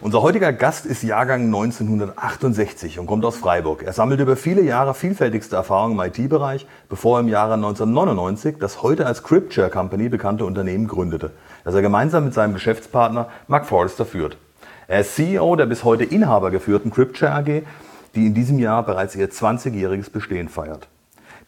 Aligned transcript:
Unser 0.00 0.22
heutiger 0.22 0.52
Gast 0.52 0.86
ist 0.86 1.02
Jahrgang 1.02 1.46
1968 1.46 2.98
und 2.98 3.06
kommt 3.06 3.24
aus 3.24 3.36
Freiburg. 3.36 3.82
Er 3.82 3.92
sammelt 3.92 4.20
über 4.20 4.36
viele 4.36 4.62
Jahre 4.62 4.94
vielfältigste 4.94 5.56
Erfahrungen 5.56 5.98
im 5.98 6.04
IT-Bereich, 6.04 6.66
bevor 6.88 7.18
er 7.18 7.20
im 7.20 7.28
Jahre 7.28 7.54
1999 7.54 8.56
das 8.58 8.82
heute 8.82 9.06
als 9.06 9.22
Cryptshare 9.22 9.70
Company 9.70 10.08
bekannte 10.08 10.44
Unternehmen 10.44 10.88
gründete, 10.88 11.30
das 11.64 11.74
er 11.74 11.82
gemeinsam 11.82 12.24
mit 12.24 12.34
seinem 12.34 12.54
Geschäftspartner 12.54 13.28
Mark 13.48 13.66
Forrester 13.66 14.04
führt. 14.04 14.36
Er 14.86 15.00
ist 15.00 15.16
CEO 15.16 15.56
der 15.56 15.66
bis 15.66 15.84
heute 15.84 16.04
inhabergeführten 16.04 16.90
Cryptshare 16.90 17.34
AG, 17.34 17.62
die 18.14 18.26
in 18.26 18.34
diesem 18.34 18.58
Jahr 18.58 18.84
bereits 18.84 19.16
ihr 19.16 19.30
20-jähriges 19.30 20.10
Bestehen 20.10 20.48
feiert. 20.48 20.88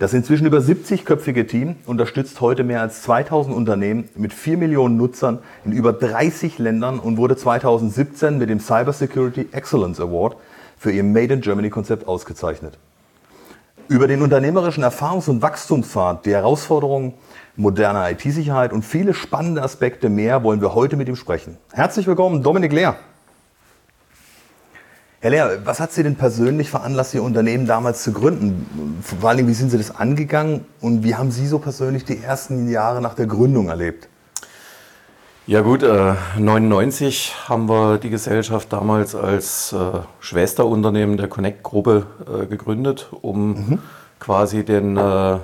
Das 0.04 0.12
inzwischen 0.12 0.46
über 0.46 0.58
70-köpfige 0.58 1.46
Team 1.46 1.76
unterstützt 1.86 2.42
heute 2.42 2.62
mehr 2.62 2.82
als 2.82 3.00
2000 3.04 3.56
Unternehmen 3.56 4.06
mit 4.16 4.34
4 4.34 4.58
Millionen 4.58 4.98
Nutzern 4.98 5.38
in 5.64 5.72
über 5.72 5.94
30 5.94 6.58
Ländern 6.58 6.98
und 6.98 7.16
wurde 7.16 7.38
2017 7.38 8.36
mit 8.36 8.50
dem 8.50 8.60
Cybersecurity 8.60 9.48
Excellence 9.52 10.00
Award 10.00 10.36
für 10.76 10.92
ihr 10.92 11.02
Made 11.04 11.32
in 11.32 11.40
Germany 11.40 11.70
Konzept 11.70 12.06
ausgezeichnet. 12.06 12.76
Über 13.88 14.06
den 14.06 14.20
unternehmerischen 14.20 14.84
Erfahrungs- 14.84 15.30
und 15.30 15.40
Wachstumspfad, 15.40 16.26
die 16.26 16.32
Herausforderungen 16.32 17.14
moderner 17.56 18.10
IT-Sicherheit 18.10 18.74
und 18.74 18.84
viele 18.84 19.14
spannende 19.14 19.62
Aspekte 19.62 20.10
mehr 20.10 20.44
wollen 20.44 20.60
wir 20.60 20.74
heute 20.74 20.98
mit 20.98 21.08
ihm 21.08 21.16
sprechen. 21.16 21.56
Herzlich 21.72 22.06
willkommen, 22.06 22.42
Dominik 22.42 22.74
Lehr. 22.74 22.96
Herr 25.24 25.30
Lehr, 25.30 25.60
was 25.64 25.80
hat 25.80 25.90
Sie 25.90 26.02
denn 26.02 26.16
persönlich 26.16 26.68
veranlasst, 26.68 27.14
Ihr 27.14 27.22
Unternehmen 27.22 27.64
damals 27.64 28.02
zu 28.02 28.12
gründen? 28.12 29.00
Vor 29.00 29.30
allem, 29.30 29.48
wie 29.48 29.54
sind 29.54 29.70
Sie 29.70 29.78
das 29.78 29.96
angegangen 29.96 30.66
und 30.82 31.02
wie 31.02 31.14
haben 31.14 31.30
Sie 31.30 31.46
so 31.46 31.58
persönlich 31.58 32.04
die 32.04 32.22
ersten 32.22 32.68
Jahre 32.68 33.00
nach 33.00 33.14
der 33.14 33.24
Gründung 33.24 33.68
erlebt? 33.68 34.06
Ja 35.46 35.62
gut, 35.62 35.82
äh, 35.82 36.12
99 36.36 37.34
haben 37.48 37.70
wir 37.70 37.96
die 37.96 38.10
Gesellschaft 38.10 38.70
damals 38.70 39.14
als 39.14 39.72
äh, 39.72 40.00
Schwesterunternehmen 40.20 41.16
der 41.16 41.28
Connect-Gruppe 41.28 42.06
äh, 42.42 42.44
gegründet, 42.44 43.08
um 43.22 43.48
mhm. 43.48 43.78
quasi 44.20 44.62
den 44.62 44.98
äh, 44.98 45.38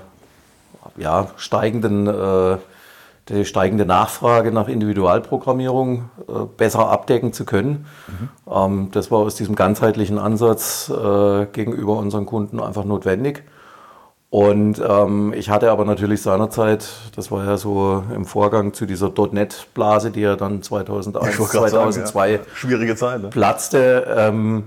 ja, 0.99 1.31
steigenden 1.39 2.07
äh, 2.07 2.59
die 3.31 3.45
steigende 3.45 3.87
Nachfrage 3.87 4.53
nach 4.53 4.69
Individualprogrammierung 4.69 6.11
äh, 6.29 6.33
besser 6.57 6.89
abdecken 6.89 7.33
zu 7.33 7.45
können. 7.45 7.87
Mhm. 8.09 8.29
Ähm, 8.53 8.89
das 8.93 9.11
war 9.11 9.19
aus 9.19 9.35
diesem 9.37 9.55
ganzheitlichen 9.55 10.19
Ansatz 10.19 10.91
äh, 10.91 11.47
gegenüber 11.47 11.97
unseren 11.97 12.27
Kunden 12.27 12.61
einfach 12.61 12.85
notwendig. 12.85 13.45
Und 14.31 14.81
ähm, 14.87 15.33
ich 15.37 15.51
hatte 15.51 15.73
aber 15.73 15.85
natürlich 15.85 16.23
seinerzeit, 16.23 16.89
das 17.17 17.33
war 17.33 17.45
ja 17.45 17.57
so 17.57 18.05
im 18.15 18.25
Vorgang 18.25 18.73
zu 18.73 18.87
dieser 18.87 19.11
.NET-Blase, 19.11 20.13
die 20.13 20.21
ja 20.21 20.37
dann 20.37 20.63
2001, 20.63 21.37
2002 21.37 22.13
sagen, 22.13 22.33
ja. 22.33 22.55
Schwierige 22.55 22.95
Zeit, 22.95 23.23
ne? 23.23 23.29
platzte, 23.29 24.07
ähm, 24.17 24.65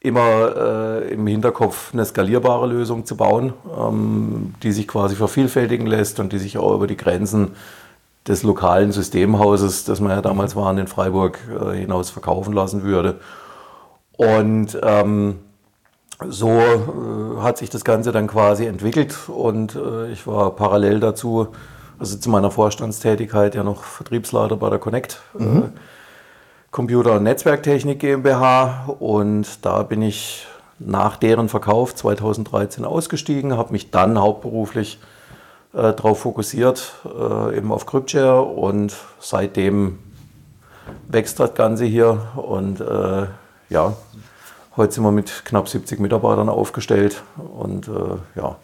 immer 0.00 1.02
äh, 1.02 1.12
im 1.14 1.26
Hinterkopf 1.26 1.94
eine 1.94 2.04
skalierbare 2.04 2.66
Lösung 2.66 3.06
zu 3.06 3.16
bauen, 3.16 3.54
ähm, 3.78 4.54
die 4.62 4.72
sich 4.72 4.86
quasi 4.86 5.14
vervielfältigen 5.14 5.86
lässt 5.86 6.20
und 6.20 6.32
die 6.32 6.38
sich 6.38 6.58
auch 6.58 6.74
über 6.74 6.86
die 6.86 6.96
Grenzen 6.96 7.52
des 8.26 8.42
lokalen 8.42 8.92
Systemhauses, 8.92 9.84
das 9.84 10.00
wir 10.00 10.10
ja 10.10 10.22
damals 10.22 10.54
waren 10.56 10.78
in 10.78 10.86
Freiburg, 10.86 11.38
äh, 11.48 11.76
hinaus 11.76 12.10
verkaufen 12.10 12.52
lassen 12.52 12.82
würde. 12.82 13.18
Und 14.16 14.78
ähm, 14.82 15.38
so 16.28 16.50
äh, 16.50 17.40
hat 17.40 17.56
sich 17.58 17.70
das 17.70 17.84
Ganze 17.84 18.12
dann 18.12 18.26
quasi 18.26 18.66
entwickelt 18.66 19.16
und 19.28 19.74
äh, 19.74 20.12
ich 20.12 20.26
war 20.26 20.54
parallel 20.54 21.00
dazu, 21.00 21.48
also 21.98 22.18
zu 22.18 22.28
meiner 22.28 22.50
Vorstandstätigkeit, 22.50 23.54
ja 23.54 23.64
noch 23.64 23.84
Vertriebsleiter 23.84 24.56
bei 24.56 24.68
der 24.68 24.78
Connect 24.78 25.22
äh, 25.38 25.42
mhm. 25.42 25.72
Computer- 26.70 27.16
und 27.16 27.22
Netzwerktechnik 27.22 28.00
GmbH 28.00 28.94
und 28.98 29.64
da 29.64 29.82
bin 29.82 30.02
ich 30.02 30.46
nach 30.78 31.16
deren 31.16 31.48
Verkauf 31.48 31.94
2013 31.94 32.84
ausgestiegen, 32.84 33.56
habe 33.56 33.72
mich 33.72 33.90
dann 33.90 34.18
hauptberuflich 34.18 34.98
äh, 35.00 35.19
darauf 35.72 36.20
fokussiert, 36.20 36.94
äh, 37.04 37.56
eben 37.56 37.72
auf 37.72 37.86
CryptShare 37.86 38.42
und 38.42 38.96
seitdem 39.20 39.98
wächst 41.08 41.38
das 41.38 41.54
Ganze 41.54 41.84
hier 41.84 42.28
und 42.36 42.80
äh, 42.80 43.26
ja, 43.68 43.96
heute 44.76 44.92
sind 44.92 45.04
wir 45.04 45.12
mit 45.12 45.44
knapp 45.44 45.68
70 45.68 46.00
Mitarbeitern 46.00 46.48
aufgestellt 46.48 47.22
und 47.54 47.88
äh, 47.88 48.16
ja, 48.34 48.56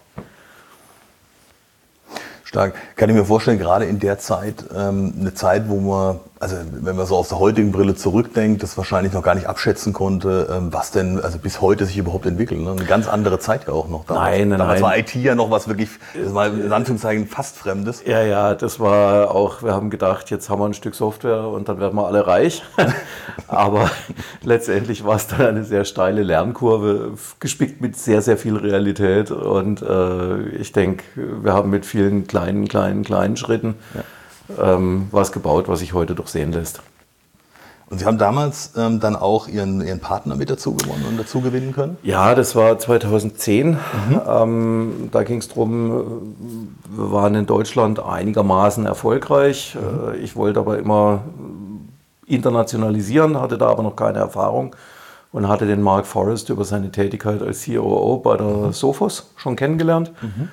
Stark. 2.56 2.74
Kann 2.96 3.10
ich 3.10 3.16
mir 3.16 3.24
vorstellen, 3.24 3.58
gerade 3.58 3.84
in 3.84 3.98
der 3.98 4.18
Zeit, 4.18 4.64
ähm, 4.74 5.12
eine 5.20 5.34
Zeit, 5.34 5.68
wo 5.68 5.80
man, 5.80 6.20
also 6.38 6.56
wenn 6.70 6.96
man 6.96 7.06
so 7.06 7.16
aus 7.16 7.28
der 7.28 7.38
heutigen 7.38 7.72
Brille 7.72 7.94
zurückdenkt, 7.94 8.62
das 8.62 8.76
wahrscheinlich 8.76 9.12
noch 9.14 9.22
gar 9.22 9.34
nicht 9.34 9.46
abschätzen 9.46 9.94
konnte, 9.94 10.48
ähm, 10.50 10.72
was 10.72 10.90
denn 10.90 11.18
also 11.18 11.38
bis 11.38 11.62
heute 11.62 11.86
sich 11.86 11.96
überhaupt 11.96 12.26
entwickelt. 12.26 12.60
Ne? 12.60 12.72
Eine 12.72 12.84
ganz 12.84 13.08
andere 13.08 13.38
Zeit 13.38 13.66
ja 13.66 13.72
auch 13.72 13.88
noch. 13.88 14.04
Damals. 14.04 14.38
Nein, 14.38 14.48
nein, 14.50 14.58
damals 14.58 14.80
nein. 14.80 14.90
war 14.90 14.98
IT 14.98 15.14
ja 15.14 15.34
noch 15.34 15.50
was 15.50 15.66
wirklich, 15.66 15.88
das 16.14 16.34
war 16.34 16.48
in 16.48 16.72
Anführungszeichen 16.72 17.26
fast 17.26 17.56
Fremdes. 17.56 18.02
Ja, 18.04 18.22
ja, 18.22 18.54
das 18.54 18.78
war 18.78 19.34
auch, 19.34 19.62
wir 19.62 19.72
haben 19.72 19.88
gedacht, 19.88 20.30
jetzt 20.30 20.50
haben 20.50 20.60
wir 20.60 20.66
ein 20.66 20.74
Stück 20.74 20.94
Software 20.94 21.48
und 21.48 21.68
dann 21.70 21.80
werden 21.80 21.94
wir 21.94 22.06
alle 22.06 22.26
reich. 22.26 22.62
Aber 23.48 23.90
letztendlich 24.42 25.04
war 25.04 25.16
es 25.16 25.28
dann 25.28 25.40
eine 25.40 25.64
sehr 25.64 25.86
steile 25.86 26.22
Lernkurve, 26.22 27.14
gespickt 27.40 27.80
mit 27.80 27.96
sehr, 27.96 28.20
sehr 28.20 28.36
viel 28.36 28.56
Realität. 28.56 29.30
Und 29.30 29.80
äh, 29.80 30.48
ich 30.50 30.72
denke, 30.72 31.04
wir 31.14 31.54
haben 31.54 31.70
mit 31.70 31.86
vielen 31.86 32.26
kleinen, 32.26 32.68
kleinen, 32.68 33.04
kleinen 33.04 33.36
Schritten 33.38 33.76
ja. 33.94 34.02
Ähm, 34.60 35.08
was 35.10 35.32
gebaut, 35.32 35.68
was 35.68 35.80
sich 35.80 35.92
heute 35.92 36.14
doch 36.14 36.26
sehen 36.26 36.52
lässt. 36.52 36.82
Und 37.88 38.00
Sie 38.00 38.04
haben 38.04 38.18
damals 38.18 38.72
ähm, 38.76 38.98
dann 38.98 39.14
auch 39.14 39.46
Ihren, 39.46 39.80
Ihren 39.80 40.00
Partner 40.00 40.34
mit 40.34 40.50
dazu 40.50 40.74
gewonnen 40.74 41.04
und 41.08 41.18
dazu 41.18 41.40
gewinnen 41.40 41.72
können? 41.72 41.96
Ja, 42.02 42.34
das 42.34 42.56
war 42.56 42.78
2010. 42.78 43.70
Mhm. 43.70 43.78
Ähm, 44.26 45.08
da 45.12 45.22
ging 45.22 45.38
es 45.38 45.48
darum, 45.48 46.34
wir 46.88 47.12
waren 47.12 47.36
in 47.36 47.46
Deutschland 47.46 48.00
einigermaßen 48.00 48.86
erfolgreich. 48.86 49.76
Mhm. 49.76 50.14
Äh, 50.14 50.16
ich 50.16 50.34
wollte 50.34 50.58
aber 50.58 50.78
immer 50.78 51.20
internationalisieren, 52.26 53.40
hatte 53.40 53.56
da 53.56 53.68
aber 53.68 53.84
noch 53.84 53.94
keine 53.94 54.18
Erfahrung 54.18 54.74
und 55.30 55.48
hatte 55.48 55.66
den 55.66 55.80
Mark 55.80 56.06
Forrest 56.06 56.48
über 56.50 56.64
seine 56.64 56.90
Tätigkeit 56.90 57.40
als 57.40 57.66
COO 57.66 58.16
bei 58.16 58.36
der 58.36 58.46
mhm. 58.46 58.72
Sophos 58.72 59.30
schon 59.36 59.54
kennengelernt. 59.54 60.10
Mhm. 60.22 60.48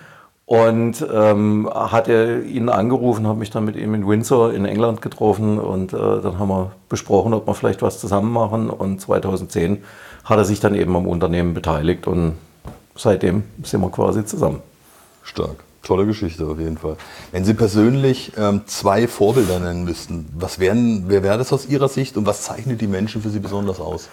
Und 0.45 1.05
ähm, 1.11 1.69
hatte 1.73 2.43
ihn 2.45 2.67
angerufen, 2.67 3.27
habe 3.27 3.39
mich 3.39 3.49
dann 3.49 3.63
mit 3.63 3.77
ihm 3.77 3.93
in 3.93 4.07
Windsor 4.07 4.53
in 4.53 4.65
England 4.65 5.01
getroffen 5.01 5.57
und 5.57 5.93
äh, 5.93 5.97
dann 5.97 6.37
haben 6.37 6.49
wir 6.49 6.71
besprochen, 6.89 7.33
ob 7.33 7.47
wir 7.47 7.53
vielleicht 7.53 7.81
was 7.81 7.99
zusammen 7.99 8.31
machen. 8.31 8.69
Und 8.69 8.99
2010 8.99 9.83
hat 10.25 10.37
er 10.37 10.45
sich 10.45 10.59
dann 10.59 10.75
eben 10.75 10.95
am 10.95 11.07
Unternehmen 11.07 11.53
beteiligt 11.53 12.07
und 12.07 12.33
seitdem 12.95 13.43
sind 13.63 13.81
wir 13.81 13.89
quasi 13.89 14.25
zusammen. 14.25 14.61
Stark. 15.23 15.63
Tolle 15.81 16.05
Geschichte 16.05 16.45
auf 16.45 16.59
jeden 16.59 16.77
Fall. 16.77 16.95
Wenn 17.31 17.43
Sie 17.43 17.53
persönlich 17.53 18.31
ähm, 18.37 18.61
zwei 18.67 19.07
Vorbilder 19.07 19.59
nennen 19.59 19.83
müssten, 19.83 20.29
was 20.37 20.59
wären, 20.59 21.05
wer 21.07 21.23
wäre 21.23 21.37
das 21.37 21.51
aus 21.51 21.65
Ihrer 21.65 21.89
Sicht 21.89 22.15
und 22.15 22.25
was 22.25 22.43
zeichnet 22.43 22.79
die 22.79 22.87
Menschen 22.87 23.21
für 23.21 23.29
Sie 23.29 23.39
besonders 23.39 23.81
aus? 23.81 24.09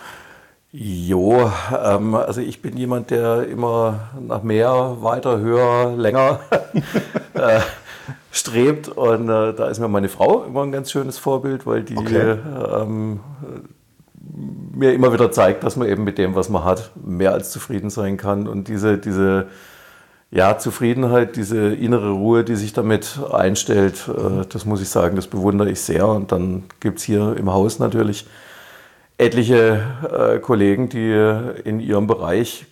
Jo, 0.72 1.50
ähm, 1.84 2.14
also 2.14 2.41
ich 2.41 2.62
bin 2.62 2.76
jemand, 2.76 3.10
der 3.10 3.48
immer 3.48 4.10
nach 4.21 4.45
mehr, 4.45 4.98
weiter, 5.00 5.41
höher, 5.41 5.97
länger 5.97 6.41
äh, 7.34 7.60
strebt. 8.30 8.89
Und 8.89 9.28
äh, 9.28 9.53
da 9.53 9.68
ist 9.68 9.80
mir 9.80 9.89
meine 9.89 10.09
Frau 10.09 10.45
immer 10.45 10.62
ein 10.62 10.71
ganz 10.71 10.92
schönes 10.92 11.18
Vorbild, 11.18 11.66
weil 11.66 11.83
die 11.83 11.97
okay. 11.97 12.36
ähm, 12.72 13.18
mir 14.72 14.92
immer 14.92 15.12
wieder 15.12 15.33
zeigt, 15.33 15.65
dass 15.65 15.74
man 15.74 15.89
eben 15.89 16.04
mit 16.04 16.18
dem, 16.18 16.36
was 16.36 16.48
man 16.48 16.62
hat, 16.65 16.92
mehr 16.95 17.33
als 17.33 17.50
zufrieden 17.50 17.91
sein 17.91 18.16
kann. 18.16 18.47
Und 18.47 18.68
diese, 18.68 18.97
diese 18.97 19.48
ja, 20.30 20.56
Zufriedenheit, 20.56 21.34
diese 21.34 21.74
innere 21.74 22.10
Ruhe, 22.10 22.45
die 22.45 22.54
sich 22.54 22.72
damit 22.72 23.18
einstellt, 23.33 24.09
äh, 24.09 24.47
das 24.48 24.66
muss 24.66 24.80
ich 24.80 24.89
sagen, 24.89 25.16
das 25.16 25.27
bewundere 25.27 25.68
ich 25.68 25.80
sehr. 25.80 26.06
Und 26.06 26.30
dann 26.30 26.62
gibt 26.78 27.00
es 27.00 27.04
hier 27.04 27.36
im 27.36 27.53
Haus 27.53 27.80
natürlich 27.80 28.28
etliche 29.21 29.83
äh, 30.11 30.39
Kollegen, 30.39 30.89
die 30.89 31.13
in 31.65 31.81
ihrem 31.81 32.07
Bereich 32.07 32.67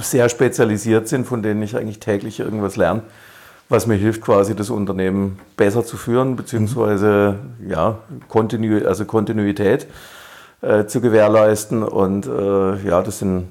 sehr 0.00 0.28
spezialisiert 0.28 1.08
sind, 1.08 1.26
von 1.26 1.42
denen 1.42 1.62
ich 1.62 1.76
eigentlich 1.76 2.00
täglich 2.00 2.40
irgendwas 2.40 2.76
lerne, 2.76 3.02
was 3.68 3.86
mir 3.86 3.94
hilft, 3.94 4.20
quasi 4.20 4.54
das 4.54 4.70
Unternehmen 4.70 5.38
besser 5.56 5.84
zu 5.84 5.96
führen, 5.96 6.36
beziehungsweise 6.36 7.36
ja, 7.66 7.98
Kontinu 8.28 8.86
also 8.86 9.04
Kontinuität 9.04 9.86
äh, 10.60 10.86
zu 10.86 11.00
gewährleisten. 11.00 11.82
Und 11.82 12.26
äh, 12.26 12.86
ja, 12.86 13.02
das 13.02 13.20
sind 13.20 13.48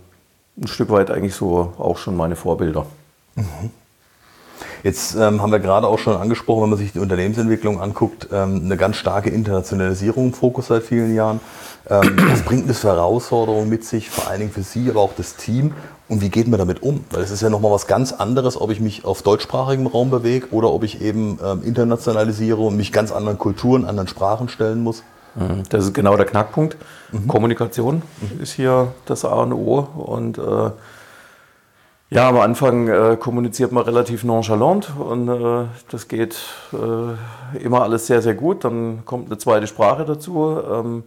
ein 0.57 0.68
Stück 0.68 0.90
weit 0.90 1.10
eigentlich 1.10 1.36
so 1.36 1.74
auch 1.78 1.98
schon 1.98 2.16
meine 2.16 2.36
Vorbilder. 2.36 2.86
Jetzt 4.85 5.15
ähm, 5.15 5.41
haben 5.41 5.51
wir 5.51 5.57
gerade 5.57 5.87
auch 5.87 5.97
schon 5.97 6.15
angesprochen, 6.15 6.61
wenn 6.61 6.69
man 6.69 6.77
sich 6.77 6.93
die 6.93 6.99
Unternehmensentwicklung 6.99 7.81
anguckt, 7.81 8.27
ähm, 8.31 8.61
eine 8.65 8.77
ganz 8.77 8.97
starke 8.97 9.31
Internationalisierung 9.31 10.27
im 10.27 10.33
Fokus 10.33 10.67
seit 10.67 10.83
vielen 10.83 11.15
Jahren. 11.15 11.39
Ähm, 11.89 12.15
was 12.29 12.43
bringt 12.43 12.69
das 12.69 12.81
für 12.81 12.89
Herausforderungen 12.89 13.67
mit 13.67 13.83
sich, 13.83 14.11
vor 14.11 14.29
allen 14.29 14.41
Dingen 14.41 14.51
für 14.51 14.61
Sie, 14.61 14.87
aber 14.87 15.01
auch 15.01 15.13
das 15.17 15.37
Team? 15.37 15.73
Und 16.07 16.21
wie 16.21 16.29
geht 16.29 16.47
man 16.47 16.59
damit 16.59 16.83
um? 16.83 17.03
Weil 17.09 17.23
es 17.23 17.31
ist 17.31 17.41
ja 17.41 17.49
nochmal 17.49 17.71
was 17.71 17.87
ganz 17.87 18.13
anderes, 18.13 18.61
ob 18.61 18.69
ich 18.69 18.79
mich 18.79 19.05
auf 19.05 19.23
deutschsprachigem 19.23 19.87
Raum 19.87 20.11
bewege 20.11 20.49
oder 20.51 20.71
ob 20.71 20.83
ich 20.83 21.01
eben 21.01 21.39
ähm, 21.43 21.63
internationalisiere 21.63 22.61
und 22.61 22.77
mich 22.77 22.91
ganz 22.91 23.11
anderen 23.11 23.39
Kulturen, 23.39 23.85
anderen 23.85 24.07
Sprachen 24.07 24.49
stellen 24.49 24.83
muss. 24.83 25.01
Mhm. 25.33 25.63
Das 25.67 25.83
ist 25.83 25.95
genau 25.95 26.15
der 26.15 26.27
Knackpunkt. 26.27 26.77
Mhm. 27.11 27.27
Kommunikation 27.27 28.03
mhm. 28.21 28.39
ist 28.39 28.51
hier 28.51 28.93
das 29.07 29.25
A 29.25 29.33
und 29.41 29.53
O. 29.53 29.79
Und 29.79 30.37
äh, 30.37 30.69
ja, 32.15 32.29
am 32.29 32.39
Anfang 32.39 32.88
äh, 32.88 33.17
kommuniziert 33.19 33.73
man 33.73 33.83
relativ 33.83 34.23
nonchalant 34.23 34.89
und 34.97 35.27
äh, 35.27 35.65
das 35.91 36.07
geht 36.07 36.38
äh, 36.71 37.57
immer 37.62 37.81
alles 37.81 38.07
sehr, 38.07 38.21
sehr 38.21 38.35
gut. 38.35 38.63
Dann 38.63 39.03
kommt 39.03 39.25
eine 39.25 39.38
zweite 39.38 39.67
Sprache 39.67 40.06
dazu, 40.06 40.57
ähm, 40.71 41.03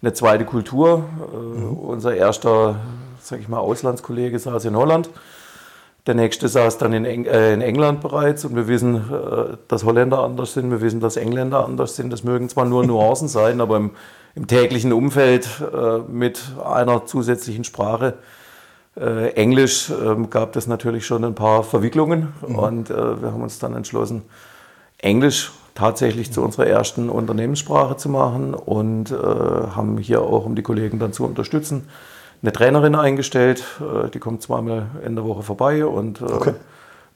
eine 0.00 0.12
zweite 0.12 0.44
Kultur. 0.44 1.06
Äh, 1.32 1.36
mhm. 1.36 1.72
Unser 1.72 2.14
erster, 2.14 2.76
sag 3.20 3.40
ich 3.40 3.48
mal, 3.48 3.58
Auslandskollege 3.58 4.38
saß 4.38 4.66
in 4.66 4.76
Holland. 4.76 5.10
Der 6.06 6.14
nächste 6.14 6.46
saß 6.46 6.78
dann 6.78 6.92
in, 6.92 7.04
Eng 7.04 7.24
äh, 7.24 7.52
in 7.52 7.60
England 7.60 8.00
bereits 8.00 8.44
und 8.44 8.54
wir 8.54 8.68
wissen, 8.68 8.94
äh, 8.94 9.56
dass 9.66 9.82
Holländer 9.82 10.20
anders 10.20 10.54
sind, 10.54 10.70
wir 10.70 10.80
wissen, 10.80 11.00
dass 11.00 11.16
Engländer 11.16 11.64
anders 11.64 11.96
sind. 11.96 12.12
Das 12.12 12.22
mögen 12.22 12.48
zwar 12.48 12.64
nur 12.64 12.86
Nuancen 12.86 13.26
sein, 13.40 13.60
aber 13.60 13.78
im, 13.78 13.90
im 14.36 14.46
täglichen 14.46 14.92
Umfeld 14.92 15.48
mit 16.08 16.42
einer 16.64 17.06
zusätzlichen 17.06 17.64
Sprache 17.64 18.14
äh, 18.96 19.30
Englisch 19.30 19.90
ähm, 19.90 20.30
gab 20.30 20.54
es 20.56 20.66
natürlich 20.66 21.06
schon 21.06 21.24
ein 21.24 21.34
paar 21.34 21.64
Verwicklungen 21.64 22.32
mhm. 22.46 22.54
und 22.54 22.90
äh, 22.90 23.22
wir 23.22 23.32
haben 23.32 23.42
uns 23.42 23.58
dann 23.58 23.74
entschlossen, 23.74 24.22
Englisch 24.98 25.52
tatsächlich 25.74 26.32
zu 26.32 26.42
unserer 26.42 26.66
ersten 26.66 27.10
Unternehmenssprache 27.10 27.96
zu 27.96 28.08
machen 28.08 28.54
und 28.54 29.10
äh, 29.10 29.14
haben 29.14 29.98
hier 29.98 30.22
auch, 30.22 30.44
um 30.44 30.54
die 30.54 30.62
Kollegen 30.62 30.98
dann 30.98 31.12
zu 31.12 31.24
unterstützen, 31.24 31.88
eine 32.42 32.52
Trainerin 32.52 32.94
eingestellt. 32.94 33.64
Äh, 33.80 34.10
die 34.10 34.20
kommt 34.20 34.42
zweimal 34.42 34.86
in 35.04 35.16
der 35.16 35.24
Woche 35.24 35.42
vorbei 35.42 35.84
und 35.84 36.20
äh, 36.20 36.24
okay. 36.24 36.54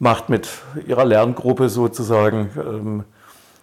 macht 0.00 0.28
mit 0.28 0.48
ihrer 0.86 1.04
Lerngruppe 1.04 1.68
sozusagen. 1.68 2.50
Ähm, 2.56 3.04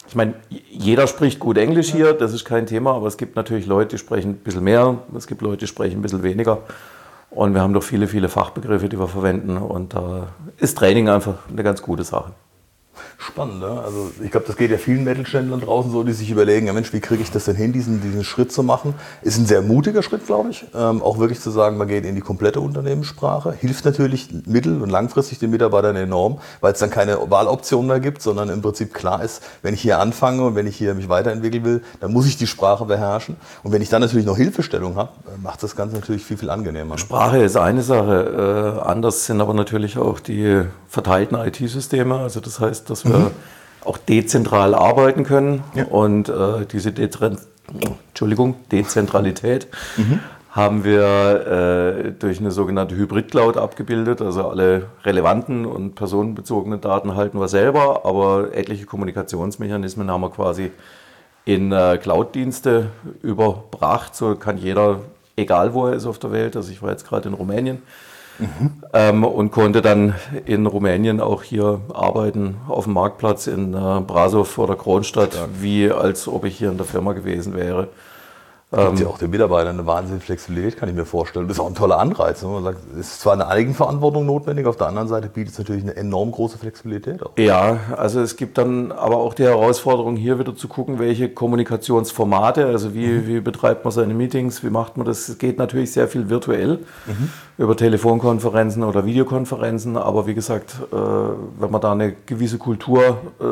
ich 0.08 0.16
meine, 0.16 0.36
jeder 0.70 1.08
spricht 1.08 1.40
gut 1.40 1.58
Englisch 1.58 1.92
hier, 1.92 2.14
das 2.14 2.32
ist 2.32 2.46
kein 2.46 2.68
Thema, 2.68 2.94
aber 2.94 3.08
es 3.08 3.18
gibt 3.18 3.36
natürlich 3.36 3.66
Leute, 3.66 3.96
die 3.96 3.98
sprechen 3.98 4.32
ein 4.32 4.38
bisschen 4.38 4.64
mehr, 4.64 5.00
es 5.18 5.28
gibt 5.28 5.42
Leute, 5.42 5.58
die 5.58 5.68
sprechen 5.68 6.00
ein 6.00 6.02
bisschen 6.02 6.24
weniger. 6.24 6.60
Und 7.36 7.54
wir 7.54 7.62
haben 7.62 7.74
doch 7.74 7.84
viele, 7.84 8.08
viele 8.08 8.30
Fachbegriffe, 8.30 8.88
die 8.88 8.98
wir 8.98 9.10
verwenden. 9.10 9.58
Und 9.58 9.94
da 9.94 10.28
ist 10.58 10.78
Training 10.78 11.10
einfach 11.10 11.36
eine 11.52 11.64
ganz 11.64 11.82
gute 11.82 12.06
Sache. 12.06 12.32
Spannend, 13.18 13.59
ne? 13.59 13.81
Also 13.83 14.12
ich 14.24 14.31
glaube, 14.31 14.45
das 14.47 14.56
geht 14.56 14.71
ja 14.71 14.77
vielen 14.77 15.03
Mittelständlern 15.03 15.62
draußen 15.62 15.92
so, 15.92 16.03
die 16.03 16.13
sich 16.13 16.30
überlegen, 16.30 16.68
ja 16.68 16.74
Mensch, 16.74 16.94
wie 16.94 17.00
kriege 17.00 17.21
ich 17.21 17.31
das 17.31 17.45
denn 17.45 17.56
hin, 17.56 17.74
diesen, 17.74 18.01
diesen 18.01 18.24
Schritt 18.24 18.51
zu 18.51 18.63
machen? 18.63 18.94
Ist 19.21 19.38
ein 19.38 19.45
sehr 19.45 19.62
mutiger 19.62 20.03
Schritt, 20.03 20.25
glaube 20.25 20.50
ich. 20.50 20.65
Ähm, 20.75 21.01
auch 21.01 21.19
wirklich 21.19 21.39
zu 21.39 21.51
sagen, 21.51 21.77
man 21.77 21.88
geht 21.88 22.06
in 22.06 22.15
die 22.15 22.21
komplette 22.21 22.59
Unternehmenssprache. 22.59 23.53
Hilft 23.53 23.86
natürlich 23.86 24.30
mittel- 24.45 24.81
und 24.81 24.89
langfristig 24.89 25.39
den 25.39 25.51
Mitarbeitern 25.51 25.95
enorm, 25.95 26.39
weil 26.62 26.74
es 26.74 26.80
dann 26.80 26.89
keine 26.89 27.30
Wahloption 27.30 27.88
mehr 27.88 28.00
gibt, 28.00 28.21
sondern 28.21 28.50
im 28.50 28.62
Prinzip 28.62 28.94
klar 28.94 29.24
ist, 29.24 29.42
wenn 29.62 29.74
ich 29.74 29.81
hier 29.81 30.00
anfange 30.00 30.44
und 30.44 30.56
wenn 30.56 30.68
ich 30.68 30.77
hier 30.77 30.94
mich 30.94 31.09
weiterentwickeln 31.09 31.63
will, 31.63 31.81
dann 32.00 32.13
muss 32.13 32.27
ich 32.27 32.38
die 32.38 32.47
Sprache 32.47 32.86
beherrschen. 32.86 33.38
Und 33.63 33.71
wenn 33.71 33.81
ich 33.81 33.89
dann 33.89 34.01
natürlich 34.01 34.25
noch 34.25 34.38
Hilfestellung 34.38 34.95
habe, 34.95 35.09
äh, 35.27 35.42
macht 35.42 35.63
das 35.63 35.75
Ganze 35.75 35.95
natürlich 35.95 36.24
viel, 36.24 36.38
viel 36.38 36.50
angenehmer. 36.50 36.95
Ne? 36.95 37.00
Sprache 37.00 37.38
ist 37.39 37.57
eine 37.57 37.81
Sache. 37.81 38.80
Äh, 38.83 38.88
anders 38.88 39.25
sind 39.25 39.42
aber 39.42 39.53
natürlich 39.53 39.97
auch 39.97 40.19
die 40.19 40.63
verteilten 40.88 41.36
IT-Systeme. 41.36 42.15
Also 42.15 42.39
das 42.39 42.59
heißt, 42.59 42.85
dass 42.90 43.06
wir 43.06 43.18
mhm. 43.18 43.32
auch 43.84 43.98
dezentral 43.98 44.74
arbeiten 44.74 45.24
können 45.24 45.64
ja. 45.74 45.86
und 45.86 46.30
äh, 46.30 46.66
diese 46.72 46.92
Dezent 46.92 47.40
Entschuldigung, 48.10 48.56
Dezentralität 48.72 49.68
mhm. 49.98 50.20
haben 50.52 50.84
wir 50.84 52.06
äh, 52.06 52.12
durch 52.12 52.40
eine 52.40 52.52
sogenannte 52.52 52.96
Hybrid-Cloud 52.96 53.58
abgebildet. 53.58 54.22
Also 54.22 54.48
alle 54.48 54.88
relevanten 55.04 55.66
und 55.66 55.96
personenbezogenen 55.96 56.82
Daten 56.82 57.16
halten 57.16 57.40
wir 57.40 57.48
selber, 57.48 58.06
aber 58.06 58.54
etliche 58.54 58.86
Kommunikationsmechanismen 58.86 60.10
haben 60.12 60.22
wir 60.22 60.30
quasi 60.30 60.72
in 61.46 61.72
äh, 61.72 61.98
Cloud-Dienste 62.02 62.90
überbracht. 63.22 64.16
So 64.16 64.36
kann 64.36 64.58
jeder, 64.58 65.00
egal 65.36 65.74
wo 65.74 65.88
er 65.88 65.94
ist 65.94 66.06
auf 66.06 66.20
der 66.20 66.31
Welt, 66.31 66.56
also 66.56 66.72
ich 66.72 66.81
war 66.81 66.92
jetzt 66.92 67.08
gerade 67.08 67.30
in 67.30 67.36
Rumänien, 67.36 67.81
Mhm. 68.40 68.84
Ähm, 68.94 69.24
und 69.24 69.52
konnte 69.52 69.82
dann 69.82 70.16
in 70.46 70.66
Rumänien 70.66 71.22
auch 71.22 71.44
hier 71.44 71.82
arbeiten, 71.94 72.58
auf 72.68 72.86
dem 72.86 72.94
Marktplatz 72.94 73.48
in 73.48 73.74
äh, 73.74 74.02
Brasov 74.02 74.58
oder 74.58 74.76
Kronstadt, 74.76 75.36
ja. 75.36 75.48
wie 75.60 75.92
als 75.92 76.28
ob 76.28 76.46
ich 76.46 76.58
hier 76.58 76.70
in 76.70 76.78
der 76.78 76.86
Firma 76.86 77.14
gewesen 77.14 77.56
wäre. 77.56 77.90
Gibt 78.75 79.00
ähm, 79.00 79.06
ja 79.06 79.07
auch 79.07 79.18
den 79.18 79.30
Mitarbeitern 79.30 79.80
eine 79.80 79.88
wahnsinnige 79.88 80.25
Flexibilität, 80.25 80.75
kann 80.75 80.89
ich 80.89 80.95
mir 80.95 81.06
vorstellen. 81.06 81.48
Das 81.48 81.57
ist 81.57 81.62
auch 81.62 81.68
ein 81.68 81.75
toller 81.75 81.98
Anreiz. 81.98 82.44
Ne? 82.44 82.50
Man 82.50 82.63
sagt, 82.63 82.80
es 82.94 83.12
ist 83.12 83.22
zwar 83.22 83.33
eine 83.33 83.48
Eigenverantwortung 83.48 84.25
notwendig, 84.25 84.66
auf 84.66 84.75
der 84.75 84.88
anderen 84.88 85.07
Seite 85.07 85.30
bietet 85.30 85.54
es 85.54 85.60
natürlich 85.60 85.83
eine 85.83 85.95
enorm 85.95 86.31
große 86.31 86.57
Flexibilität 86.57 87.24
auch. 87.24 87.31
Ja, 87.38 87.80
also 87.95 88.19
es 88.19 88.36
gibt 88.36 88.57
dann 88.57 88.92
aber 88.92 89.18
auch 89.18 89.33
die 89.33 89.44
Herausforderung, 89.44 90.18
hier 90.18 90.39
wieder 90.39 90.56
zu 90.56 90.68
gucken, 90.68 91.00
welche 91.00 91.30
Kommunikationsformate, 91.30 92.66
also 92.66 92.94
wie, 92.94 93.07
mhm. 93.07 93.27
wie 93.27 93.39
betreibt 93.39 93.86
man 93.86 93.94
seine 93.94 94.13
Meetings, 94.13 94.62
wie 94.62 94.69
macht 94.69 94.98
man 94.98 95.06
das. 95.06 95.30
Es 95.30 95.38
geht 95.38 95.57
natürlich 95.57 95.94
sehr 95.94 96.10
viel 96.10 96.30
virtuell 96.30 96.80
mhm. 97.06 97.30
über 97.57 97.78
Telefonkonferenzen 97.78 98.83
oder 98.83 99.06
Videokonferenzen, 99.06 99.95
aber 99.95 100.28
wie 100.28 100.33
gesagt, 100.33 100.75
äh, 100.92 100.95
wenn 100.95 101.71
man 101.71 101.80
da 101.80 101.94
eine 101.94 102.13
gewisse 102.25 102.57
Kultur 102.57 103.19
äh, 103.39 103.45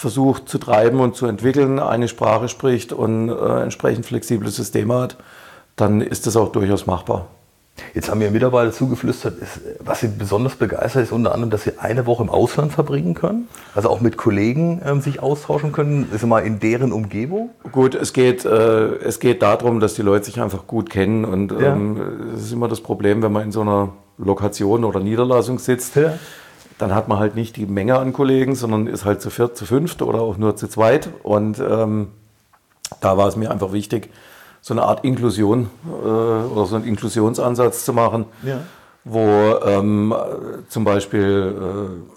versucht 0.00 0.48
zu 0.48 0.56
treiben 0.56 0.98
und 0.98 1.14
zu 1.14 1.26
entwickeln, 1.26 1.78
eine 1.78 2.08
Sprache 2.08 2.48
spricht 2.48 2.90
und 2.90 3.28
äh, 3.28 3.62
entsprechend 3.62 4.06
flexible 4.06 4.48
Systeme 4.48 4.94
hat, 4.94 5.18
dann 5.76 6.00
ist 6.00 6.26
das 6.26 6.38
auch 6.38 6.52
durchaus 6.52 6.86
machbar. 6.86 7.26
Jetzt 7.92 8.08
haben 8.10 8.18
mir 8.18 8.30
Mitarbeiter 8.30 8.72
zugeflüstert, 8.72 9.38
ist, 9.38 9.60
was 9.78 10.00
sie 10.00 10.08
besonders 10.08 10.54
begeistert 10.54 11.02
ist, 11.02 11.12
unter 11.12 11.34
anderem, 11.34 11.50
dass 11.50 11.64
sie 11.64 11.78
eine 11.78 12.06
Woche 12.06 12.22
im 12.22 12.30
Ausland 12.30 12.72
verbringen 12.72 13.12
können, 13.12 13.48
also 13.74 13.90
auch 13.90 14.00
mit 14.00 14.16
Kollegen 14.16 14.80
ähm, 14.86 15.02
sich 15.02 15.22
austauschen 15.22 15.70
können, 15.70 16.08
ist 16.10 16.24
mal 16.24 16.40
in 16.40 16.60
deren 16.60 16.92
Umgebung. 16.92 17.50
Gut, 17.70 17.94
es 17.94 18.14
geht, 18.14 18.46
äh, 18.46 18.94
es 18.96 19.20
geht 19.20 19.42
darum, 19.42 19.80
dass 19.80 19.92
die 19.92 20.02
Leute 20.02 20.24
sich 20.24 20.40
einfach 20.40 20.66
gut 20.66 20.88
kennen 20.88 21.26
und 21.26 21.52
es 21.52 21.60
ja. 21.60 21.74
ähm, 21.74 22.32
ist 22.34 22.52
immer 22.52 22.68
das 22.68 22.80
Problem, 22.80 23.22
wenn 23.22 23.32
man 23.32 23.42
in 23.44 23.52
so 23.52 23.60
einer 23.60 23.90
Lokation 24.16 24.84
oder 24.84 25.00
Niederlassung 25.00 25.58
sitzt. 25.58 25.96
Ja 25.96 26.14
dann 26.80 26.94
hat 26.94 27.08
man 27.08 27.18
halt 27.18 27.34
nicht 27.34 27.56
die 27.56 27.66
Menge 27.66 27.98
an 27.98 28.12
Kollegen, 28.12 28.54
sondern 28.54 28.86
ist 28.86 29.04
halt 29.04 29.20
zu 29.20 29.28
viert, 29.28 29.56
zu 29.56 29.66
fünft 29.66 30.00
oder 30.00 30.22
auch 30.22 30.38
nur 30.38 30.56
zu 30.56 30.66
zweit. 30.66 31.10
Und 31.22 31.58
ähm, 31.58 32.08
da 33.00 33.18
war 33.18 33.28
es 33.28 33.36
mir 33.36 33.50
einfach 33.50 33.72
wichtig, 33.72 34.10
so 34.62 34.72
eine 34.72 34.82
Art 34.82 35.04
Inklusion 35.04 35.68
äh, 35.86 36.06
oder 36.06 36.66
so 36.66 36.76
einen 36.76 36.86
Inklusionsansatz 36.86 37.84
zu 37.84 37.92
machen, 37.92 38.24
ja. 38.42 38.60
wo 39.04 39.20
ähm, 39.64 40.14
zum 40.68 40.84
Beispiel 40.84 41.54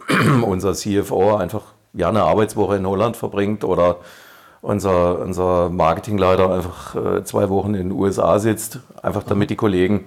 äh, 0.09 0.43
unser 0.45 0.73
CFO 0.73 1.35
einfach 1.35 1.63
ja, 1.93 2.07
eine 2.07 2.23
Arbeitswoche 2.23 2.77
in 2.77 2.87
Holland 2.87 3.17
verbringt 3.17 3.65
oder 3.65 3.97
unser, 4.61 5.19
unser 5.19 5.69
Marketingleiter 5.69 6.53
einfach 6.53 6.95
äh, 6.95 7.23
zwei 7.25 7.49
Wochen 7.49 7.73
in 7.75 7.89
den 7.89 7.91
USA 7.91 8.39
sitzt, 8.39 8.79
einfach 9.01 9.23
damit 9.23 9.49
die 9.49 9.57
Kollegen 9.57 10.05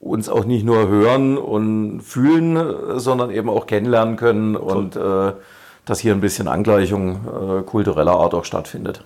uns 0.00 0.28
auch 0.28 0.44
nicht 0.44 0.64
nur 0.64 0.88
hören 0.88 1.36
und 1.36 2.02
fühlen, 2.02 2.98
sondern 2.98 3.30
eben 3.30 3.48
auch 3.48 3.66
kennenlernen 3.66 4.16
können 4.16 4.56
und 4.56 4.96
äh, 4.96 5.32
dass 5.84 6.00
hier 6.00 6.12
ein 6.12 6.20
bisschen 6.20 6.48
Angleichung 6.48 7.16
äh, 7.16 7.62
kultureller 7.62 8.12
Art 8.12 8.34
auch 8.34 8.44
stattfindet. 8.44 9.04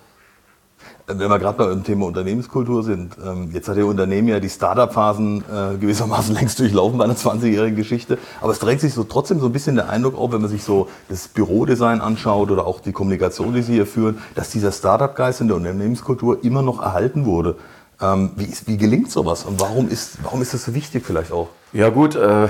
Wenn 1.05 1.29
wir 1.29 1.37
gerade 1.37 1.57
beim 1.57 1.83
Thema 1.83 2.05
Unternehmenskultur 2.05 2.81
sind, 2.81 3.17
ähm, 3.25 3.49
jetzt 3.51 3.67
hat 3.67 3.75
Ihr 3.75 3.85
Unternehmen 3.85 4.29
ja 4.29 4.39
die 4.39 4.49
Startup-Phasen 4.49 5.43
äh, 5.43 5.77
gewissermaßen 5.77 6.33
längst 6.39 6.59
durchlaufen 6.59 6.97
bei 6.97 7.03
einer 7.03 7.15
20-jährigen 7.15 7.75
Geschichte. 7.75 8.17
Aber 8.39 8.53
es 8.53 8.59
drängt 8.59 8.79
sich 8.79 8.93
so 8.93 9.03
trotzdem 9.03 9.39
so 9.39 9.47
ein 9.47 9.51
bisschen 9.51 9.75
der 9.75 9.89
Eindruck 9.89 10.17
auf, 10.17 10.31
wenn 10.31 10.39
man 10.39 10.49
sich 10.49 10.63
so 10.63 10.87
das 11.09 11.27
Bürodesign 11.27 11.99
anschaut 11.99 12.51
oder 12.51 12.65
auch 12.65 12.79
die 12.79 12.93
Kommunikation, 12.93 13.53
die 13.53 13.63
Sie 13.63 13.73
hier 13.73 13.85
führen, 13.85 14.19
dass 14.35 14.49
dieser 14.49 14.71
Startup-Geist 14.71 15.41
in 15.41 15.47
der 15.47 15.57
Unternehmenskultur 15.57 16.43
immer 16.43 16.61
noch 16.61 16.81
erhalten 16.81 17.25
wurde. 17.25 17.57
Ähm, 18.01 18.31
wie, 18.35 18.45
ist, 18.45 18.67
wie 18.67 18.77
gelingt 18.77 19.11
sowas 19.11 19.45
und 19.45 19.59
warum 19.59 19.87
ist, 19.87 20.17
warum 20.23 20.41
ist 20.41 20.53
das 20.53 20.65
so 20.65 20.75
wichtig 20.75 21.05
vielleicht 21.05 21.31
auch? 21.31 21.49
Ja 21.71 21.89
gut, 21.89 22.15
äh, 22.15 22.47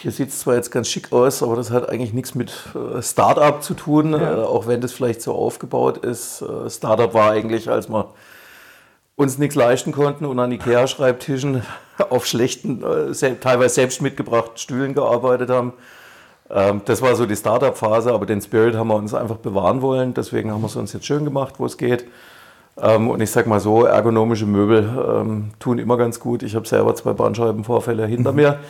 hier 0.00 0.12
sieht 0.12 0.28
es 0.28 0.40
zwar 0.40 0.54
jetzt 0.54 0.70
ganz 0.70 0.88
schick 0.88 1.12
aus, 1.12 1.42
aber 1.42 1.56
das 1.56 1.70
hat 1.70 1.88
eigentlich 1.88 2.12
nichts 2.12 2.34
mit 2.34 2.52
äh, 2.74 3.02
Startup 3.02 3.62
zu 3.62 3.74
tun, 3.74 4.12
ja. 4.12 4.38
äh, 4.38 4.44
auch 4.44 4.66
wenn 4.66 4.80
das 4.80 4.92
vielleicht 4.92 5.22
so 5.22 5.34
aufgebaut 5.34 5.98
ist. 5.98 6.42
Äh, 6.42 6.70
Startup 6.70 7.12
war 7.14 7.32
eigentlich, 7.32 7.68
als 7.68 7.88
wir 7.88 8.12
uns 9.16 9.36
nichts 9.38 9.56
leisten 9.56 9.92
konnten 9.92 10.24
und 10.24 10.38
an 10.38 10.52
Ikea-Schreibtischen 10.52 11.62
auf 12.10 12.26
schlechten, 12.26 12.82
äh, 12.82 13.34
teilweise 13.40 13.74
selbst 13.74 14.00
mitgebrachten 14.00 14.56
Stühlen 14.56 14.94
gearbeitet 14.94 15.50
haben. 15.50 15.72
Ähm, 16.50 16.82
das 16.84 17.02
war 17.02 17.14
so 17.16 17.26
die 17.26 17.36
Startup-Phase, 17.36 18.12
aber 18.12 18.26
den 18.26 18.40
Spirit 18.40 18.76
haben 18.76 18.88
wir 18.88 18.96
uns 18.96 19.14
einfach 19.14 19.36
bewahren 19.36 19.82
wollen. 19.82 20.14
Deswegen 20.14 20.52
haben 20.52 20.62
wir 20.62 20.68
es 20.68 20.76
uns 20.76 20.92
jetzt 20.92 21.06
schön 21.06 21.24
gemacht, 21.24 21.54
wo 21.58 21.66
es 21.66 21.76
geht. 21.76 22.04
Ähm, 22.80 23.10
und 23.10 23.20
ich 23.20 23.30
sag 23.30 23.46
mal 23.46 23.60
so, 23.60 23.84
ergonomische 23.84 24.46
Möbel 24.46 24.88
ähm, 25.08 25.50
tun 25.58 25.78
immer 25.78 25.96
ganz 25.96 26.20
gut. 26.20 26.42
Ich 26.42 26.54
habe 26.54 26.66
selber 26.66 26.94
zwei 26.94 27.12
Bandscheibenvorfälle 27.12 28.06
hinter 28.06 28.32
mir. 28.32 28.60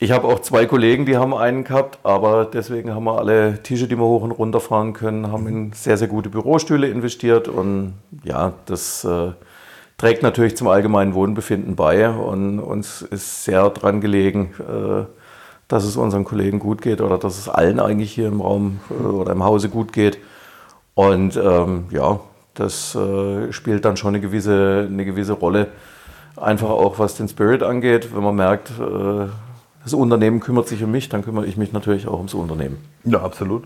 Ich 0.00 0.12
habe 0.12 0.28
auch 0.28 0.38
zwei 0.38 0.66
Kollegen, 0.66 1.06
die 1.06 1.16
haben 1.16 1.34
einen 1.34 1.64
gehabt, 1.64 1.98
aber 2.04 2.44
deswegen 2.44 2.94
haben 2.94 3.02
wir 3.02 3.18
alle 3.18 3.60
Tische, 3.64 3.88
die 3.88 3.96
wir 3.96 4.04
hoch 4.04 4.22
und 4.22 4.30
runter 4.30 4.60
fahren 4.60 4.92
können, 4.92 5.32
haben 5.32 5.48
in 5.48 5.72
sehr, 5.72 5.96
sehr 5.96 6.06
gute 6.06 6.28
Bürostühle 6.30 6.86
investiert 6.86 7.48
und 7.48 7.94
ja, 8.22 8.52
das 8.66 9.04
äh, 9.04 9.32
trägt 9.96 10.22
natürlich 10.22 10.56
zum 10.56 10.68
allgemeinen 10.68 11.14
Wohnbefinden 11.14 11.74
bei 11.74 12.08
und 12.08 12.60
uns 12.60 13.02
ist 13.02 13.42
sehr 13.42 13.68
dran 13.70 14.00
gelegen, 14.00 14.54
äh, 14.60 15.04
dass 15.66 15.84
es 15.84 15.96
unseren 15.96 16.22
Kollegen 16.22 16.60
gut 16.60 16.80
geht 16.80 17.00
oder 17.00 17.18
dass 17.18 17.36
es 17.36 17.48
allen 17.48 17.80
eigentlich 17.80 18.12
hier 18.12 18.28
im 18.28 18.40
Raum 18.40 18.78
äh, 18.90 19.04
oder 19.04 19.32
im 19.32 19.42
Hause 19.42 19.68
gut 19.68 19.92
geht. 19.92 20.18
Und 20.94 21.36
ähm, 21.36 21.86
ja, 21.90 22.20
das 22.58 22.94
äh, 22.94 23.52
spielt 23.52 23.84
dann 23.84 23.96
schon 23.96 24.14
eine 24.14 24.20
gewisse, 24.20 24.88
eine 24.90 25.04
gewisse 25.04 25.32
Rolle. 25.32 25.68
Einfach 26.36 26.70
auch 26.70 26.98
was 26.98 27.14
den 27.16 27.28
Spirit 27.28 27.62
angeht, 27.62 28.14
wenn 28.14 28.22
man 28.22 28.36
merkt, 28.36 28.70
äh, 28.70 29.26
das 29.84 29.94
Unternehmen 29.94 30.40
kümmert 30.40 30.68
sich 30.68 30.82
um 30.82 30.90
mich, 30.90 31.08
dann 31.08 31.24
kümmere 31.24 31.46
ich 31.46 31.56
mich 31.56 31.72
natürlich 31.72 32.06
auch 32.08 32.18
ums 32.18 32.34
Unternehmen. 32.34 32.78
Ja, 33.04 33.22
absolut. 33.22 33.64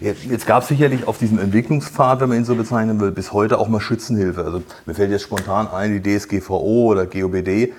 Jetzt, 0.00 0.24
jetzt 0.24 0.46
gab 0.46 0.62
es 0.62 0.68
sicherlich 0.68 1.06
auf 1.06 1.18
diesem 1.18 1.38
Entwicklungspfad, 1.38 2.20
wenn 2.20 2.28
man 2.30 2.38
ihn 2.38 2.44
so 2.44 2.54
bezeichnen 2.54 3.00
will, 3.00 3.10
bis 3.10 3.32
heute 3.32 3.58
auch 3.58 3.68
mal 3.68 3.80
Schützenhilfe. 3.80 4.44
Also 4.44 4.62
mir 4.86 4.94
fällt 4.94 5.10
jetzt 5.10 5.22
spontan 5.22 5.68
ein, 5.68 6.00
die 6.00 6.18
DSGVO 6.18 6.86
oder 6.86 7.06
GOBD. 7.06 7.72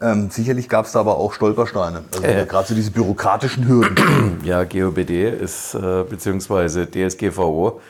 Ähm, 0.00 0.30
sicherlich 0.30 0.68
gab 0.68 0.86
es 0.86 0.92
da 0.92 1.00
aber 1.00 1.16
auch 1.16 1.32
Stolpersteine, 1.32 2.02
also 2.12 2.26
äh. 2.26 2.44
gerade 2.46 2.66
so 2.66 2.74
diese 2.74 2.90
bürokratischen 2.90 3.68
Hürden. 3.68 4.40
Ja, 4.44 4.64
GOBD 4.64 5.30
ist, 5.30 5.74
äh, 5.74 6.02
beziehungsweise 6.08 6.88
DSGVO, 6.90 7.80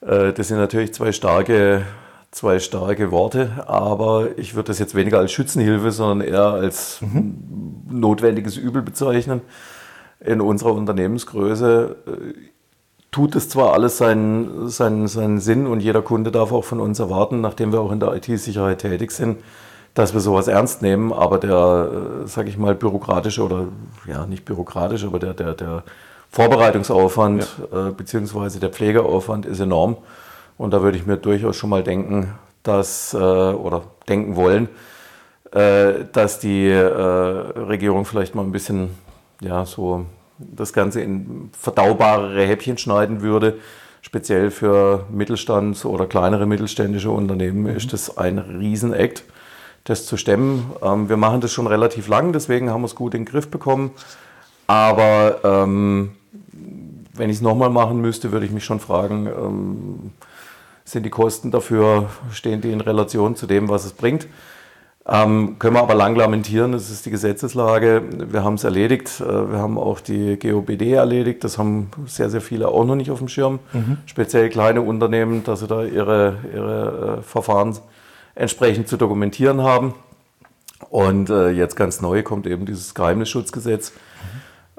das 0.00 0.48
sind 0.48 0.58
natürlich 0.58 0.92
zwei 0.94 1.12
starke, 1.12 1.82
zwei 2.30 2.58
starke 2.58 3.10
Worte, 3.10 3.64
aber 3.66 4.28
ich 4.36 4.54
würde 4.54 4.68
das 4.68 4.78
jetzt 4.78 4.94
weniger 4.94 5.18
als 5.18 5.32
Schützenhilfe, 5.32 5.90
sondern 5.90 6.26
eher 6.28 6.44
als 6.44 7.00
mhm. 7.00 7.82
notwendiges 7.88 8.56
Übel 8.56 8.82
bezeichnen. 8.82 9.40
In 10.20 10.40
unserer 10.40 10.74
Unternehmensgröße 10.74 11.96
äh, 12.06 12.10
tut 13.10 13.34
es 13.34 13.48
zwar 13.48 13.72
alles 13.72 13.96
seinen, 13.96 14.68
seinen, 14.68 15.08
seinen 15.08 15.40
Sinn 15.40 15.66
und 15.66 15.80
jeder 15.80 16.02
Kunde 16.02 16.30
darf 16.30 16.52
auch 16.52 16.64
von 16.64 16.80
uns 16.80 16.98
erwarten, 16.98 17.40
nachdem 17.40 17.72
wir 17.72 17.80
auch 17.80 17.92
in 17.92 18.00
der 18.00 18.14
IT-Sicherheit 18.14 18.80
tätig 18.80 19.10
sind, 19.12 19.38
dass 19.94 20.12
wir 20.12 20.20
sowas 20.20 20.48
ernst 20.48 20.82
nehmen, 20.82 21.14
aber 21.14 21.38
der, 21.38 21.90
äh, 22.24 22.28
sage 22.28 22.50
ich 22.50 22.58
mal, 22.58 22.74
bürokratische 22.74 23.42
oder 23.42 23.68
ja, 24.06 24.26
nicht 24.26 24.44
bürokratisch, 24.44 25.04
aber 25.04 25.18
der, 25.18 25.32
der, 25.32 25.54
der 25.54 25.82
Vorbereitungsaufwand 26.30 27.48
ja. 27.72 27.88
äh, 27.88 27.90
beziehungsweise 27.92 28.60
der 28.60 28.70
Pflegeaufwand 28.70 29.46
ist 29.46 29.60
enorm. 29.60 29.96
Und 30.58 30.72
da 30.72 30.82
würde 30.82 30.98
ich 30.98 31.06
mir 31.06 31.16
durchaus 31.16 31.56
schon 31.56 31.70
mal 31.70 31.82
denken, 31.82 32.34
dass 32.62 33.14
äh, 33.14 33.16
oder 33.16 33.82
denken 34.08 34.36
wollen, 34.36 34.68
äh, 35.52 36.04
dass 36.12 36.38
die 36.38 36.68
äh, 36.68 36.80
Regierung 36.80 38.04
vielleicht 38.04 38.34
mal 38.34 38.42
ein 38.42 38.52
bisschen 38.52 38.90
ja 39.40 39.64
so 39.64 40.06
das 40.38 40.72
Ganze 40.72 41.00
in 41.00 41.50
verdaubarere 41.58 42.46
Häppchen 42.46 42.78
schneiden 42.78 43.22
würde. 43.22 43.58
Speziell 44.02 44.50
für 44.50 45.04
Mittelstands- 45.10 45.84
oder 45.84 46.06
kleinere 46.06 46.46
mittelständische 46.46 47.10
Unternehmen 47.10 47.62
mhm. 47.62 47.76
ist 47.76 47.92
das 47.92 48.18
ein 48.18 48.38
Riesenakt, 48.38 49.24
das 49.84 50.06
zu 50.06 50.16
stemmen. 50.16 50.72
Ähm, 50.82 51.08
wir 51.08 51.16
machen 51.16 51.40
das 51.40 51.52
schon 51.52 51.66
relativ 51.66 52.08
lang, 52.08 52.32
deswegen 52.32 52.70
haben 52.70 52.82
wir 52.82 52.86
es 52.86 52.94
gut 52.94 53.14
in 53.14 53.24
den 53.24 53.30
Griff 53.30 53.48
bekommen. 53.48 53.90
Aber 54.66 55.40
ähm, 55.44 56.12
wenn 57.14 57.30
ich 57.30 57.36
es 57.36 57.42
nochmal 57.42 57.70
machen 57.70 58.00
müsste, 58.00 58.32
würde 58.32 58.46
ich 58.46 58.52
mich 58.52 58.64
schon 58.64 58.80
fragen, 58.80 59.26
ähm, 59.26 60.10
sind 60.84 61.04
die 61.04 61.10
Kosten 61.10 61.50
dafür, 61.50 62.08
stehen 62.32 62.60
die 62.60 62.70
in 62.70 62.80
Relation 62.80 63.36
zu 63.36 63.46
dem, 63.46 63.68
was 63.68 63.84
es 63.84 63.92
bringt? 63.92 64.28
Ähm, 65.08 65.56
können 65.60 65.76
wir 65.76 65.82
aber 65.82 65.94
lang 65.94 66.16
lamentieren, 66.16 66.72
das 66.72 66.90
ist 66.90 67.06
die 67.06 67.10
Gesetzeslage. 67.10 68.02
Wir 68.32 68.42
haben 68.42 68.54
es 68.54 68.64
erledigt, 68.64 69.20
äh, 69.20 69.52
wir 69.52 69.58
haben 69.58 69.78
auch 69.78 70.00
die 70.00 70.36
GOBD 70.36 70.94
erledigt, 70.94 71.44
das 71.44 71.58
haben 71.58 71.90
sehr, 72.06 72.28
sehr 72.28 72.40
viele 72.40 72.68
auch 72.68 72.84
noch 72.84 72.96
nicht 72.96 73.12
auf 73.12 73.18
dem 73.18 73.28
Schirm, 73.28 73.60
mhm. 73.72 73.98
speziell 74.06 74.48
kleine 74.48 74.82
Unternehmen, 74.82 75.44
dass 75.44 75.60
sie 75.60 75.68
da 75.68 75.84
ihre, 75.84 76.38
ihre 76.52 77.18
äh, 77.18 77.22
Verfahren 77.22 77.78
entsprechend 78.34 78.88
zu 78.88 78.96
dokumentieren 78.96 79.62
haben. 79.62 79.94
Und 80.90 81.30
äh, 81.30 81.50
jetzt 81.50 81.76
ganz 81.76 82.00
neu 82.00 82.24
kommt 82.24 82.46
eben 82.46 82.66
dieses 82.66 82.94
Geheimnisschutzgesetz. 82.94 83.92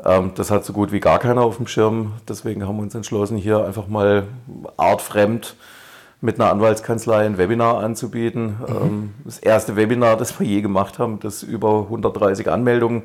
Ähm, 0.03 0.31
das 0.35 0.51
hat 0.51 0.65
so 0.65 0.73
gut 0.73 0.91
wie 0.91 0.99
gar 0.99 1.19
keiner 1.19 1.41
auf 1.41 1.57
dem 1.57 1.67
Schirm, 1.67 2.13
deswegen 2.27 2.67
haben 2.67 2.77
wir 2.77 2.83
uns 2.83 2.95
entschlossen, 2.95 3.37
hier 3.37 3.65
einfach 3.65 3.87
mal 3.87 4.23
artfremd 4.77 5.55
mit 6.21 6.39
einer 6.39 6.51
Anwaltskanzlei 6.51 7.25
ein 7.25 7.37
Webinar 7.37 7.77
anzubieten. 7.83 8.57
Mhm. 8.67 9.13
Das 9.23 9.39
erste 9.39 9.75
Webinar, 9.75 10.17
das 10.17 10.39
wir 10.39 10.47
je 10.47 10.61
gemacht 10.61 10.97
haben, 10.99 11.19
das 11.19 11.43
über 11.43 11.81
130 11.83 12.49
Anmeldungen 12.49 13.03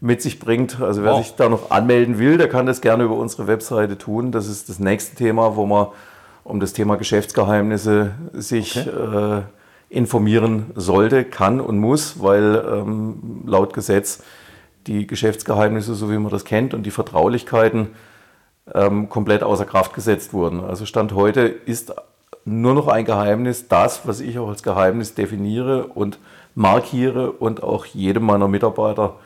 mit 0.00 0.22
sich 0.22 0.40
bringt. 0.40 0.80
Also 0.80 1.04
wer 1.04 1.12
wow. 1.12 1.24
sich 1.24 1.36
da 1.36 1.48
noch 1.48 1.70
anmelden 1.70 2.18
will, 2.18 2.38
der 2.38 2.48
kann 2.48 2.66
das 2.66 2.80
gerne 2.80 3.04
über 3.04 3.16
unsere 3.16 3.46
Webseite 3.46 3.98
tun. 3.98 4.32
Das 4.32 4.48
ist 4.48 4.68
das 4.68 4.78
nächste 4.78 5.14
Thema, 5.14 5.56
wo 5.56 5.66
man 5.66 5.88
um 6.42 6.58
das 6.58 6.72
Thema 6.72 6.96
Geschäftsgeheimnisse 6.96 8.12
sich 8.32 8.76
okay. 8.78 9.38
äh, 9.38 9.42
informieren 9.90 10.70
sollte, 10.74 11.24
kann 11.24 11.60
und 11.60 11.78
muss, 11.78 12.22
weil 12.22 12.64
ähm, 12.66 13.42
laut 13.44 13.74
Gesetz 13.74 14.22
die 14.86 15.06
Geschäftsgeheimnisse, 15.06 15.94
so 15.94 16.10
wie 16.10 16.18
man 16.18 16.30
das 16.30 16.44
kennt, 16.44 16.74
und 16.74 16.84
die 16.84 16.90
Vertraulichkeiten 16.90 17.88
ähm, 18.74 19.08
komplett 19.08 19.42
außer 19.42 19.64
Kraft 19.64 19.94
gesetzt 19.94 20.32
wurden. 20.32 20.60
Also 20.60 20.86
Stand 20.86 21.14
heute 21.14 21.42
ist 21.42 21.94
nur 22.44 22.74
noch 22.74 22.88
ein 22.88 23.04
Geheimnis, 23.04 23.68
das, 23.68 24.06
was 24.06 24.20
ich 24.20 24.38
auch 24.38 24.48
als 24.48 24.62
Geheimnis 24.62 25.14
definiere 25.14 25.86
und 25.86 26.18
markiere 26.54 27.32
und 27.32 27.62
auch 27.62 27.84
jedem 27.86 28.24
meiner 28.24 28.48
Mitarbeiter 28.48 29.16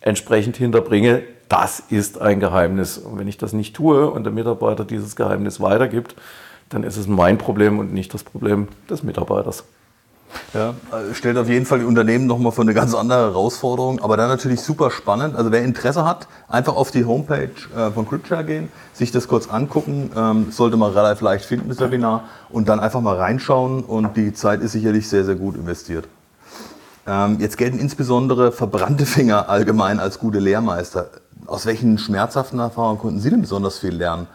entsprechend 0.00 0.56
hinterbringe, 0.56 1.22
das 1.48 1.80
ist 1.80 2.20
ein 2.20 2.40
Geheimnis. 2.40 2.98
Und 2.98 3.18
wenn 3.18 3.28
ich 3.28 3.38
das 3.38 3.52
nicht 3.52 3.76
tue 3.76 4.10
und 4.10 4.24
der 4.24 4.32
Mitarbeiter 4.32 4.84
dieses 4.84 5.16
Geheimnis 5.16 5.60
weitergibt, 5.60 6.14
dann 6.68 6.82
ist 6.82 6.96
es 6.96 7.06
mein 7.06 7.38
Problem 7.38 7.78
und 7.78 7.92
nicht 7.92 8.14
das 8.14 8.24
Problem 8.24 8.68
des 8.88 9.02
Mitarbeiters. 9.02 9.64
Ja, 10.54 10.74
stellt 11.14 11.38
auf 11.38 11.48
jeden 11.48 11.64
Fall 11.64 11.78
die 11.78 11.86
Unternehmen 11.86 12.26
nochmal 12.26 12.52
vor 12.52 12.64
eine 12.64 12.74
ganz 12.74 12.94
andere 12.94 13.20
Herausforderung, 13.20 14.00
aber 14.00 14.18
dann 14.18 14.28
natürlich 14.28 14.60
super 14.60 14.90
spannend. 14.90 15.34
Also 15.34 15.50
wer 15.50 15.62
Interesse 15.62 16.04
hat, 16.04 16.28
einfach 16.46 16.76
auf 16.76 16.90
die 16.90 17.06
Homepage 17.06 17.50
äh, 17.74 17.90
von 17.90 18.06
CryptShare 18.06 18.44
gehen, 18.44 18.68
sich 18.92 19.10
das 19.12 19.28
kurz 19.28 19.48
angucken, 19.48 20.10
ähm, 20.14 20.50
sollte 20.50 20.76
man 20.76 20.92
relativ 20.92 21.22
leicht 21.22 21.46
finden, 21.46 21.70
das 21.70 21.80
Webinar, 21.80 22.24
und 22.50 22.68
dann 22.68 22.80
einfach 22.80 23.00
mal 23.00 23.16
reinschauen 23.16 23.82
und 23.82 24.14
die 24.16 24.34
Zeit 24.34 24.60
ist 24.60 24.72
sicherlich 24.72 25.08
sehr, 25.08 25.24
sehr 25.24 25.36
gut 25.36 25.56
investiert. 25.56 26.06
Ähm, 27.06 27.38
jetzt 27.40 27.56
gelten 27.56 27.78
insbesondere 27.78 28.52
verbrannte 28.52 29.06
Finger 29.06 29.48
allgemein 29.48 30.00
als 30.00 30.18
gute 30.18 30.38
Lehrmeister. 30.38 31.08
Aus 31.46 31.64
welchen 31.64 31.96
schmerzhaften 31.96 32.58
Erfahrungen 32.58 32.98
konnten 32.98 33.20
Sie 33.20 33.30
denn 33.30 33.40
besonders 33.40 33.78
viel 33.78 33.94
lernen? 33.94 34.26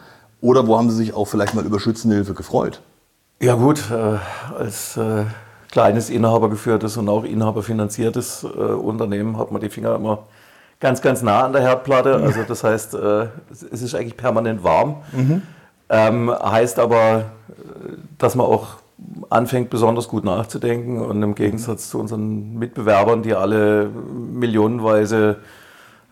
Oder 0.42 0.66
wo 0.66 0.78
haben 0.78 0.90
Sie 0.90 0.98
sich 0.98 1.14
auch 1.14 1.26
vielleicht 1.26 1.54
mal 1.54 1.64
über 1.64 1.80
Schützenhilfe 1.80 2.34
gefreut? 2.34 2.82
Ja 3.40 3.54
gut, 3.54 3.92
äh, 3.92 4.18
als 4.58 4.98
äh 4.98 5.26
kleines 5.72 6.10
inhabergeführtes 6.10 6.98
und 6.98 7.10
auch 7.10 7.24
inhaberfinanziertes 7.24 8.44
äh, 8.44 8.48
Unternehmen 8.48 9.38
hat 9.38 9.52
man 9.52 9.62
die 9.62 9.70
Finger 9.70 9.96
immer 9.96 10.20
ganz, 10.80 11.02
ganz 11.02 11.22
nah 11.22 11.46
an 11.46 11.54
der 11.54 11.62
Herdplatte. 11.62 12.16
Also 12.16 12.44
das 12.48 12.64
heißt, 12.64 12.94
äh, 12.96 13.28
es 13.52 13.82
ist 13.82 13.96
eigentlich 13.96 14.18
permanent 14.18 14.64
warm. 14.64 14.98
Mhm. 15.12 15.42
Ähm, 15.90 16.32
heißt 16.32 16.80
aber, 16.80 17.26
dass 18.18 18.36
man 18.36 18.46
auch 18.46 18.78
anfängt, 19.30 19.70
besonders 19.70 20.08
gut 20.08 20.24
nachzudenken 20.26 21.02
und 21.02 21.22
im 21.22 21.36
Gegensatz 21.36 21.90
zu 21.90 22.00
unseren 22.00 22.58
Mitbewerbern, 22.58 23.24
die 23.24 23.34
alle 23.34 23.90
millionenweise 23.90 25.38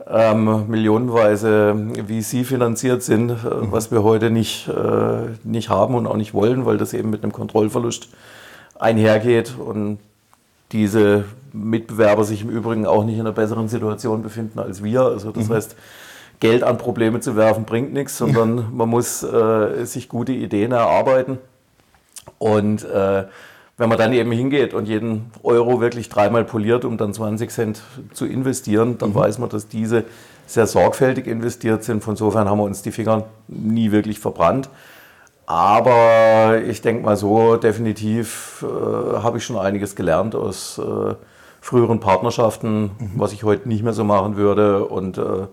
ähm, 0.07 0.67
millionenweise 0.67 1.75
VC 2.07 2.45
finanziert 2.45 3.01
sind, 3.01 3.31
äh, 3.31 3.33
mhm. 3.33 3.71
was 3.71 3.91
wir 3.91 4.03
heute 4.03 4.29
nicht, 4.29 4.67
äh, 4.67 5.33
nicht 5.43 5.69
haben 5.69 5.95
und 5.95 6.05
auch 6.05 6.17
nicht 6.17 6.33
wollen, 6.33 6.65
weil 6.65 6.77
das 6.77 6.93
eben 6.93 7.09
mit 7.09 7.23
einem 7.23 7.31
Kontrollverlust 7.31 8.09
einhergeht 8.79 9.55
und 9.57 9.99
diese 10.71 11.25
Mitbewerber 11.53 12.23
sich 12.23 12.41
im 12.41 12.49
Übrigen 12.49 12.85
auch 12.85 13.03
nicht 13.05 13.15
in 13.15 13.21
einer 13.21 13.31
besseren 13.31 13.67
Situation 13.67 14.23
befinden 14.23 14.59
als 14.59 14.83
wir. 14.83 15.01
Also 15.01 15.31
das 15.31 15.47
mhm. 15.47 15.53
heißt, 15.53 15.75
Geld 16.39 16.63
an 16.63 16.77
Probleme 16.77 17.21
zu 17.21 17.35
werfen 17.35 17.65
bringt 17.65 17.93
nichts, 17.93 18.17
sondern 18.17 18.75
man 18.75 18.89
muss 18.89 19.23
äh, 19.23 19.85
sich 19.85 20.09
gute 20.09 20.33
Ideen 20.33 20.73
erarbeiten. 20.73 21.37
Und 22.39 22.83
äh, 22.83 23.23
wenn 23.77 23.89
man 23.89 23.97
dann 23.97 24.13
eben 24.13 24.31
hingeht 24.31 24.73
und 24.73 24.87
jeden 24.87 25.31
Euro 25.43 25.81
wirklich 25.81 26.09
dreimal 26.09 26.43
poliert, 26.43 26.85
um 26.85 26.97
dann 26.97 27.13
20 27.13 27.49
Cent 27.49 27.81
zu 28.13 28.25
investieren, 28.25 28.97
dann 28.97 29.09
mhm. 29.09 29.15
weiß 29.15 29.37
man, 29.39 29.49
dass 29.49 29.67
diese 29.67 30.03
sehr 30.47 30.67
sorgfältig 30.67 31.27
investiert 31.27 31.83
sind. 31.83 32.03
Von 32.03 32.13
insofern 32.13 32.49
haben 32.49 32.57
wir 32.57 32.63
uns 32.63 32.81
die 32.81 32.91
Finger 32.91 33.25
nie 33.47 33.91
wirklich 33.91 34.19
verbrannt. 34.19 34.69
Aber 35.47 36.61
ich 36.65 36.81
denke 36.81 37.03
mal 37.03 37.17
so, 37.17 37.55
definitiv 37.57 38.63
äh, 38.67 39.17
habe 39.17 39.37
ich 39.37 39.45
schon 39.45 39.57
einiges 39.57 39.95
gelernt 39.95 40.35
aus 40.35 40.79
äh, 40.79 41.15
früheren 41.61 41.99
Partnerschaften, 41.99 42.83
mhm. 42.83 43.11
was 43.15 43.33
ich 43.33 43.43
heute 43.43 43.67
nicht 43.67 43.83
mehr 43.83 43.93
so 43.93 44.03
machen 44.03 44.37
würde. 44.37 44.85
Und 44.85 45.17
äh, 45.17 45.47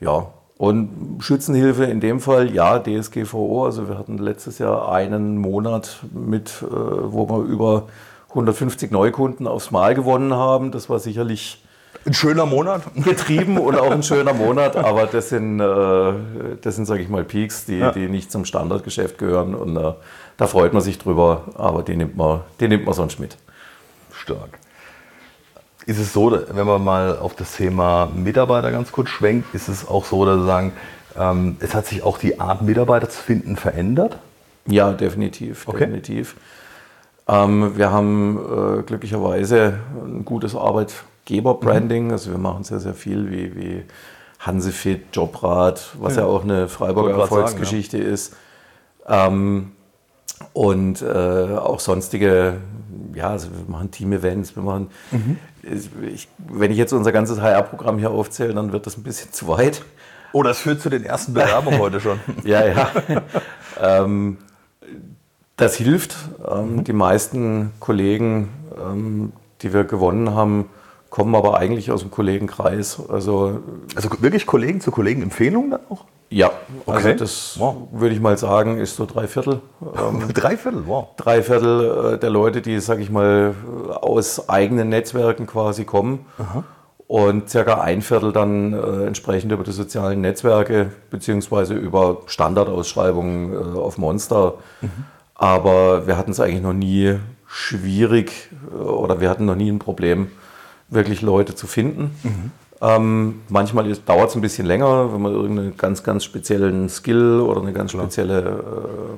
ja, 0.00 0.28
Und 0.58 1.18
Schützenhilfe 1.20 1.84
in 1.84 2.00
dem 2.00 2.20
Fall, 2.20 2.50
ja, 2.52 2.78
DSGVO. 2.78 3.66
Also 3.66 3.88
wir 3.88 3.98
hatten 3.98 4.18
letztes 4.18 4.58
Jahr 4.58 4.90
einen 4.90 5.36
Monat 5.36 5.98
mit, 6.14 6.62
äh, 6.62 6.66
wo 6.70 7.28
wir 7.28 7.44
über 7.44 7.88
150 8.30 8.90
Neukunden 8.90 9.46
aufs 9.46 9.70
Mal 9.70 9.94
gewonnen 9.94 10.34
haben. 10.34 10.70
Das 10.70 10.88
war 10.88 10.98
sicherlich 10.98 11.62
ein 12.06 12.14
schöner 12.14 12.46
Monat. 12.46 12.82
Getrieben 12.94 13.58
und 13.58 13.76
auch 13.76 13.90
ein 13.90 14.02
schöner 14.02 14.32
Monat, 14.32 14.76
aber 14.76 15.06
das 15.06 15.30
sind, 15.30 15.60
äh, 15.60 16.12
das 16.60 16.76
sind 16.76 16.86
sage 16.86 17.02
ich 17.02 17.08
mal, 17.08 17.24
Peaks, 17.24 17.64
die, 17.64 17.78
ja. 17.78 17.90
die 17.90 18.08
nicht 18.08 18.30
zum 18.30 18.44
Standardgeschäft 18.44 19.18
gehören. 19.18 19.54
Und 19.54 19.76
äh, 19.76 19.92
da 20.36 20.46
freut 20.46 20.72
man 20.72 20.82
sich 20.82 20.98
drüber, 20.98 21.44
aber 21.56 21.82
die 21.82 21.96
nimmt 21.96 22.16
man, 22.16 22.40
die 22.60 22.68
nimmt 22.68 22.84
man 22.84 22.94
sonst 22.94 23.18
mit. 23.18 23.36
Stark. 24.12 24.58
Ist 25.86 25.98
es 25.98 26.12
so, 26.12 26.32
wenn 26.32 26.66
man 26.66 26.82
mal 26.82 27.18
auf 27.18 27.34
das 27.34 27.56
Thema 27.56 28.10
Mitarbeiter 28.14 28.72
ganz 28.72 28.90
kurz 28.90 29.08
schwenkt, 29.08 29.54
ist 29.54 29.68
es 29.68 29.86
auch 29.86 30.04
so, 30.04 30.24
dass 30.24 30.40
Sie 30.40 30.46
sagen, 30.46 30.72
ähm, 31.18 31.56
es 31.60 31.74
hat 31.74 31.86
sich 31.86 32.02
auch 32.02 32.18
die 32.18 32.40
Art, 32.40 32.62
Mitarbeiter 32.62 33.08
zu 33.08 33.22
finden, 33.22 33.56
verändert? 33.56 34.18
Ja, 34.66 34.92
definitiv. 34.92 35.68
Okay. 35.68 35.80
definitiv. 35.80 36.36
Ähm, 37.28 37.76
wir 37.76 37.90
haben 37.90 38.38
äh, 38.80 38.82
glücklicherweise 38.82 39.74
ein 40.04 40.24
gutes 40.24 40.54
Arbeitgeberbranding. 41.26 42.06
Mhm. 42.06 42.12
Also 42.12 42.30
wir 42.30 42.38
machen 42.38 42.64
sehr, 42.64 42.80
sehr 42.80 42.94
viel 42.94 43.30
wie, 43.30 43.56
wie 43.56 43.84
Hansefit, 44.40 45.04
Jobrad, 45.12 45.96
was 45.98 46.16
ja, 46.16 46.22
ja 46.22 46.28
auch 46.28 46.44
eine 46.44 46.68
Freiburger 46.68 47.18
Erfolgsgeschichte 47.18 47.98
sagen, 47.98 48.08
ja. 48.08 48.14
ist. 48.14 48.36
Ähm, 49.08 49.72
und 50.52 51.02
äh, 51.02 51.06
auch 51.56 51.80
sonstige, 51.80 52.58
ja, 53.14 53.30
also 53.30 53.48
wir 53.48 53.72
machen 53.72 53.90
Team-Events, 53.90 54.54
wir 54.54 54.62
machen, 54.62 54.88
mhm. 55.10 55.38
ich, 56.12 56.28
wenn 56.38 56.70
ich 56.70 56.76
jetzt 56.76 56.92
unser 56.92 57.12
ganzes 57.12 57.40
HR-Programm 57.40 57.98
hier 57.98 58.10
aufzähle, 58.10 58.52
dann 58.52 58.72
wird 58.72 58.86
das 58.86 58.96
ein 58.96 59.02
bisschen 59.02 59.32
zu 59.32 59.48
weit. 59.48 59.82
Oh, 60.32 60.42
das 60.42 60.58
führt 60.58 60.82
zu 60.82 60.90
den 60.90 61.04
ersten 61.04 61.32
Bewerbungen 61.32 61.80
heute 61.80 62.00
schon. 62.00 62.20
ja, 62.44 62.66
ja. 62.66 62.90
ähm, 63.80 64.36
das 65.56 65.76
hilft. 65.76 66.14
Ähm, 66.46 66.76
mhm. 66.76 66.84
Die 66.84 66.92
meisten 66.92 67.72
Kollegen, 67.80 68.50
ähm, 68.78 69.32
die 69.62 69.72
wir 69.72 69.84
gewonnen 69.84 70.34
haben, 70.34 70.68
kommen 71.16 71.34
aber 71.34 71.56
eigentlich 71.56 71.90
aus 71.90 72.02
dem 72.02 72.10
Kollegenkreis. 72.10 73.00
Also, 73.08 73.60
also 73.94 74.10
wirklich 74.20 74.44
Kollegen 74.44 74.82
zu 74.82 74.90
Kollegen 74.90 75.22
Empfehlungen 75.22 75.70
dann 75.70 75.80
auch? 75.88 76.04
Ja, 76.28 76.50
also 76.86 77.10
das 77.14 77.56
wow. 77.58 77.88
würde 77.90 78.14
ich 78.14 78.20
mal 78.20 78.36
sagen, 78.36 78.76
ist 78.76 78.96
so 78.96 79.06
drei 79.06 79.26
Viertel. 79.26 79.62
Ähm, 79.80 80.28
drei 80.34 80.58
Viertel, 80.58 80.82
wow. 80.86 81.08
Drei 81.16 81.42
Viertel 81.42 82.16
äh, 82.16 82.18
der 82.18 82.28
Leute, 82.28 82.60
die, 82.60 82.78
sage 82.80 83.00
ich 83.00 83.08
mal, 83.08 83.54
aus 84.02 84.50
eigenen 84.50 84.90
Netzwerken 84.90 85.46
quasi 85.46 85.86
kommen. 85.86 86.26
Aha. 86.36 86.64
Und 87.06 87.48
circa 87.48 87.80
ein 87.80 88.02
Viertel 88.02 88.34
dann 88.34 88.74
äh, 88.74 89.06
entsprechend 89.06 89.50
über 89.52 89.64
die 89.64 89.72
sozialen 89.72 90.20
Netzwerke 90.20 90.92
beziehungsweise 91.08 91.72
über 91.72 92.24
Standardausschreibungen 92.26 93.54
äh, 93.54 93.78
auf 93.78 93.96
Monster. 93.96 94.56
Mhm. 94.82 94.90
Aber 95.34 96.06
wir 96.06 96.18
hatten 96.18 96.32
es 96.32 96.40
eigentlich 96.40 96.62
noch 96.62 96.74
nie 96.74 97.14
schwierig 97.46 98.50
äh, 98.70 98.76
oder 98.76 99.22
wir 99.22 99.30
hatten 99.30 99.46
noch 99.46 99.56
nie 99.56 99.72
ein 99.72 99.78
Problem, 99.78 100.30
wirklich 100.88 101.22
Leute 101.22 101.54
zu 101.54 101.66
finden. 101.66 102.14
Mhm. 102.22 102.50
Ähm, 102.80 103.42
manchmal 103.48 103.90
dauert 103.94 104.30
es 104.30 104.34
ein 104.34 104.42
bisschen 104.42 104.66
länger, 104.66 105.12
wenn 105.12 105.22
man 105.22 105.32
irgendeinen 105.32 105.76
ganz, 105.76 106.02
ganz 106.02 106.24
speziellen 106.24 106.88
Skill 106.88 107.40
oder 107.40 107.62
ein 107.62 107.72
ganz, 107.72 107.92
spezielle, 107.92 108.40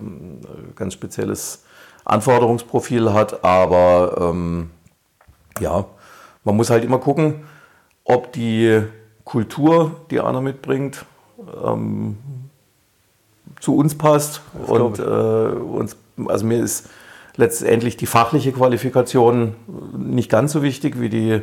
äh, 0.01 0.75
ganz 0.77 0.95
spezielles 0.95 1.65
Anforderungsprofil 2.05 3.13
hat. 3.13 3.45
Aber 3.45 4.31
ähm, 4.31 4.71
ja, 5.61 5.87
man 6.45 6.57
muss 6.57 6.71
halt 6.71 6.85
immer 6.85 6.99
gucken, 6.99 7.43
ob 8.05 8.33
die 8.33 8.83
Kultur, 9.25 10.03
die 10.11 10.21
einer 10.21 10.41
mitbringt, 10.41 11.05
ähm, 11.65 12.17
zu 13.61 13.77
uns 13.77 13.99
passt. 13.99 14.41
Das 14.59 14.71
und 14.71 14.99
äh, 15.01 15.03
uns, 15.03 15.97
also 16.29 16.47
mir 16.47 16.63
ist 16.63 16.89
letztendlich 17.39 17.97
die 17.97 18.07
fachliche 18.07 18.53
Qualifikation 18.53 19.55
nicht 19.97 20.31
ganz 20.31 20.53
so 20.53 20.63
wichtig 20.63 21.01
wie 21.01 21.09
die 21.09 21.43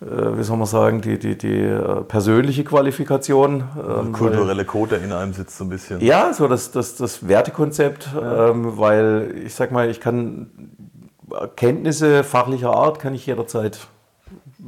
äh, 0.00 0.38
wie 0.38 0.44
soll 0.44 0.56
man 0.56 0.66
sagen, 0.66 1.00
die, 1.00 1.18
die, 1.18 1.36
die 1.36 1.60
äh, 1.60 2.02
persönliche 2.02 2.62
Qualifikation. 2.62 3.64
Ähm, 3.76 4.12
kulturelle 4.12 4.64
Code, 4.64 4.96
der 4.96 5.04
in 5.04 5.12
einem 5.12 5.32
sitzt 5.32 5.58
so 5.58 5.64
ein 5.64 5.70
bisschen. 5.70 6.00
Ja, 6.00 6.32
so 6.32 6.46
das, 6.46 6.70
das, 6.70 6.94
das 6.94 7.26
Wertekonzept, 7.26 8.10
ja. 8.14 8.50
ähm, 8.50 8.78
weil 8.78 9.34
ich 9.44 9.54
sag 9.54 9.72
mal, 9.72 9.90
ich 9.90 9.98
kann 10.00 10.50
Kenntnisse 11.56 12.22
fachlicher 12.22 12.70
Art 12.70 13.00
kann 13.00 13.12
ich 13.12 13.26
jederzeit 13.26 13.88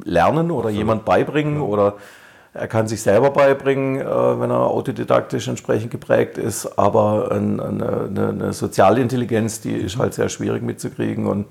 lernen 0.05 0.51
oder 0.51 0.71
so. 0.71 0.77
jemand 0.77 1.05
beibringen 1.05 1.57
ja. 1.57 1.63
oder 1.63 1.95
er 2.53 2.67
kann 2.67 2.89
sich 2.89 3.03
selber 3.03 3.31
beibringen, 3.31 4.01
äh, 4.01 4.41
wenn 4.41 4.51
er 4.51 4.67
autodidaktisch 4.67 5.49
entsprechend 5.49 5.91
geprägt 5.91 6.39
ist, 6.39 6.79
aber 6.79 7.31
eine, 7.31 7.65
eine, 7.65 8.29
eine 8.29 8.53
soziale 8.53 9.01
Intelligenz, 9.01 9.61
die 9.61 9.73
ist 9.73 9.99
halt 9.99 10.15
sehr 10.15 10.29
schwierig 10.29 10.63
mitzukriegen 10.63 11.27
und 11.27 11.47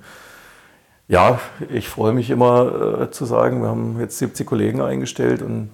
ja, 1.08 1.40
ich 1.70 1.90
freue 1.90 2.14
mich 2.14 2.30
immer 2.30 3.02
äh, 3.02 3.12
zu 3.12 3.26
sagen, 3.26 3.62
wir 3.62 3.70
haben 3.70 4.00
jetzt 4.00 4.20
70 4.20 4.46
Kollegen 4.46 4.82
eingestellt 4.82 5.42
und 5.42 5.72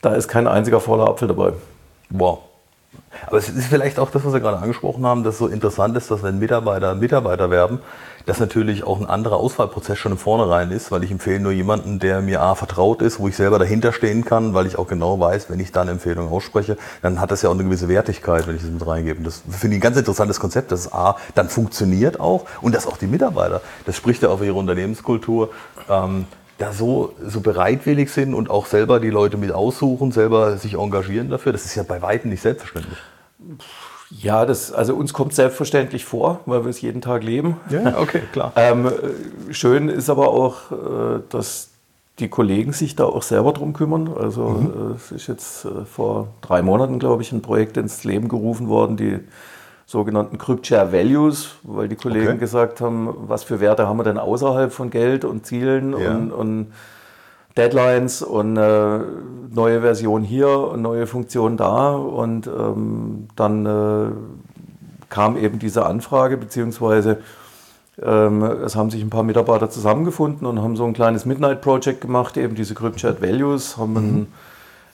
da 0.00 0.14
ist 0.14 0.28
kein 0.28 0.46
einziger 0.46 0.80
voller 0.80 1.08
Apfel 1.08 1.28
dabei. 1.28 1.54
Wow. 2.10 2.47
Aber 3.26 3.38
es 3.38 3.48
ist 3.48 3.66
vielleicht 3.66 3.98
auch 3.98 4.10
das, 4.10 4.24
was 4.24 4.32
Sie 4.32 4.40
gerade 4.40 4.58
angesprochen 4.58 5.04
haben, 5.04 5.24
dass 5.24 5.38
so 5.38 5.48
interessant 5.48 5.96
ist, 5.96 6.10
dass 6.10 6.22
wenn 6.22 6.38
Mitarbeiter 6.38 6.94
Mitarbeiter 6.94 7.50
werben, 7.50 7.80
dass 8.26 8.40
natürlich 8.40 8.84
auch 8.84 9.00
ein 9.00 9.06
anderer 9.06 9.36
Auswahlprozess 9.36 9.98
schon 9.98 10.12
im 10.12 10.18
Vornherein 10.18 10.70
ist, 10.70 10.90
weil 10.90 11.02
ich 11.02 11.10
empfehle 11.10 11.40
nur 11.40 11.52
jemanden, 11.52 11.98
der 11.98 12.20
mir 12.20 12.42
A 12.42 12.54
vertraut 12.54 13.02
ist, 13.02 13.18
wo 13.18 13.28
ich 13.28 13.36
selber 13.36 13.58
dahinter 13.58 13.92
stehen 13.92 14.24
kann, 14.24 14.54
weil 14.54 14.66
ich 14.66 14.78
auch 14.78 14.86
genau 14.86 15.18
weiß, 15.18 15.50
wenn 15.50 15.60
ich 15.60 15.72
da 15.72 15.82
eine 15.82 15.92
Empfehlung 15.92 16.30
ausspreche, 16.30 16.76
dann 17.02 17.20
hat 17.20 17.30
das 17.30 17.42
ja 17.42 17.48
auch 17.48 17.54
eine 17.54 17.64
gewisse 17.64 17.88
Wertigkeit, 17.88 18.46
wenn 18.46 18.56
ich 18.56 18.62
das 18.62 18.70
mit 18.70 18.86
reingebe. 18.86 19.22
Das 19.22 19.42
finde 19.50 19.76
ich 19.76 19.80
ein 19.80 19.82
ganz 19.82 19.96
interessantes 19.96 20.40
Konzept, 20.40 20.72
dass 20.72 20.80
es 20.80 20.92
A 20.92 21.16
dann 21.34 21.48
funktioniert 21.48 22.20
auch 22.20 22.44
und 22.60 22.74
dass 22.74 22.86
auch 22.86 22.98
die 22.98 23.06
Mitarbeiter, 23.06 23.62
das 23.86 23.96
spricht 23.96 24.22
ja 24.22 24.28
auch 24.28 24.38
für 24.38 24.46
ihre 24.46 24.56
Unternehmenskultur, 24.56 25.50
ähm, 25.88 26.26
da 26.58 26.72
so, 26.72 27.14
so 27.24 27.40
bereitwillig 27.40 28.10
sind 28.10 28.34
und 28.34 28.50
auch 28.50 28.66
selber 28.66 29.00
die 29.00 29.10
Leute 29.10 29.36
mit 29.36 29.52
aussuchen, 29.52 30.12
selber 30.12 30.56
sich 30.58 30.74
engagieren 30.74 31.30
dafür. 31.30 31.52
Das 31.52 31.64
ist 31.64 31.76
ja 31.76 31.84
bei 31.84 32.02
Weitem 32.02 32.30
nicht 32.30 32.42
selbstverständlich. 32.42 32.98
Ja, 34.10 34.44
das, 34.44 34.72
also 34.72 34.94
uns 34.94 35.12
kommt 35.12 35.34
selbstverständlich 35.34 36.04
vor, 36.04 36.40
weil 36.46 36.64
wir 36.64 36.70
es 36.70 36.80
jeden 36.80 37.00
Tag 37.00 37.22
leben. 37.22 37.56
Ja, 37.70 37.98
okay, 37.98 38.22
klar. 38.32 38.52
ähm, 38.56 38.90
schön 39.50 39.88
ist 39.88 40.10
aber 40.10 40.28
auch, 40.28 40.72
äh, 40.72 41.20
dass 41.28 41.68
die 42.18 42.28
Kollegen 42.28 42.72
sich 42.72 42.96
da 42.96 43.04
auch 43.04 43.22
selber 43.22 43.52
drum 43.52 43.72
kümmern. 43.72 44.10
Also 44.18 44.48
mhm. 44.48 44.92
Äh, 44.92 44.94
es 44.96 45.12
ist 45.12 45.26
jetzt 45.28 45.64
äh, 45.64 45.84
vor 45.84 46.28
drei 46.40 46.62
Monaten, 46.62 46.98
glaube 46.98 47.22
ich, 47.22 47.30
ein 47.32 47.42
Projekt 47.42 47.76
ins 47.76 48.02
Leben 48.02 48.28
gerufen 48.28 48.68
worden, 48.68 48.96
die 48.96 49.20
sogenannten 49.88 50.36
Cryptshare 50.36 50.92
Values, 50.92 51.54
weil 51.62 51.88
die 51.88 51.96
Kollegen 51.96 52.28
okay. 52.28 52.38
gesagt 52.38 52.82
haben, 52.82 53.08
was 53.26 53.42
für 53.42 53.58
Werte 53.58 53.88
haben 53.88 53.96
wir 53.96 54.04
denn 54.04 54.18
außerhalb 54.18 54.70
von 54.70 54.90
Geld 54.90 55.24
und 55.24 55.46
Zielen 55.46 55.98
ja. 55.98 56.10
und, 56.10 56.30
und, 56.30 56.72
Deadlines 57.56 58.22
und 58.22 58.56
äh, 58.56 58.98
neue 59.50 59.80
Version 59.80 60.22
hier 60.22 60.48
und 60.48 60.82
neue 60.82 61.08
Funktion 61.08 61.56
da. 61.56 61.90
Und 61.90 62.46
ähm, 62.46 63.28
dann 63.34 63.66
äh, 63.66 64.12
kam 65.08 65.36
eben 65.36 65.58
diese 65.58 65.84
Anfrage, 65.84 66.36
beziehungsweise 66.36 67.18
ähm, 68.00 68.42
es 68.42 68.76
haben 68.76 68.90
sich 68.90 69.02
ein 69.02 69.10
paar 69.10 69.24
Mitarbeiter 69.24 69.70
zusammengefunden 69.70 70.46
und 70.46 70.62
haben 70.62 70.76
so 70.76 70.84
ein 70.84 70.92
kleines 70.92 71.24
Midnight 71.24 71.62
Project 71.62 72.00
gemacht, 72.02 72.36
eben 72.36 72.54
diese 72.54 72.74
Cryptchat 72.74 73.20
Values, 73.22 73.76
haben 73.78 73.92
mhm 73.94 74.26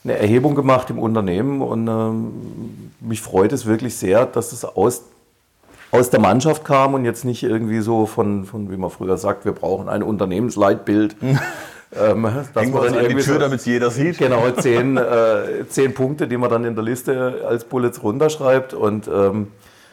eine 0.05 0.17
Erhebung 0.17 0.55
gemacht 0.55 0.89
im 0.91 0.99
Unternehmen 0.99 1.61
und 1.61 1.87
ähm, 1.87 2.91
mich 3.01 3.21
freut 3.21 3.51
es 3.51 3.65
wirklich 3.65 3.95
sehr, 3.95 4.25
dass 4.27 4.53
es 4.53 4.63
aus, 4.63 5.03
aus 5.91 6.11
der 6.11 6.19
Mannschaft 6.19 6.63
kam 6.63 6.93
und 6.93 7.05
jetzt 7.05 7.25
nicht 7.25 7.43
irgendwie 7.43 7.79
so 7.79 8.05
von, 8.05 8.45
von 8.45 8.71
wie 8.71 8.77
man 8.77 8.91
früher 8.91 9.17
sagt, 9.17 9.45
wir 9.45 9.51
brauchen 9.51 9.89
ein 9.89 10.03
Unternehmensleitbild. 10.03 11.15
ähm, 11.21 12.27
Hängen 12.53 12.71
man 12.71 12.83
dann 12.83 12.97
an 12.97 13.09
die 13.09 13.15
Tür, 13.15 13.39
damit 13.39 13.59
es 13.59 13.65
jeder 13.65 13.89
sieht. 13.89 14.17
Genau, 14.19 14.49
zehn, 14.51 14.95
äh, 14.97 15.67
zehn 15.69 15.93
Punkte, 15.95 16.27
die 16.27 16.37
man 16.37 16.51
dann 16.51 16.65
in 16.65 16.75
der 16.75 16.83
Liste 16.83 17.43
als 17.47 17.65
Bullets 17.65 18.03
runterschreibt. 18.03 18.75
Und 18.75 19.07
ähm, 19.07 19.47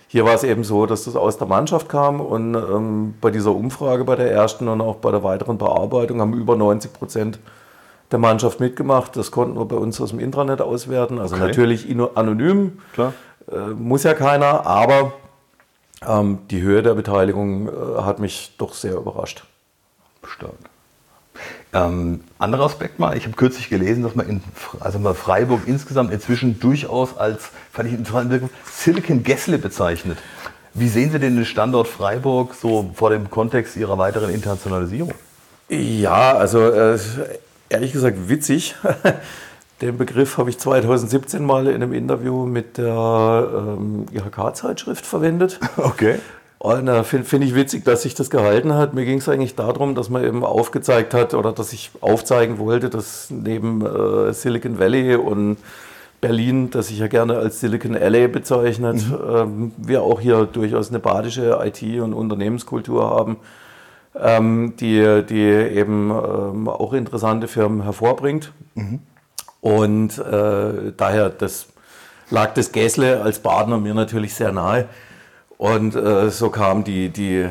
hier 0.08 0.26
war 0.26 0.34
es 0.34 0.44
eben 0.44 0.62
so, 0.62 0.84
dass 0.84 1.04
das 1.04 1.16
aus 1.16 1.38
der 1.38 1.46
Mannschaft 1.46 1.88
kam 1.88 2.20
und 2.20 2.54
ähm, 2.54 3.14
bei 3.18 3.30
dieser 3.30 3.54
Umfrage, 3.54 4.04
bei 4.04 4.16
der 4.16 4.30
ersten 4.30 4.68
und 4.68 4.82
auch 4.82 4.96
bei 4.96 5.10
der 5.10 5.24
weiteren 5.24 5.56
Bearbeitung 5.56 6.20
haben 6.20 6.34
über 6.34 6.54
90 6.54 6.92
Prozent 6.92 7.38
der 8.12 8.18
Mannschaft 8.18 8.60
mitgemacht. 8.60 9.16
Das 9.16 9.30
konnten 9.30 9.56
wir 9.58 9.64
bei 9.64 9.76
uns 9.76 10.00
aus 10.00 10.10
dem 10.10 10.20
Intranet 10.20 10.60
auswerten. 10.60 11.18
Also 11.18 11.34
okay. 11.34 11.46
natürlich 11.46 11.88
anonym, 12.14 12.78
Klar. 12.94 13.12
Äh, 13.50 13.70
muss 13.70 14.04
ja 14.04 14.14
keiner, 14.14 14.66
aber 14.66 15.12
ähm, 16.06 16.38
die 16.50 16.62
Höhe 16.62 16.82
der 16.82 16.94
Beteiligung 16.94 17.68
äh, 17.68 17.70
hat 18.02 18.18
mich 18.18 18.54
doch 18.58 18.74
sehr 18.74 18.94
überrascht. 18.94 19.44
Stark. 20.24 20.52
Ähm, 21.72 22.20
anderer 22.38 22.66
Aspekt 22.66 22.98
mal, 22.98 23.16
ich 23.16 23.24
habe 23.24 23.34
kürzlich 23.34 23.70
gelesen, 23.70 24.02
dass 24.02 24.14
man 24.14 24.28
in 24.28 24.42
also 24.80 24.98
mal 24.98 25.14
Freiburg 25.14 25.62
insgesamt 25.66 26.12
inzwischen 26.12 26.60
durchaus 26.60 27.16
als, 27.16 27.48
fand 27.72 27.88
ich 27.88 27.94
interessant, 27.94 28.50
Silicon 28.70 29.22
Gessle 29.22 29.58
bezeichnet. 29.58 30.18
Wie 30.74 30.88
sehen 30.88 31.10
Sie 31.10 31.18
denn 31.18 31.36
den 31.36 31.44
Standort 31.44 31.88
Freiburg 31.88 32.54
so 32.54 32.90
vor 32.94 33.10
dem 33.10 33.30
Kontext 33.30 33.76
Ihrer 33.76 33.98
weiteren 33.98 34.30
Internationalisierung? 34.30 35.14
Ja, 35.68 36.34
also 36.34 36.60
äh, 36.60 36.98
ehrlich 37.72 37.92
gesagt 37.92 38.28
witzig. 38.28 38.76
Den 39.80 39.98
Begriff 39.98 40.38
habe 40.38 40.48
ich 40.50 40.58
2017 40.58 41.44
mal 41.44 41.66
in 41.66 41.74
einem 41.74 41.92
Interview 41.92 42.46
mit 42.46 42.78
der 42.78 43.48
ähm, 43.52 44.06
IHK-Zeitschrift 44.12 45.04
verwendet. 45.04 45.58
Okay. 45.76 46.18
Und 46.60 46.86
äh, 46.86 47.02
finde 47.02 47.26
find 47.26 47.42
ich 47.42 47.56
witzig, 47.56 47.84
dass 47.84 48.02
sich 48.02 48.14
das 48.14 48.30
gehalten 48.30 48.74
hat. 48.74 48.94
Mir 48.94 49.04
ging 49.04 49.18
es 49.18 49.28
eigentlich 49.28 49.56
darum, 49.56 49.96
dass 49.96 50.10
man 50.10 50.24
eben 50.24 50.44
aufgezeigt 50.44 51.12
hat 51.12 51.34
oder 51.34 51.50
dass 51.50 51.72
ich 51.72 51.90
aufzeigen 52.00 52.58
wollte, 52.58 52.88
dass 52.88 53.30
neben 53.30 53.84
äh, 53.84 54.32
Silicon 54.32 54.78
Valley 54.78 55.16
und 55.16 55.56
Berlin, 56.20 56.70
das 56.70 56.86
sich 56.86 57.00
ja 57.00 57.08
gerne 57.08 57.36
als 57.36 57.58
Silicon 57.58 57.96
Alley 57.96 58.28
bezeichnet, 58.28 59.04
mhm. 59.08 59.18
ähm, 59.28 59.72
wir 59.76 60.02
auch 60.02 60.20
hier 60.20 60.44
durchaus 60.44 60.90
eine 60.90 61.00
badische 61.00 61.58
IT- 61.60 62.00
und 62.00 62.14
Unternehmenskultur 62.14 63.10
haben, 63.10 63.38
ähm, 64.18 64.74
die, 64.76 65.24
die 65.28 65.42
eben 65.42 66.10
ähm, 66.10 66.68
auch 66.68 66.92
interessante 66.92 67.48
Firmen 67.48 67.82
hervorbringt. 67.82 68.52
Mhm. 68.74 69.00
Und 69.60 70.18
äh, 70.18 70.92
daher 70.96 71.30
das, 71.30 71.68
lag 72.30 72.54
das 72.54 72.72
Gäsle 72.72 73.22
als 73.22 73.38
Badener 73.38 73.78
mir 73.78 73.94
natürlich 73.94 74.34
sehr 74.34 74.52
nahe. 74.52 74.88
Und 75.56 75.94
äh, 75.94 76.30
so 76.30 76.50
kam 76.50 76.82
die, 76.82 77.10
die, 77.10 77.48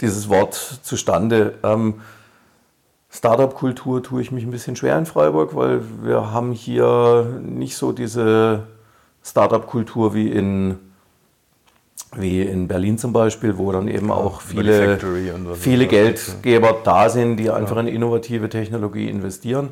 dieses 0.00 0.28
Wort 0.28 0.54
zustande. 0.54 1.54
Ähm, 1.62 2.00
Startup-Kultur 3.10 4.02
tue 4.02 4.22
ich 4.22 4.32
mich 4.32 4.44
ein 4.44 4.50
bisschen 4.50 4.74
schwer 4.74 4.96
in 4.96 5.04
Freiburg, 5.04 5.54
weil 5.54 5.82
wir 6.02 6.32
haben 6.32 6.52
hier 6.52 7.40
nicht 7.42 7.76
so 7.76 7.92
diese 7.92 8.66
Startup-Kultur 9.22 10.14
wie 10.14 10.28
in, 10.28 10.78
wie 12.14 12.42
in 12.42 12.68
Berlin 12.68 12.98
zum 12.98 13.12
Beispiel, 13.12 13.56
wo 13.56 13.72
dann 13.72 13.88
eben 13.88 14.10
auch 14.10 14.42
viele, 14.42 14.98
viele 15.54 15.86
Geldgeber 15.86 16.76
da 16.84 17.08
sind, 17.08 17.36
die 17.38 17.50
einfach 17.50 17.76
in 17.78 17.86
innovative 17.86 18.48
Technologie 18.48 19.08
investieren. 19.08 19.70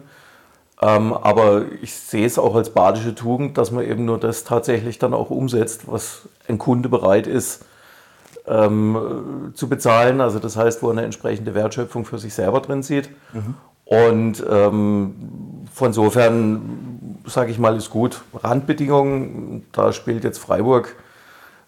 Ähm, 0.82 1.12
aber 1.12 1.66
ich 1.82 1.94
sehe 1.94 2.24
es 2.24 2.38
auch 2.38 2.54
als 2.54 2.70
badische 2.70 3.14
Tugend, 3.14 3.58
dass 3.58 3.70
man 3.70 3.84
eben 3.84 4.06
nur 4.06 4.18
das 4.18 4.44
tatsächlich 4.44 4.98
dann 4.98 5.12
auch 5.12 5.28
umsetzt, 5.28 5.82
was 5.86 6.22
ein 6.48 6.56
Kunde 6.56 6.88
bereit 6.88 7.26
ist 7.26 7.66
ähm, 8.46 9.52
zu 9.54 9.68
bezahlen. 9.68 10.22
Also 10.22 10.38
das 10.38 10.56
heißt, 10.56 10.82
wo 10.82 10.88
er 10.88 10.92
eine 10.92 11.02
entsprechende 11.02 11.54
Wertschöpfung 11.54 12.06
für 12.06 12.18
sich 12.18 12.32
selber 12.32 12.60
drin 12.60 12.82
sieht. 12.82 13.10
Mhm. 13.34 13.54
Und 13.84 14.44
ähm, 14.48 15.14
von 15.72 15.88
insofern, 15.88 17.18
sage 17.26 17.50
ich 17.50 17.58
mal, 17.58 17.76
ist 17.76 17.90
gut. 17.90 18.22
Randbedingungen, 18.32 19.66
da 19.72 19.92
spielt 19.92 20.24
jetzt 20.24 20.38
Freiburg 20.38 20.96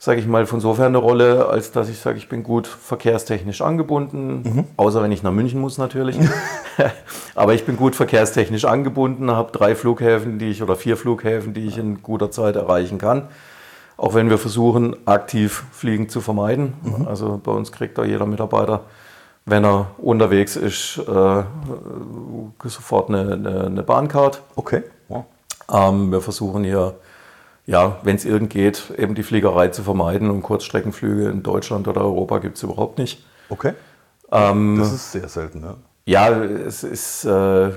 sage 0.02 0.18
ich 0.18 0.26
mal, 0.26 0.46
von 0.46 0.56
insofern 0.56 0.86
eine 0.86 0.98
Rolle, 0.98 1.46
als 1.46 1.70
dass 1.70 1.88
ich 1.88 2.00
sage, 2.00 2.18
ich 2.18 2.28
bin 2.28 2.42
gut 2.42 2.66
verkehrstechnisch 2.66 3.62
angebunden, 3.62 4.42
mhm. 4.42 4.64
außer 4.76 5.00
wenn 5.00 5.12
ich 5.12 5.22
nach 5.22 5.30
München 5.30 5.60
muss 5.60 5.78
natürlich. 5.78 6.18
Aber 7.36 7.54
ich 7.54 7.64
bin 7.64 7.76
gut 7.76 7.94
verkehrstechnisch 7.94 8.64
angebunden, 8.64 9.30
habe 9.30 9.52
drei 9.52 9.76
Flughäfen, 9.76 10.40
die 10.40 10.50
ich 10.50 10.60
oder 10.60 10.74
vier 10.74 10.96
Flughäfen, 10.96 11.54
die 11.54 11.68
ich 11.68 11.78
in 11.78 12.02
guter 12.02 12.32
Zeit 12.32 12.56
erreichen 12.56 12.98
kann. 12.98 13.28
Auch 13.96 14.14
wenn 14.14 14.28
wir 14.28 14.38
versuchen, 14.38 14.96
aktiv 15.06 15.62
Fliegen 15.70 16.08
zu 16.08 16.20
vermeiden. 16.20 16.72
Mhm. 16.82 17.06
Also 17.06 17.40
bei 17.40 17.52
uns 17.52 17.70
kriegt 17.70 17.96
da 17.96 18.02
jeder 18.02 18.26
Mitarbeiter, 18.26 18.80
wenn 19.44 19.64
er 19.64 19.92
unterwegs 19.98 20.56
ist, 20.56 20.98
äh, 20.98 21.42
sofort 22.64 23.08
eine, 23.08 23.34
eine, 23.34 23.64
eine 23.66 23.82
Bahncard. 23.84 24.42
Okay. 24.56 24.82
Wow. 25.06 25.26
Ähm, 25.72 26.10
wir 26.10 26.20
versuchen 26.20 26.64
hier 26.64 26.94
ja, 27.66 27.98
wenn 28.02 28.16
es 28.16 28.24
irgend 28.24 28.50
geht, 28.50 28.92
eben 28.96 29.14
die 29.14 29.22
Fliegerei 29.22 29.68
zu 29.68 29.82
vermeiden 29.82 30.30
und 30.30 30.42
Kurzstreckenflüge 30.42 31.28
in 31.28 31.42
Deutschland 31.42 31.86
oder 31.88 32.00
Europa 32.02 32.38
gibt 32.38 32.56
es 32.56 32.62
überhaupt 32.62 32.98
nicht. 32.98 33.24
Okay. 33.48 33.72
Ähm, 34.30 34.78
das 34.78 34.92
ist 34.92 35.12
sehr 35.12 35.28
selten, 35.28 35.60
ne? 35.60 35.76
Ja, 36.04 36.30
es 36.30 36.82
ist, 36.82 37.24
äh, 37.24 37.70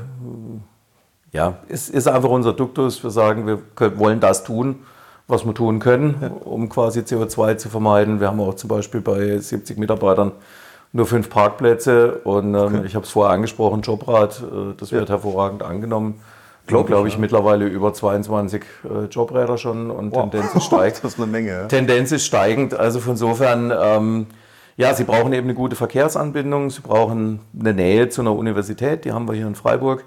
ja, 1.31 1.57
es 1.69 1.89
ist 1.89 2.07
einfach 2.07 2.29
unser 2.29 2.53
Duktus. 2.53 3.03
Wir 3.03 3.11
sagen, 3.11 3.45
wir 3.45 3.59
können, 3.75 3.99
wollen 3.99 4.19
das 4.19 4.43
tun, 4.43 4.83
was 5.27 5.45
wir 5.45 5.53
tun 5.53 5.79
können, 5.79 6.15
ja. 6.21 6.29
um 6.29 6.69
quasi 6.69 7.01
CO2 7.01 7.57
zu 7.57 7.69
vermeiden. 7.69 8.19
Wir 8.19 8.27
haben 8.27 8.39
auch 8.39 8.55
zum 8.55 8.69
Beispiel 8.69 9.01
bei 9.01 9.37
70 9.37 9.77
Mitarbeitern 9.77 10.31
nur 10.91 11.05
fünf 11.05 11.29
Parkplätze 11.29 12.19
und 12.23 12.55
ähm, 12.55 12.75
okay. 12.77 12.81
ich 12.85 12.95
habe 12.95 13.05
es 13.05 13.11
vorher 13.11 13.33
angesprochen, 13.33 13.81
Jobrat, 13.81 14.41
äh, 14.41 14.73
das 14.77 14.91
wird 14.91 15.09
ja. 15.09 15.15
hervorragend 15.15 15.61
angenommen. 15.61 16.21
Glaube 16.67 16.88
glaub 16.88 17.06
ich, 17.06 17.13
ja. 17.13 17.19
mittlerweile 17.19 17.65
über 17.65 17.93
22 17.93 18.63
äh, 18.84 19.06
Jobräder 19.06 19.58
schon 19.58 19.91
und 19.91 20.12
wow. 20.13 20.30
Tendenz 20.30 20.56
ist 20.56 20.63
steigend. 20.65 21.04
das 21.04 21.13
ist 21.13 21.19
eine 21.19 21.32
Menge. 21.32 21.67
Tendenz 21.67 22.12
ist 22.12 22.25
steigend. 22.25 22.73
Also 22.73 22.99
von 22.99 23.15
ähm, 23.78 24.28
ja, 24.78 24.93
Sie 24.93 25.04
brauchen 25.04 25.32
eben 25.32 25.47
eine 25.47 25.54
gute 25.54 25.75
Verkehrsanbindung. 25.75 26.69
Sie 26.69 26.82
brauchen 26.82 27.39
eine 27.58 27.73
Nähe 27.73 28.10
zu 28.10 28.21
einer 28.21 28.36
Universität. 28.36 29.06
Die 29.06 29.12
haben 29.12 29.28
wir 29.28 29.34
hier 29.34 29.47
in 29.47 29.56
Freiburg. 29.56 30.04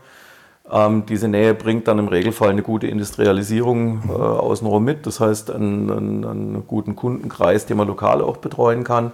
Ähm, 0.71 1.07
diese 1.07 1.29
Nähe 1.29 1.55
bringt 1.55 1.89
dann 1.89 1.99
im 1.99 2.09
Regelfall 2.09 2.51
eine 2.51 2.63
gute 2.63 2.87
Industrialisierung 2.87 4.03
äh, 4.09 4.13
außenrum 4.13 4.85
mit. 4.85 5.07
Das 5.07 5.21
heißt, 5.21 5.51
einen, 5.51 5.91
einen, 5.91 6.25
einen 6.25 6.67
guten 6.67 6.97
Kundenkreis, 6.97 7.65
den 7.67 7.79
man 7.79 7.89
lokal 7.89 8.21
auch 8.21 8.37
betreuen 8.37 8.85
kann. 8.85 9.13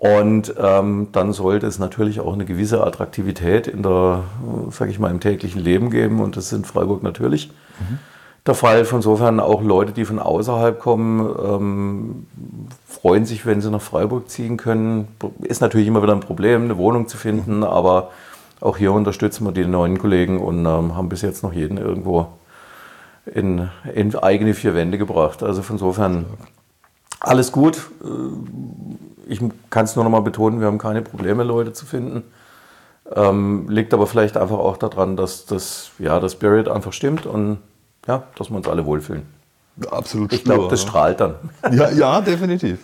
Und 0.00 0.54
ähm, 0.58 1.08
dann 1.12 1.34
sollte 1.34 1.66
es 1.66 1.78
natürlich 1.78 2.20
auch 2.20 2.32
eine 2.32 2.46
gewisse 2.46 2.82
Attraktivität 2.82 3.66
in 3.66 3.82
der, 3.82 4.22
sage 4.70 4.90
ich 4.90 4.98
mal, 4.98 5.10
im 5.10 5.20
täglichen 5.20 5.60
Leben 5.62 5.90
geben. 5.90 6.22
Und 6.22 6.38
das 6.38 6.46
ist 6.46 6.52
in 6.52 6.64
Freiburg 6.64 7.02
natürlich 7.02 7.48
mhm. 7.78 7.98
der 8.46 8.54
Fall. 8.54 8.86
Von 8.86 9.00
insofern 9.00 9.40
auch 9.40 9.62
Leute, 9.62 9.92
die 9.92 10.06
von 10.06 10.18
außerhalb 10.18 10.80
kommen, 10.80 11.28
ähm, 11.44 12.26
freuen 12.88 13.26
sich, 13.26 13.44
wenn 13.44 13.60
sie 13.60 13.70
nach 13.70 13.82
Freiburg 13.82 14.30
ziehen 14.30 14.56
können. 14.56 15.06
Ist 15.42 15.60
natürlich 15.60 15.88
immer 15.88 16.02
wieder 16.02 16.14
ein 16.14 16.20
Problem, 16.20 16.64
eine 16.64 16.78
Wohnung 16.78 17.06
zu 17.06 17.18
finden, 17.18 17.58
mhm. 17.58 17.64
aber 17.64 18.08
auch 18.62 18.78
hier 18.78 18.94
unterstützen 18.94 19.44
wir 19.44 19.52
die 19.52 19.66
neuen 19.66 19.98
Kollegen 19.98 20.40
und 20.40 20.64
ähm, 20.64 20.96
haben 20.96 21.10
bis 21.10 21.20
jetzt 21.20 21.42
noch 21.42 21.52
jeden 21.52 21.76
irgendwo 21.76 22.28
in, 23.26 23.68
in 23.94 24.16
eigene 24.16 24.54
vier 24.54 24.74
Wände 24.74 24.96
gebracht. 24.96 25.42
Also 25.42 25.60
von 25.60 25.76
insofern 25.76 26.24
alles 27.20 27.52
gut. 27.52 27.90
Äh, 28.02 29.09
ich 29.30 29.40
kann 29.70 29.84
es 29.84 29.94
nur 29.94 30.04
noch 30.04 30.10
mal 30.10 30.22
betonen, 30.22 30.60
wir 30.60 30.66
haben 30.66 30.78
keine 30.78 31.02
Probleme, 31.02 31.44
Leute 31.44 31.72
zu 31.72 31.86
finden. 31.86 32.24
Ähm, 33.14 33.68
liegt 33.68 33.94
aber 33.94 34.06
vielleicht 34.06 34.36
einfach 34.36 34.58
auch 34.58 34.76
daran, 34.76 35.16
dass 35.16 35.46
das, 35.46 35.90
ja, 35.98 36.20
das 36.20 36.32
Spirit 36.32 36.68
einfach 36.68 36.92
stimmt 36.92 37.26
und 37.26 37.58
ja, 38.06 38.24
dass 38.36 38.50
wir 38.50 38.56
uns 38.56 38.68
alle 38.68 38.84
wohlfühlen. 38.84 39.22
Absolut. 39.90 40.32
Ich 40.32 40.44
glaube, 40.44 40.68
das 40.68 40.82
strahlt 40.82 41.20
dann. 41.20 41.36
Ja, 41.72 41.90
ja, 41.90 42.20
definitiv. 42.20 42.80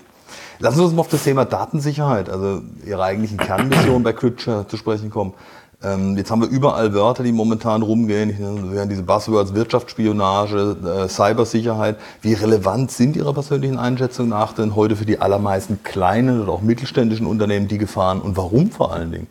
Lassen 0.59 0.79
Sie 0.79 0.85
uns 0.85 0.95
mal 0.95 1.01
auf 1.01 1.09
das 1.09 1.25
Thema 1.25 1.45
Datensicherheit, 1.45 2.31
also 2.31 2.63
Ihre 2.85 3.03
eigentlichen 3.03 3.37
Kernmission 3.37 4.03
bei 4.03 4.13
Crypture 4.13 4.67
zu 4.67 4.77
sprechen 4.77 5.11
kommen. 5.11 5.35
Ähm, 5.83 6.17
jetzt 6.17 6.31
haben 6.31 6.41
wir 6.41 6.49
überall 6.49 6.95
Wörter, 6.95 7.23
die 7.23 7.33
momentan 7.33 7.83
rumgehen. 7.83 8.37
Wir 8.73 8.81
haben 8.81 8.89
diese 8.89 9.03
Buzzwords 9.03 9.55
Wirtschaftsspionage, 9.55 10.77
äh, 10.85 11.09
Cybersicherheit. 11.09 11.97
Wie 12.23 12.33
relevant 12.33 12.91
sind 12.91 13.15
Ihrer 13.15 13.35
persönlichen 13.35 13.79
Einschätzung 13.79 14.29
nach 14.29 14.55
denn 14.55 14.75
heute 14.75 14.97
für 14.97 15.05
die 15.05 15.21
allermeisten 15.21 15.83
kleinen 15.83 16.43
oder 16.43 16.53
auch 16.53 16.63
mittelständischen 16.63 17.27
Unternehmen 17.27 17.69
die 17.69 17.79
Gefahren 17.79 18.21
und 18.21 18.37
warum 18.37 18.71
vor 18.71 18.93
allen 18.93 19.13
Dingen? 19.13 19.27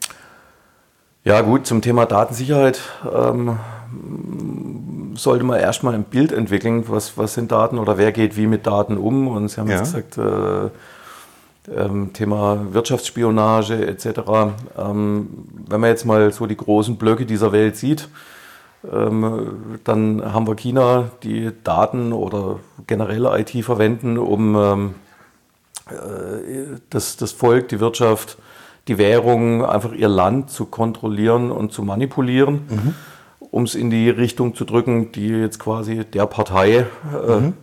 Ja 1.23 1.41
gut, 1.41 1.65
zum 1.65 1.81
Thema 1.81 2.05
Datensicherheit 2.05 2.79
ähm, 3.11 3.57
sollte 5.15 5.43
man 5.43 5.59
erstmal 5.59 5.95
ein 5.95 6.03
Bild 6.03 6.31
entwickeln, 6.31 6.83
was, 6.87 7.17
was 7.17 7.33
sind 7.33 7.51
Daten 7.51 7.79
oder 7.79 7.97
wer 7.97 8.11
geht 8.11 8.37
wie 8.37 8.45
mit 8.45 8.67
Daten 8.67 8.97
um. 8.97 9.27
Und 9.27 9.47
Sie 9.47 9.59
haben 9.59 9.67
ja. 9.67 9.77
jetzt 9.77 9.95
gesagt, 9.95 10.19
äh, 10.19 10.69
ähm, 11.73 12.13
Thema 12.13 12.73
Wirtschaftsspionage 12.73 13.87
etc. 13.87 14.07
Ähm, 14.77 15.29
wenn 15.67 15.81
man 15.81 15.89
jetzt 15.89 16.05
mal 16.05 16.31
so 16.31 16.45
die 16.45 16.57
großen 16.57 16.97
Blöcke 16.97 17.25
dieser 17.25 17.51
Welt 17.51 17.77
sieht, 17.77 18.09
ähm, 18.91 19.79
dann 19.83 20.33
haben 20.33 20.47
wir 20.47 20.55
China, 20.55 21.11
die 21.23 21.51
Daten 21.63 22.13
oder 22.13 22.59
generelle 22.87 23.39
IT 23.39 23.51
verwenden, 23.63 24.17
um 24.17 24.55
ähm, 24.55 24.95
äh, 25.89 26.77
das, 26.89 27.17
das 27.17 27.31
Volk, 27.31 27.69
die 27.69 27.79
Wirtschaft, 27.79 28.37
die 28.87 28.97
Währung, 28.97 29.65
einfach 29.65 29.93
ihr 29.93 30.09
Land 30.09 30.51
zu 30.51 30.65
kontrollieren 30.65 31.51
und 31.51 31.71
zu 31.71 31.83
manipulieren. 31.83 32.61
Mhm. 32.69 32.95
Um 33.51 33.63
es 33.63 33.73
in 33.73 33.89
die 33.89 34.09
Richtung 34.09 34.53
zu 34.53 34.65
drücken, 34.65 35.11
die 35.13 35.29
jetzt 35.29 35.59
quasi 35.59 36.03
der 36.03 36.25
Partei 36.25 36.85
äh, 37.27 37.39
mhm. 37.39 37.53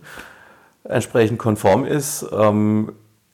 entsprechend 0.84 1.38
konform 1.38 1.84
ist. 1.84 2.26
Ähm, 2.32 2.92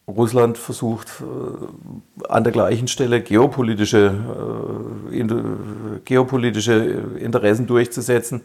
Russland 0.09 0.57
versucht 0.57 1.09
äh, 1.21 2.25
an 2.29 2.43
der 2.43 2.53
gleichen 2.53 2.89
Stelle 2.89 3.21
geopolitische, 3.21 4.15
äh, 5.13 6.01
geopolitische 6.05 6.75
Interessen 7.19 7.67
durchzusetzen. 7.67 8.43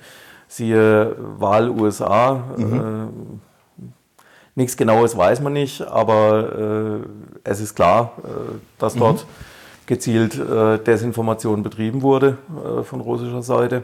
Siehe 0.48 1.16
Wahl 1.40 1.70
USA. 1.70 2.44
Mhm. 2.58 2.74
Äh, 2.74 3.86
nichts 4.56 4.76
Genaues 4.76 5.18
weiß 5.18 5.42
man 5.42 5.54
nicht, 5.54 5.82
aber 5.82 7.02
es 7.44 7.60
ist 7.60 7.74
klar, 7.74 8.12
dass 8.78 8.94
dort 8.94 9.24
mhm. 9.24 9.88
gezielt 9.88 10.40
Desinformation 10.86 11.64
betrieben 11.64 12.04
wurde 12.04 12.38
von 12.84 13.02
russischer 13.02 13.42
Seite. 13.42 13.84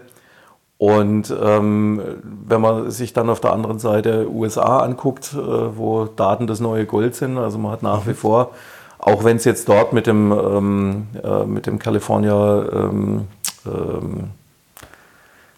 Und 0.79 1.35
ähm, 1.43 2.01
wenn 2.23 2.61
man 2.61 2.89
sich 2.89 3.11
dann 3.11 3.29
auf 3.29 3.41
der 3.41 3.51
anderen 3.51 3.79
Seite 3.79 4.31
USA 4.31 4.79
anguckt, 4.79 5.33
äh, 5.33 5.37
wo 5.37 6.05
Daten 6.05 6.47
das 6.47 6.61
neue 6.61 6.85
Gold 6.85 7.15
sind, 7.15 7.37
also 7.37 7.57
man 7.57 7.73
hat 7.73 7.83
nach 7.83 8.07
wie 8.07 8.13
vor, 8.13 8.51
auch 8.97 9.25
wenn 9.25 9.35
es 9.35 9.43
jetzt 9.43 9.67
dort 9.67 9.91
mit 9.91 10.07
dem, 10.07 10.31
ähm, 10.31 11.07
äh, 11.21 11.43
mit 11.43 11.65
dem 11.65 11.79
California, 11.79 12.63
ähm, 12.71 13.27
ähm 13.65 14.29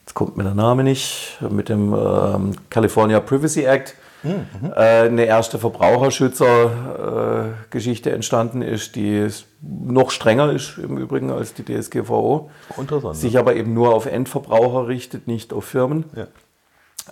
jetzt 0.03 0.15
kommt 0.15 0.37
mir 0.37 0.43
der 0.43 0.55
Name 0.55 0.83
nicht, 0.83 1.37
mit 1.51 1.69
dem 1.69 1.93
ähm, 1.93 2.53
California 2.71 3.19
Privacy 3.19 3.63
Act 3.63 3.93
mhm. 4.23 4.73
eine 4.73 5.25
erste 5.25 5.59
Verbraucherschützer-Geschichte 5.59 8.09
äh, 8.09 8.13
entstanden 8.13 8.61
ist, 8.61 8.95
die 8.95 9.27
noch 9.61 10.11
strenger 10.11 10.49
ist 10.51 10.77
im 10.77 10.97
Übrigen 10.97 11.31
als 11.31 11.53
die 11.53 11.63
DSGVO, 11.63 12.49
Interessant, 12.77 13.17
sich 13.17 13.37
aber 13.37 13.55
eben 13.55 13.73
nur 13.73 13.93
auf 13.93 14.05
Endverbraucher 14.05 14.87
richtet, 14.87 15.27
nicht 15.27 15.51
auf 15.53 15.65
Firmen. 15.65 16.05
Ja. 16.15 16.27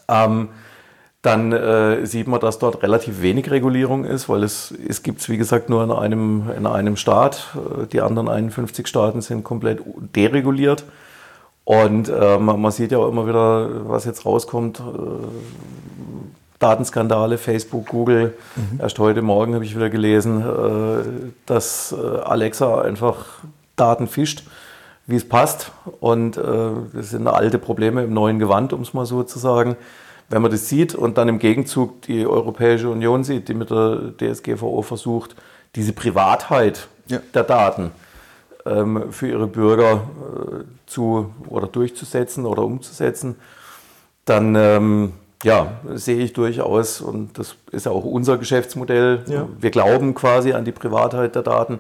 Ähm, 0.08 0.50
dann 1.22 1.52
äh, 1.52 2.06
sieht 2.06 2.28
man, 2.28 2.40
dass 2.40 2.60
dort 2.60 2.82
relativ 2.82 3.22
wenig 3.22 3.52
Regulierung 3.52 4.06
ist, 4.06 4.30
weil 4.30 4.42
es, 4.44 4.74
es 4.88 5.04
gibt 5.04 5.20
es, 5.20 5.28
wie 5.28 5.36
gesagt, 5.36 5.70
nur 5.70 5.84
in 5.84 5.92
einem, 5.92 6.50
in 6.56 6.66
einem 6.66 6.96
Staat. 6.96 7.50
Äh, 7.56 7.88
die 7.88 8.00
anderen 8.00 8.30
51 8.30 8.88
Staaten 8.88 9.22
sind 9.22 9.44
komplett 9.44 9.82
dereguliert. 10.16 10.86
Und 11.66 12.08
äh, 12.08 12.40
man, 12.40 12.62
man, 12.62 12.72
sieht 12.72 12.94
ja 12.94 13.00
auch 13.00 13.10
immer 13.10 13.28
wieder, 13.28 13.90
was 13.90 14.06
jetzt 14.06 14.26
rauskommt. 14.26 14.80
Äh, 14.80 14.84
Datenskandale, 16.60 17.38
Facebook, 17.38 17.88
Google. 17.88 18.34
Mhm. 18.56 18.80
Erst 18.82 19.00
heute 19.00 19.22
Morgen 19.22 19.56
habe 19.56 19.66
ich 19.66 19.76
wieder 19.76 19.90
gelesen, 19.90 20.42
äh, 20.42 21.32
dass 21.46 21.94
äh, 21.94 22.20
Alexa 22.20 22.82
einfach 22.82 23.26
Daten 23.76 24.08
fischt, 24.08 24.44
wie 25.08 25.16
es 25.16 25.28
passt. 25.28 25.72
Und 26.00 26.38
das 26.38 27.10
sind 27.10 27.28
alte 27.28 27.58
Probleme 27.58 28.04
im 28.04 28.14
neuen 28.14 28.38
Gewand, 28.38 28.74
um 28.74 28.82
es 28.82 28.94
mal 28.94 29.08
so 29.08 29.24
zu 29.24 29.40
sagen 29.40 29.76
wenn 30.30 30.42
man 30.42 30.52
das 30.52 30.70
sieht 30.70 30.96
und 30.96 31.18
dann 31.18 31.28
im 31.28 31.40
Gegenzug 31.40 32.04
die 32.04 32.26
Europäische 32.26 32.90
Union 32.90 33.24
sieht, 33.24 33.50
die 33.50 33.56
mit 33.56 33.72
der 33.72 34.14
DSGVO 34.18 34.82
versucht, 34.84 35.36
diese 35.76 35.94
Privatheit 35.94 36.88
ja. 37.08 37.20
der 37.34 37.44
Daten 37.44 37.92
ähm, 38.66 39.12
für 39.12 39.28
ihre 39.28 39.48
Bürger 39.48 39.94
äh, 39.94 40.64
zu 40.86 41.34
oder 41.48 41.68
durchzusetzen 41.68 42.46
oder 42.46 42.64
umzusetzen, 42.64 43.36
dann 44.26 44.56
ähm, 44.56 45.14
ja, 45.44 45.80
sehe 45.94 46.18
ich 46.18 46.34
durchaus, 46.34 47.02
und 47.02 47.38
das 47.38 47.56
ist 47.72 47.86
ja 47.86 47.92
auch 47.92 48.04
unser 48.04 48.38
Geschäftsmodell, 48.38 49.24
ja. 49.28 49.48
wir 49.60 49.72
glauben 49.72 50.14
quasi 50.14 50.54
an 50.54 50.66
die 50.66 50.72
Privatheit 50.72 51.36
der 51.36 51.44
Daten, 51.44 51.80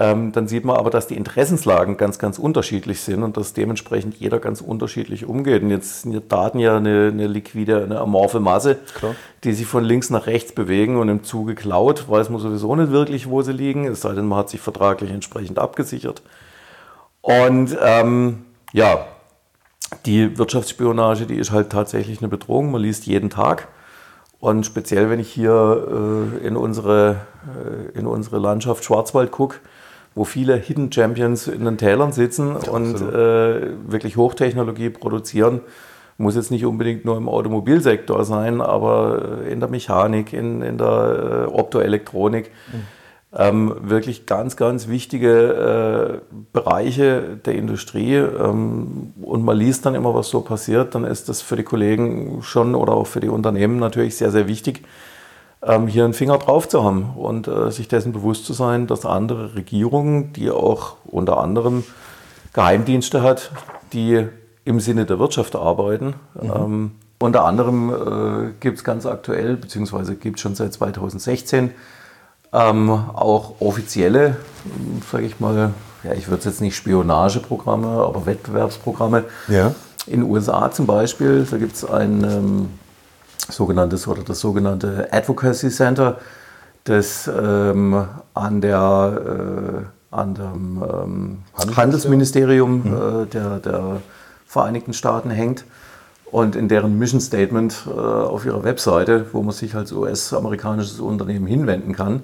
ähm, 0.00 0.32
dann 0.32 0.48
sieht 0.48 0.64
man 0.64 0.76
aber, 0.76 0.88
dass 0.88 1.08
die 1.08 1.16
Interessenslagen 1.16 1.98
ganz, 1.98 2.18
ganz 2.18 2.38
unterschiedlich 2.38 3.02
sind 3.02 3.22
und 3.22 3.36
dass 3.36 3.52
dementsprechend 3.52 4.14
jeder 4.16 4.38
ganz 4.38 4.62
unterschiedlich 4.62 5.26
umgeht. 5.26 5.62
Und 5.62 5.70
jetzt 5.70 6.02
sind 6.02 6.12
die 6.12 6.26
Daten 6.26 6.58
ja 6.58 6.78
eine, 6.78 7.08
eine 7.12 7.26
liquide, 7.26 7.84
eine 7.84 7.98
amorphe 7.98 8.40
Masse, 8.40 8.78
Klar. 8.94 9.14
die 9.44 9.52
sich 9.52 9.66
von 9.66 9.84
links 9.84 10.08
nach 10.08 10.26
rechts 10.26 10.52
bewegen 10.52 10.96
und 10.96 11.10
im 11.10 11.22
Zuge 11.22 11.54
klaut, 11.54 12.08
weiß 12.08 12.30
man 12.30 12.40
sowieso 12.40 12.74
nicht 12.76 12.92
wirklich, 12.92 13.28
wo 13.28 13.42
sie 13.42 13.52
liegen, 13.52 13.86
es 13.86 14.00
sei 14.00 14.14
denn, 14.14 14.26
man 14.26 14.38
hat 14.38 14.48
sich 14.48 14.60
vertraglich 14.60 15.10
entsprechend 15.10 15.58
abgesichert. 15.58 16.22
Und 17.20 17.76
ähm, 17.82 18.46
ja, 18.72 19.06
die 20.06 20.38
Wirtschaftsspionage, 20.38 21.26
die 21.26 21.36
ist 21.36 21.50
halt 21.50 21.70
tatsächlich 21.70 22.20
eine 22.20 22.28
Bedrohung. 22.28 22.70
Man 22.70 22.82
liest 22.82 23.06
jeden 23.06 23.30
Tag. 23.30 23.68
Und 24.38 24.64
speziell, 24.64 25.10
wenn 25.10 25.20
ich 25.20 25.30
hier 25.30 26.32
äh, 26.42 26.46
in, 26.46 26.56
unsere, 26.56 27.16
äh, 27.94 27.98
in 27.98 28.06
unsere 28.06 28.38
Landschaft 28.38 28.84
Schwarzwald 28.84 29.30
gucke, 29.30 29.58
wo 30.14 30.24
viele 30.24 30.56
Hidden 30.56 30.90
Champions 30.90 31.46
in 31.46 31.64
den 31.64 31.76
Tälern 31.76 32.12
sitzen 32.12 32.56
ja, 32.64 32.70
und 32.70 32.96
äh, 32.96 33.70
wirklich 33.86 34.16
Hochtechnologie 34.16 34.90
produzieren. 34.90 35.60
Muss 36.16 36.36
jetzt 36.36 36.50
nicht 36.50 36.66
unbedingt 36.66 37.04
nur 37.04 37.16
im 37.16 37.28
Automobilsektor 37.28 38.24
sein, 38.24 38.60
aber 38.60 39.38
in 39.48 39.60
der 39.60 39.68
Mechanik, 39.68 40.32
in, 40.32 40.62
in 40.62 40.78
der 40.78 41.46
äh, 41.48 41.52
Optoelektronik. 41.52 42.50
Mhm. 42.72 42.86
Ähm, 43.32 43.76
wirklich 43.82 44.26
ganz, 44.26 44.56
ganz 44.56 44.88
wichtige 44.88 46.20
äh, 46.32 46.34
Bereiche 46.52 47.38
der 47.44 47.54
Industrie. 47.54 48.16
Ähm, 48.16 49.12
und 49.22 49.44
man 49.44 49.56
liest 49.56 49.86
dann 49.86 49.94
immer, 49.94 50.14
was 50.14 50.30
so 50.30 50.40
passiert, 50.40 50.96
dann 50.96 51.04
ist 51.04 51.28
das 51.28 51.40
für 51.40 51.54
die 51.54 51.62
Kollegen 51.62 52.42
schon 52.42 52.74
oder 52.74 52.92
auch 52.94 53.06
für 53.06 53.20
die 53.20 53.28
Unternehmen 53.28 53.78
natürlich 53.78 54.16
sehr, 54.16 54.32
sehr 54.32 54.48
wichtig, 54.48 54.82
ähm, 55.62 55.86
hier 55.86 56.04
einen 56.04 56.14
Finger 56.14 56.38
drauf 56.38 56.68
zu 56.68 56.82
haben 56.82 57.10
und 57.16 57.46
äh, 57.46 57.70
sich 57.70 57.86
dessen 57.86 58.12
bewusst 58.12 58.46
zu 58.46 58.52
sein, 58.52 58.88
dass 58.88 59.06
andere 59.06 59.54
Regierungen, 59.54 60.32
die 60.32 60.50
auch 60.50 60.96
unter 61.04 61.38
anderem 61.38 61.84
Geheimdienste 62.52 63.22
hat, 63.22 63.52
die 63.92 64.26
im 64.64 64.80
Sinne 64.80 65.06
der 65.06 65.18
Wirtschaft 65.18 65.54
arbeiten. 65.54 66.14
Mhm. 66.34 66.50
Ähm, 66.54 66.90
unter 67.20 67.44
anderem 67.44 67.90
äh, 67.90 68.52
gibt 68.60 68.78
es 68.78 68.84
ganz 68.84 69.06
aktuell, 69.06 69.56
beziehungsweise 69.56 70.16
gibt 70.16 70.36
es 70.36 70.42
schon 70.42 70.54
seit 70.54 70.72
2016, 70.72 71.70
ähm, 72.52 72.90
auch 72.90 73.60
offizielle, 73.60 74.36
sage 75.10 75.24
ich 75.24 75.40
mal, 75.40 75.72
ja, 76.02 76.12
ich 76.12 76.28
würde 76.28 76.38
es 76.38 76.44
jetzt 76.46 76.60
nicht 76.60 76.76
Spionageprogramme, 76.76 77.88
aber 77.88 78.26
Wettbewerbsprogramme. 78.26 79.24
Ja. 79.48 79.74
In 80.06 80.20
den 80.20 80.30
USA 80.30 80.70
zum 80.70 80.86
Beispiel, 80.86 81.46
da 81.48 81.58
gibt 81.58 81.76
es 81.76 81.84
ein 81.84 82.24
ähm, 82.24 82.68
sogenanntes 83.48 84.08
oder 84.08 84.22
das 84.22 84.40
sogenannte 84.40 85.08
Advocacy 85.12 85.68
Center, 85.68 86.18
das 86.84 87.28
ähm, 87.28 88.06
an 88.34 88.60
der 88.60 89.82
äh, 89.86 90.16
an 90.16 90.34
dem 90.34 90.82
ähm, 90.82 91.38
Handelsministerium, 91.76 92.82
mhm. 92.82 93.22
äh, 93.22 93.26
der, 93.26 93.58
der 93.58 94.00
Vereinigten 94.46 94.92
Staaten 94.92 95.30
hängt 95.30 95.64
und 96.30 96.56
in 96.56 96.68
deren 96.68 96.98
Mission 96.98 97.20
Statement 97.20 97.86
äh, 97.86 97.90
auf 97.90 98.46
ihrer 98.46 98.64
Webseite, 98.64 99.26
wo 99.32 99.42
man 99.42 99.52
sich 99.52 99.74
als 99.74 99.92
US-amerikanisches 99.92 101.00
Unternehmen 101.00 101.46
hinwenden 101.46 101.94
kann, 101.94 102.22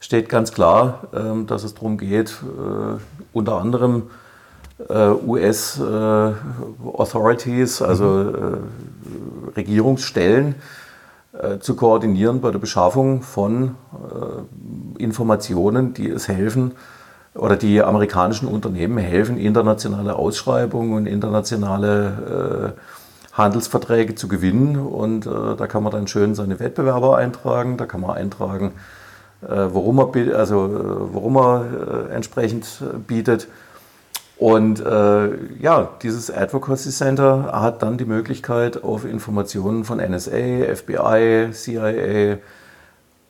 steht 0.00 0.28
ganz 0.28 0.52
klar, 0.52 1.08
äh, 1.12 1.44
dass 1.44 1.64
es 1.64 1.74
darum 1.74 1.98
geht, 1.98 2.38
äh, 2.42 2.98
unter 3.32 3.60
anderem 3.60 4.04
äh, 4.88 5.08
US 5.26 5.80
äh, 5.80 5.82
Authorities, 5.82 7.82
also 7.82 8.04
mhm. 8.04 8.34
Äh, 8.34 9.56
Regierungsstellen, 9.56 10.54
äh, 11.32 11.58
zu 11.58 11.74
koordinieren 11.74 12.40
bei 12.40 12.50
der 12.50 12.58
Beschaffung 12.58 13.22
von 13.22 13.74
Informationen, 14.98 15.94
die 15.94 16.08
es 16.08 16.28
helfen 16.28 16.72
oder 17.34 17.56
die 17.56 17.82
amerikanischen 17.82 18.48
Unternehmen 18.48 18.98
helfen, 18.98 19.38
internationale 19.38 20.16
Ausschreibungen 20.16 20.94
und 20.94 21.06
internationale 21.06 22.74
Handelsverträge 23.38 24.14
zu 24.14 24.28
gewinnen. 24.28 24.76
Und 24.76 25.26
da 25.26 25.66
kann 25.66 25.82
man 25.82 25.92
dann 25.92 26.06
schön 26.08 26.34
seine 26.34 26.60
Wettbewerber 26.60 27.16
eintragen, 27.16 27.76
da 27.76 27.86
kann 27.86 28.00
man 28.00 28.10
eintragen, 28.10 28.72
worum 29.40 29.98
er, 30.00 30.36
also, 30.36 31.08
worum 31.12 31.36
er 31.36 32.10
entsprechend 32.10 32.82
bietet 33.06 33.48
und 34.38 34.78
äh, 34.78 35.30
ja, 35.60 35.88
dieses 36.00 36.30
Advocacy 36.30 36.90
Center 36.90 37.50
hat 37.52 37.82
dann 37.82 37.98
die 37.98 38.04
Möglichkeit, 38.04 38.84
auf 38.84 39.04
Informationen 39.04 39.84
von 39.84 39.98
NSA, 39.98 40.76
FBI, 40.76 41.50
CIA 41.50 42.38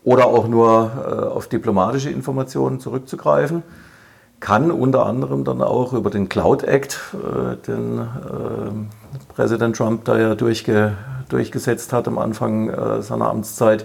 oder 0.04 0.26
auch 0.26 0.48
nur 0.48 0.90
äh, 0.98 1.10
auf 1.28 1.48
diplomatische 1.48 2.10
Informationen 2.10 2.78
zurückzugreifen. 2.78 3.62
Kann 4.40 4.70
unter 4.70 5.06
anderem 5.06 5.44
dann 5.44 5.62
auch 5.62 5.94
über 5.94 6.10
den 6.10 6.28
Cloud 6.28 6.62
Act, 6.62 7.00
äh, 7.14 7.56
den 7.56 8.00
äh, 8.00 8.97
Präsident 9.34 9.76
Trump 9.76 10.04
da 10.04 10.18
ja 10.18 10.34
durchge 10.34 10.92
durchgesetzt 11.28 11.92
hat 11.92 12.08
am 12.08 12.18
Anfang 12.18 12.70
äh, 12.70 13.02
seiner 13.02 13.28
Amtszeit, 13.28 13.84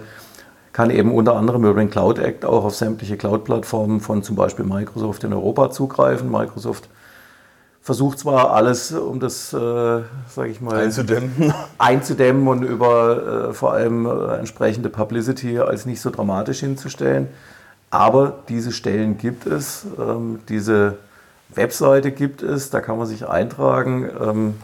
kann 0.72 0.90
eben 0.90 1.14
unter 1.14 1.36
anderem 1.36 1.64
über 1.64 1.78
den 1.80 1.90
Cloud 1.90 2.18
Act 2.18 2.44
auch 2.44 2.64
auf 2.64 2.74
sämtliche 2.74 3.16
Cloud-Plattformen 3.16 4.00
von 4.00 4.22
zum 4.22 4.34
Beispiel 4.34 4.64
Microsoft 4.64 5.24
in 5.24 5.32
Europa 5.32 5.70
zugreifen. 5.70 6.30
Microsoft 6.30 6.88
versucht 7.80 8.18
zwar 8.18 8.52
alles, 8.52 8.92
um 8.92 9.20
das, 9.20 9.52
äh, 9.52 9.56
sage 9.56 10.48
ich 10.48 10.60
mal, 10.60 10.76
einzudämmen, 10.76 11.52
einzudämmen 11.78 12.48
und 12.48 12.62
über 12.62 13.50
äh, 13.50 13.52
vor 13.52 13.74
allem 13.74 14.06
äh, 14.06 14.36
entsprechende 14.38 14.88
Publicity 14.88 15.58
als 15.58 15.84
nicht 15.84 16.00
so 16.00 16.10
dramatisch 16.10 16.60
hinzustellen. 16.60 17.28
Aber 17.90 18.38
diese 18.48 18.72
Stellen 18.72 19.18
gibt 19.18 19.46
es, 19.46 19.86
ähm, 19.98 20.40
diese 20.48 20.96
Webseite 21.54 22.10
gibt 22.10 22.42
es, 22.42 22.70
da 22.70 22.80
kann 22.80 22.98
man 22.98 23.06
sich 23.06 23.28
eintragen. 23.28 24.10
Ähm, 24.20 24.54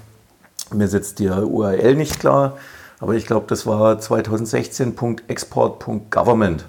mir 0.72 0.88
sitzt 0.88 1.18
die 1.18 1.28
URL 1.28 1.94
nicht 1.94 2.18
klar, 2.20 2.56
aber 3.00 3.14
ich 3.14 3.26
glaube, 3.26 3.46
das 3.48 3.66
war 3.66 3.98
2016.export.government. 3.98 6.64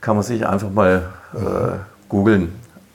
Kann 0.00 0.16
man 0.16 0.24
sich 0.24 0.46
einfach 0.46 0.70
mal 0.70 1.10
äh, 1.34 1.76
googeln. 2.08 2.54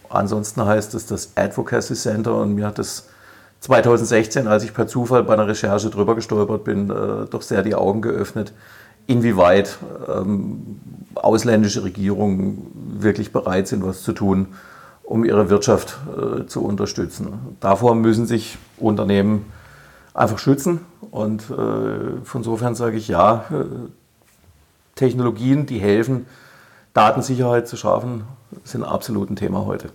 Ansonsten 0.09 0.65
heißt 0.65 0.93
es 0.93 1.05
das 1.05 1.31
Advocacy 1.35 1.95
Center 1.95 2.35
und 2.35 2.55
mir 2.55 2.67
hat 2.67 2.79
es 2.79 3.09
2016, 3.61 4.47
als 4.47 4.63
ich 4.63 4.73
per 4.73 4.87
Zufall 4.87 5.23
bei 5.23 5.33
einer 5.33 5.47
Recherche 5.47 5.89
drüber 5.89 6.15
gestolpert 6.15 6.63
bin, 6.63 6.89
äh, 6.89 7.25
doch 7.29 7.41
sehr 7.41 7.63
die 7.63 7.75
Augen 7.75 8.01
geöffnet, 8.01 8.53
inwieweit 9.07 9.77
ähm, 10.07 10.79
ausländische 11.15 11.83
Regierungen 11.83 12.71
wirklich 12.99 13.31
bereit 13.31 13.67
sind, 13.67 13.85
was 13.85 14.03
zu 14.03 14.13
tun, 14.13 14.47
um 15.03 15.25
ihre 15.25 15.49
Wirtschaft 15.49 15.97
äh, 16.15 16.45
zu 16.45 16.63
unterstützen. 16.63 17.57
Davor 17.59 17.95
müssen 17.95 18.25
sich 18.25 18.57
Unternehmen 18.77 19.45
einfach 20.13 20.39
schützen 20.39 20.81
und 21.11 21.43
äh, 21.49 22.23
von 22.23 22.41
insofern 22.41 22.75
sage 22.75 22.97
ich 22.97 23.07
ja, 23.07 23.45
äh, 23.51 23.65
Technologien, 24.95 25.65
die 25.65 25.79
helfen, 25.79 26.25
Datensicherheit 26.93 27.67
zu 27.67 27.77
schaffen, 27.77 28.23
sind 28.63 28.83
absolut 28.83 29.29
ein 29.29 29.35
Thema 29.35 29.65
heute. 29.65 29.89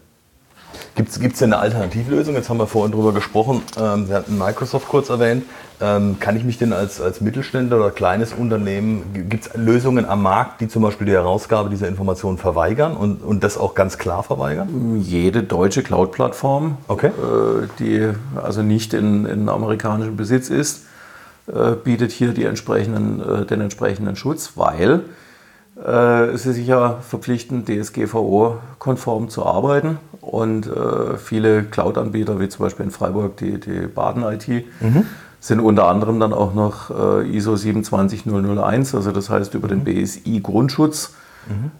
Gibt 0.96 1.10
es 1.10 1.38
denn 1.38 1.52
eine 1.52 1.58
Alternativlösung? 1.58 2.34
Jetzt 2.36 2.48
haben 2.48 2.56
wir 2.56 2.66
vorhin 2.66 2.90
drüber 2.90 3.12
gesprochen. 3.12 3.60
Ähm, 3.78 4.06
Sie 4.06 4.14
hatten 4.14 4.38
Microsoft 4.38 4.88
kurz 4.88 5.10
erwähnt. 5.10 5.44
Ähm, 5.78 6.16
kann 6.18 6.38
ich 6.38 6.44
mich 6.44 6.56
denn 6.56 6.72
als, 6.72 7.02
als 7.02 7.20
Mittelständler 7.20 7.76
oder 7.76 7.90
kleines 7.90 8.32
Unternehmen, 8.32 9.28
gibt 9.28 9.46
es 9.46 9.54
Lösungen 9.54 10.06
am 10.06 10.22
Markt, 10.22 10.62
die 10.62 10.68
zum 10.68 10.82
Beispiel 10.82 11.06
die 11.06 11.12
Herausgabe 11.12 11.68
dieser 11.68 11.86
Informationen 11.86 12.38
verweigern 12.38 12.96
und, 12.96 13.22
und 13.22 13.44
das 13.44 13.58
auch 13.58 13.74
ganz 13.74 13.98
klar 13.98 14.22
verweigern? 14.22 14.96
Jede 15.02 15.42
deutsche 15.42 15.82
Cloud-Plattform, 15.82 16.78
Okay. 16.88 17.08
äh, 17.08 17.66
die 17.78 18.08
also 18.42 18.62
nicht 18.62 18.94
in, 18.94 19.26
in 19.26 19.50
amerikanischem 19.50 20.16
Besitz 20.16 20.48
ist, 20.48 20.86
äh, 21.46 21.72
bietet 21.72 22.10
hier 22.10 22.32
die 22.32 22.44
entsprechenden, 22.44 23.20
äh, 23.20 23.44
den 23.44 23.60
entsprechenden 23.60 24.16
Schutz, 24.16 24.52
weil 24.54 25.02
äh, 25.84 26.26
es 26.26 26.46
ist 26.46 26.56
sicher 26.56 26.98
verpflichtend, 27.02 27.68
DSGVO-konform 27.68 29.28
zu 29.28 29.44
arbeiten. 29.44 29.98
Und 30.20 30.66
äh, 30.66 31.16
viele 31.18 31.62
Cloud-Anbieter, 31.64 32.40
wie 32.40 32.48
zum 32.48 32.64
Beispiel 32.64 32.86
in 32.86 32.90
Freiburg 32.90 33.36
die, 33.36 33.60
die 33.60 33.86
Baden-IT, 33.86 34.64
sind 35.40 35.60
unter 35.60 35.86
anderem 35.86 36.18
dann 36.18 36.32
auch 36.32 36.54
noch 36.54 36.90
äh, 36.90 37.36
ISO 37.36 37.56
27001, 37.56 38.94
also 38.94 39.12
das 39.12 39.30
heißt 39.30 39.54
über 39.54 39.68
den 39.68 39.84
BSI-Grundschutz 39.84 41.14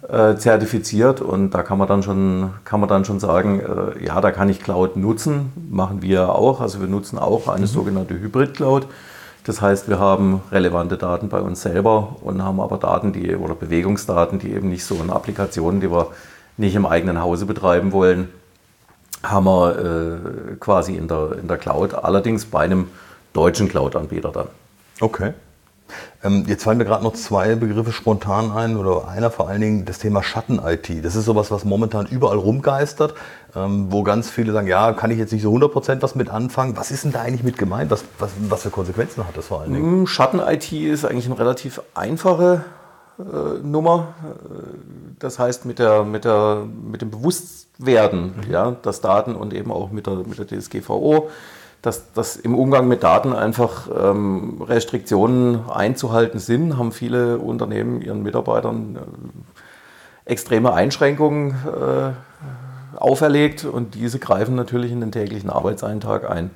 äh, 0.09 0.37
zertifiziert. 0.37 1.21
Und 1.21 1.51
da 1.51 1.63
kann 1.63 1.79
man 1.79 1.89
dann 1.89 2.03
schon, 2.03 2.51
kann 2.65 2.81
man 2.81 2.89
dann 2.89 3.05
schon 3.05 3.19
sagen, 3.19 3.61
äh, 3.61 4.05
ja, 4.05 4.21
da 4.21 4.31
kann 4.31 4.49
ich 4.49 4.61
Cloud 4.61 4.97
nutzen, 4.97 5.53
machen 5.71 6.03
wir 6.03 6.31
auch. 6.31 6.61
Also 6.61 6.81
wir 6.81 6.89
nutzen 6.89 7.19
auch 7.19 7.49
eine 7.49 7.67
sogenannte 7.67 8.15
Hybrid-Cloud. 8.15 8.87
Das 9.47 9.61
heißt, 9.61 9.89
wir 9.89 10.01
haben 10.01 10.43
relevante 10.51 10.99
Daten 10.99 11.29
bei 11.29 11.41
uns 11.41 11.63
selber 11.63 12.17
und 12.23 12.43
haben 12.43 12.59
aber 12.61 12.79
Daten, 12.79 13.13
die 13.13 13.37
oder 13.37 13.55
Bewegungsdaten, 13.55 14.41
die 14.41 14.53
eben 14.53 14.69
nicht 14.69 14.85
so 14.85 14.97
in 14.97 15.09
Applikationen, 15.09 15.81
die 15.81 15.89
wir 15.89 16.09
nicht 16.57 16.75
im 16.75 16.85
eigenen 16.85 17.23
Hause 17.23 17.47
betreiben 17.47 17.93
wollen, 17.93 18.29
haben 19.23 19.45
wir 19.45 19.79
äh, 19.79 20.57
quasi 20.59 20.97
in 20.97 21.07
der, 21.07 21.39
in 21.41 21.47
der 21.47 21.59
Cloud, 21.59 21.95
allerdings 21.95 22.45
bei 22.45 22.61
einem 22.61 22.89
deutschen 23.35 23.69
Cloud-Anbieter 23.69 24.33
dann. 24.33 24.49
Okay. 25.01 25.33
Ähm, 26.23 26.45
jetzt 26.49 26.65
fallen 26.65 26.79
mir 26.79 26.85
gerade 26.85 27.05
noch 27.05 27.15
zwei 27.15 27.55
Begriffe 27.55 27.93
spontan 27.93 28.51
ein 28.53 28.77
oder 28.77 29.09
einer 29.09 29.31
vor 29.31 29.49
allen 29.49 29.61
Dingen 29.61 29.85
das 29.85 29.99
Thema 29.99 30.23
Schatten-IT. 30.23 31.05
Das 31.05 31.15
ist 31.15 31.25
sowas, 31.25 31.51
was 31.51 31.65
momentan 31.65 32.07
überall 32.07 32.39
rumgeistert, 32.39 33.15
ähm, 33.55 33.87
wo 33.91 34.03
ganz 34.03 34.31
viele 34.31 34.53
sagen, 34.53 34.67
ja, 34.67 34.93
kann 34.93 35.11
ich 35.11 35.19
jetzt 35.19 35.33
nicht 35.33 35.43
so 35.43 35.53
100% 35.53 36.03
was 36.03 36.15
mit 36.15 36.31
anfangen. 36.31 36.77
Was 36.77 36.91
ist 36.91 37.05
denn 37.05 37.13
da 37.13 37.23
eigentlich 37.23 37.43
mit 37.45 37.59
gemeint? 37.59 37.91
Was, 37.91 38.05
was, 38.19 38.31
was 38.49 38.63
für 38.63 38.71
Konsequenzen 38.71 39.27
hat 39.27 39.37
das 39.37 39.47
vor 39.47 39.61
allen 39.61 39.73
Dingen? 39.73 40.03
Mm, 40.03 40.07
Schatten-IT 40.07 40.73
ist 40.73 41.05
eigentlich 41.05 41.27
eine 41.27 41.39
relativ 41.39 41.81
einfache 41.95 42.65
äh, 43.19 43.23
Nummer. 43.63 44.15
Äh, 44.23 45.15
Das 45.19 45.39
heißt, 45.39 45.65
mit, 45.65 45.79
der, 45.79 46.05
mit, 46.05 46.25
der, 46.25 46.65
mit 46.91 47.01
dem 47.01 47.11
Bewusstwerden, 47.11 48.35
ja, 48.51 48.77
dass 48.83 49.01
Daten 49.01 49.35
und 49.35 49.55
eben 49.55 49.71
auch 49.73 49.91
mit 49.91 50.07
der, 50.07 50.15
mit 50.15 50.39
der 50.39 50.47
DSGVO, 50.47 51.31
dass, 51.87 52.13
dass 52.13 52.35
im 52.35 52.57
Umgang 52.57 52.89
mit 52.89 53.05
Daten 53.05 53.33
einfach 53.33 53.89
ähm, 53.97 54.61
Restriktionen 54.61 55.71
einzuhalten 55.71 56.41
sind, 56.41 56.77
haben 56.77 56.91
viele 56.91 57.39
Unternehmen 57.39 58.03
ihren 58.03 58.25
Mitarbeitern 58.25 58.97
äh, 58.97 60.31
extreme 60.31 60.73
Einschränkungen 60.73 61.53
äh, 61.53 62.99
auferlegt 62.99 63.65
und 63.65 63.95
diese 63.95 64.19
greifen 64.19 64.57
natürlich 64.57 64.91
in 64.91 65.01
den 65.01 65.13
täglichen 65.13 65.49
Arbeitseintrag 65.49 66.29
ein. 66.29 66.51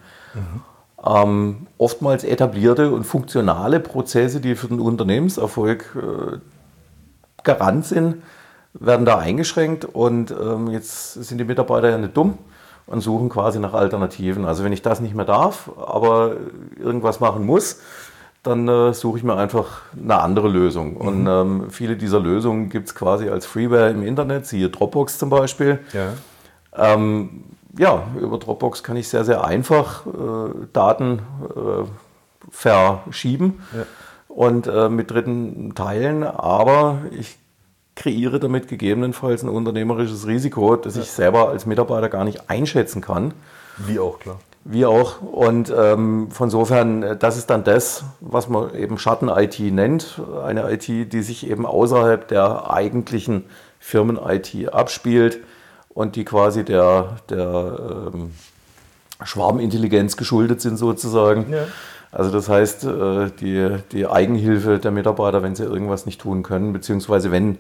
Ähm, 1.07 1.69
oftmals 1.79 2.25
etablierte 2.25 2.91
und 2.91 3.05
funktionale 3.05 3.79
Prozesse, 3.79 4.41
die 4.41 4.57
für 4.57 4.67
den 4.67 4.81
Unternehmenserfolg 4.81 5.97
äh, 5.97 6.39
Garant 7.45 7.87
sind, 7.87 8.17
werden 8.75 9.07
da 9.07 9.19
eingeschränkt 9.19 9.85
und 9.85 10.33
ähm, 10.33 10.71
jetzt 10.71 11.15
sind 11.15 11.39
die 11.39 11.45
Mitarbeiter 11.45 11.89
ja 11.89 11.99
nicht 11.99 12.17
dumm 12.17 12.37
und 12.91 13.01
suchen 13.01 13.29
quasi 13.29 13.59
nach 13.61 13.73
Alternativen. 13.73 14.45
Also 14.45 14.65
wenn 14.65 14.73
ich 14.73 14.83
das 14.83 15.01
nicht 15.01 15.15
mehr 15.15 15.25
darf, 15.25 15.71
aber 15.79 16.33
irgendwas 16.79 17.21
machen 17.21 17.47
muss, 17.47 17.81
dann 18.43 18.69
äh, 18.69 18.93
suche 18.95 19.19
ich 19.19 19.25
mir 19.25 19.37
einfach 19.37 19.83
eine 19.97 20.21
andere 20.21 20.49
Lösung. 20.49 20.97
Und 20.97 21.27
ähm, 21.27 21.71
viele 21.71 21.97
dieser 21.97 22.21
Lösungen 22.21 22.69
gibt 22.69 22.89
es 22.89 22.95
quasi 22.95 23.29
als 23.29 23.47
Freeware 23.47 23.91
im 23.91 24.03
Internet, 24.03 24.47
siehe 24.47 24.69
Dropbox 24.71 25.19
zum 25.19 25.31
Beispiel. 25.31 25.79
Ja. 25.93 26.13
Ähm, 26.95 27.45
ja, 27.79 28.03
über 28.21 28.39
Dropbox 28.39 28.83
kann 28.83 28.97
ich 28.97 29.09
sehr, 29.09 29.25
sehr 29.25 29.45
einfach 29.45 30.07
äh, 30.07 30.11
Daten 30.73 31.21
äh, 31.55 31.85
verschieben 32.51 33.63
Ja. 33.77 33.85
und 34.29 34.67
äh, 34.67 34.89
mit 34.89 35.11
Dritten 35.11 35.75
teilen, 35.75 36.25
aber 36.25 37.03
ich 37.13 37.39
kreiere 38.01 38.41
damit 38.41 38.67
gegebenenfalls 38.67 39.43
ein 39.43 39.51
unternehmerisches 39.51 40.27
Risiko, 40.27 40.75
das 40.77 40.97
ich 40.97 41.11
selber 41.11 41.51
als 41.51 41.67
Mitarbeiter 41.67 42.09
gar 42.09 42.25
nicht 42.25 42.49
einschätzen 42.49 43.03
kann. 43.03 43.35
Wie 43.77 43.99
auch, 43.99 44.19
klar. 44.19 44.41
Wir 44.65 44.89
auch. 44.89 45.21
Und 45.21 45.73
ähm, 45.77 46.31
von 46.31 46.47
insofern, 46.47 47.03
äh, 47.03 47.17
das 47.17 47.37
ist 47.37 47.51
dann 47.51 47.63
das, 47.63 48.05
was 48.21 48.49
man 48.49 48.75
eben 48.75 48.99
Schatten-IT 48.99 49.61
nennt. 49.61 50.21
Eine 50.43 50.71
IT, 50.73 50.89
die 50.89 51.23
sich 51.23 51.49
eben 51.49 51.67
außerhalb 51.67 52.27
der 52.29 52.71
eigentlichen 52.71 53.45
Firmen-IT 53.79 54.73
abspielt 54.73 55.41
und 55.91 56.17
die 56.17 56.25
quasi 56.25 56.65
der, 56.65 57.17
der 57.29 58.11
ähm, 58.15 58.33
Schwarmintelligenz 59.23 60.17
geschuldet 60.17 60.63
sind 60.63 60.79
sozusagen. 60.79 61.53
Ja. 61.53 61.67
Also 62.13 62.31
das 62.31 62.49
heißt, 62.49 62.85
äh, 62.85 63.31
die, 63.41 63.77
die 63.93 64.07
Eigenhilfe 64.07 64.79
der 64.79 64.91
Mitarbeiter, 64.91 65.43
wenn 65.43 65.55
sie 65.55 65.65
irgendwas 65.65 66.07
nicht 66.07 66.21
tun 66.21 66.43
können, 66.43 66.73
beziehungsweise 66.73 67.31
wenn 67.31 67.59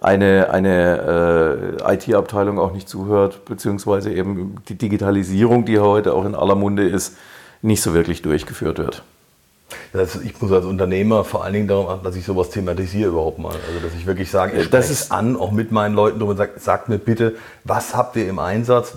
eine, 0.00 0.50
eine 0.50 1.78
äh, 1.86 1.94
IT-Abteilung 1.94 2.58
auch 2.58 2.72
nicht 2.72 2.88
zuhört, 2.88 3.44
beziehungsweise 3.44 4.12
eben 4.12 4.56
die 4.68 4.76
Digitalisierung, 4.76 5.64
die 5.64 5.78
heute 5.78 6.14
auch 6.14 6.24
in 6.24 6.34
aller 6.34 6.54
Munde 6.54 6.86
ist, 6.86 7.16
nicht 7.62 7.82
so 7.82 7.94
wirklich 7.94 8.22
durchgeführt 8.22 8.78
wird. 8.78 9.02
Das, 9.92 10.16
ich 10.16 10.40
muss 10.40 10.50
als 10.50 10.64
Unternehmer 10.64 11.24
vor 11.24 11.44
allen 11.44 11.52
Dingen 11.52 11.68
darum 11.68 11.88
achten, 11.88 12.04
dass 12.04 12.16
ich 12.16 12.24
sowas 12.24 12.48
thematisiere 12.50 13.10
überhaupt 13.10 13.38
mal. 13.38 13.48
Also 13.52 13.80
dass 13.84 13.92
ich 13.94 14.06
wirklich 14.06 14.30
sage, 14.30 14.58
ich 14.58 14.70
Das 14.70 14.88
ist- 14.90 15.00
es 15.04 15.10
an, 15.10 15.36
auch 15.36 15.50
mit 15.52 15.72
meinen 15.72 15.94
Leuten 15.94 16.18
drüber 16.18 16.30
und 16.32 16.36
sage, 16.38 16.52
sagt 16.56 16.88
mir 16.88 16.98
bitte, 16.98 17.34
was 17.64 17.94
habt 17.94 18.16
ihr 18.16 18.28
im 18.28 18.38
Einsatz, 18.38 18.96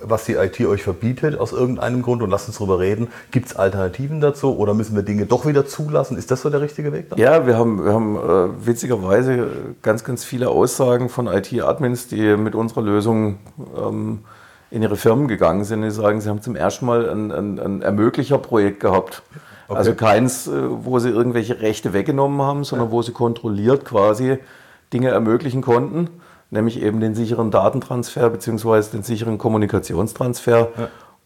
was 0.00 0.24
die 0.24 0.34
IT 0.34 0.60
euch 0.66 0.82
verbietet 0.84 1.38
aus 1.38 1.52
irgendeinem 1.52 2.02
Grund 2.02 2.22
und 2.22 2.30
lasst 2.30 2.46
uns 2.48 2.58
drüber 2.58 2.78
reden. 2.78 3.08
Gibt 3.32 3.46
es 3.48 3.56
Alternativen 3.56 4.20
dazu 4.20 4.56
oder 4.56 4.74
müssen 4.74 4.94
wir 4.94 5.02
Dinge 5.02 5.26
doch 5.26 5.44
wieder 5.44 5.66
zulassen? 5.66 6.16
Ist 6.16 6.30
das 6.30 6.42
so 6.42 6.50
der 6.50 6.60
richtige 6.60 6.92
Weg? 6.92 7.10
Dann? 7.10 7.18
Ja, 7.18 7.44
wir 7.46 7.56
haben, 7.58 7.84
wir 7.84 7.92
haben 7.92 8.16
äh, 8.16 8.66
witzigerweise 8.66 9.48
ganz, 9.82 10.04
ganz 10.04 10.24
viele 10.24 10.50
Aussagen 10.50 11.08
von 11.08 11.26
IT-Admins, 11.26 12.06
die 12.06 12.36
mit 12.36 12.54
unserer 12.54 12.82
Lösung 12.82 13.38
ähm, 13.76 14.20
in 14.70 14.82
ihre 14.82 14.96
Firmen 14.96 15.26
gegangen 15.28 15.64
sind. 15.64 15.82
Die 15.82 15.90
sagen, 15.90 16.20
sie 16.20 16.28
haben 16.28 16.42
zum 16.42 16.54
ersten 16.56 16.86
Mal 16.86 17.08
ein, 17.10 17.30
ein, 17.32 17.58
ein 17.58 17.82
Ermöglicher-Projekt 17.82 18.80
gehabt. 18.80 19.22
Okay. 19.72 19.78
Also 19.78 19.94
keins, 19.94 20.46
äh, 20.46 20.52
wo 20.68 20.98
sie 20.98 21.08
irgendwelche 21.08 21.60
Rechte 21.60 21.92
weggenommen 21.92 22.42
haben, 22.42 22.64
sondern 22.64 22.90
wo 22.90 23.02
sie 23.02 23.12
kontrolliert 23.12 23.84
quasi 23.84 24.38
Dinge 24.92 25.08
ermöglichen 25.08 25.62
konnten, 25.62 26.08
nämlich 26.50 26.80
eben 26.82 27.00
den 27.00 27.14
sicheren 27.14 27.50
Datentransfer 27.50 28.28
bzw. 28.30 28.82
den 28.92 29.02
sicheren 29.02 29.38
Kommunikationstransfer. 29.38 30.68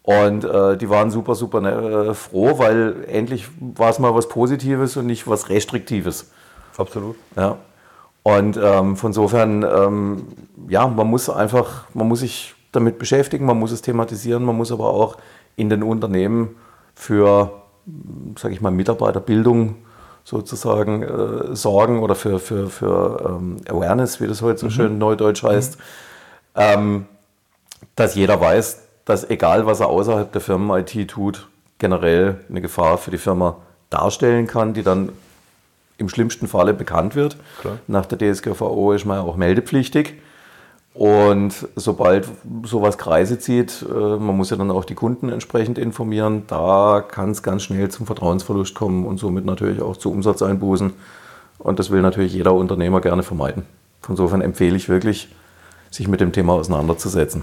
Und 0.03 0.45
äh, 0.45 0.77
die 0.77 0.89
waren 0.89 1.11
super, 1.11 1.35
super 1.35 2.09
äh, 2.11 2.15
froh, 2.15 2.59
weil 2.59 3.05
endlich 3.09 3.49
war 3.59 3.91
es 3.91 3.99
mal 3.99 4.15
was 4.15 4.29
Positives 4.29 4.97
und 4.97 5.07
nicht 5.07 5.27
was 5.27 5.49
Restriktives. 5.49 6.31
Absolut. 6.77 7.17
Ja. 7.35 7.57
Und 8.23 8.57
ähm, 8.57 8.97
von 8.97 9.11
insofern, 9.11 9.65
ähm, 9.65 10.27
ja, 10.69 10.87
man 10.87 11.09
muss 11.09 11.29
einfach, 11.29 11.87
man 11.93 12.07
muss 12.07 12.21
sich 12.21 12.55
damit 12.71 12.99
beschäftigen, 12.99 13.47
man 13.47 13.59
muss 13.59 13.73
es 13.73 13.83
thematisieren, 13.83 14.45
man 14.45 14.57
muss 14.57 14.71
aber 14.71 14.91
auch 14.91 15.17
in 15.57 15.71
den 15.71 15.83
Unternehmen 15.83 16.55
für, 16.95 17.63
sage 18.39 18.55
ich 18.55 18.61
mal, 18.61 18.71
Mitarbeiterbildung 18.71 19.77
sozusagen 20.25 21.03
äh, 21.03 21.55
sorgen 21.55 22.03
oder 22.03 22.15
für, 22.15 22.41
für, 22.41 22.69
für 22.69 23.39
ähm, 23.39 23.59
Awareness, 23.69 24.21
wie 24.21 24.27
das 24.27 24.43
heute 24.43 24.59
so 24.59 24.71
schön 24.71 24.99
neudeutsch 24.99 25.45
heißt, 25.45 25.79
ähm, 26.57 27.07
dass 27.95 28.17
jeder 28.17 28.41
weiß, 28.41 28.83
dass 29.05 29.31
egal 29.31 29.67
was 29.67 29.81
er 29.81 29.87
außerhalb 29.87 30.33
der 30.33 30.41
Firmen-IT 30.41 31.09
tut, 31.09 31.49
generell 31.79 32.41
eine 32.49 32.61
Gefahr 32.61 32.99
für 32.99 33.13
die 33.13 33.19
Firma 33.19 33.59
darstellen 33.89 34.49
kann, 34.49 34.75
die 34.75 34.83
dann 34.83 35.11
im 35.99 36.09
schlimmsten 36.09 36.49
Falle 36.49 36.75
bekannt 36.75 37.15
wird. 37.15 37.37
Klar. 37.61 37.79
Nach 37.87 38.07
der 38.07 38.19
DSGVO 38.19 38.93
ist 38.93 39.05
man 39.05 39.19
ja 39.19 39.23
auch 39.23 39.37
meldepflichtig. 39.37 40.15
Und 40.97 41.69
sobald 41.77 42.27
sowas 42.63 42.97
Kreise 42.97 43.39
zieht, 43.39 43.85
äh, 43.87 43.93
man 43.93 44.35
muss 44.35 44.49
ja 44.49 44.57
dann 44.57 44.71
auch 44.71 44.87
die 44.87 44.95
Kunden 44.95 45.29
entsprechend 45.29 45.77
informieren, 45.77 46.45
da 46.47 47.05
kann 47.07 47.33
es 47.33 47.43
ganz 47.43 47.65
schnell 47.65 47.91
zum 47.91 48.07
Vertrauensverlust 48.07 48.75
kommen 48.75 49.05
und 49.05 49.19
somit 49.19 49.45
natürlich 49.45 49.83
auch 49.83 49.99
zu 49.99 50.11
Umsatzeinbußen. 50.11 50.95
Und 51.59 51.79
das 51.79 51.91
will 51.91 52.01
natürlich 52.01 52.33
jeder 52.33 52.55
Unternehmer 52.55 53.03
gerne 53.03 53.23
vermeiden. 53.23 53.65
Insofern 54.09 54.41
empfehle 54.41 54.75
ich 54.75 54.89
wirklich, 54.89 55.29
sich 55.91 56.09
mit 56.09 56.21
dem 56.21 56.33
Thema 56.33 56.55
auseinanderzusetzen. 56.55 57.43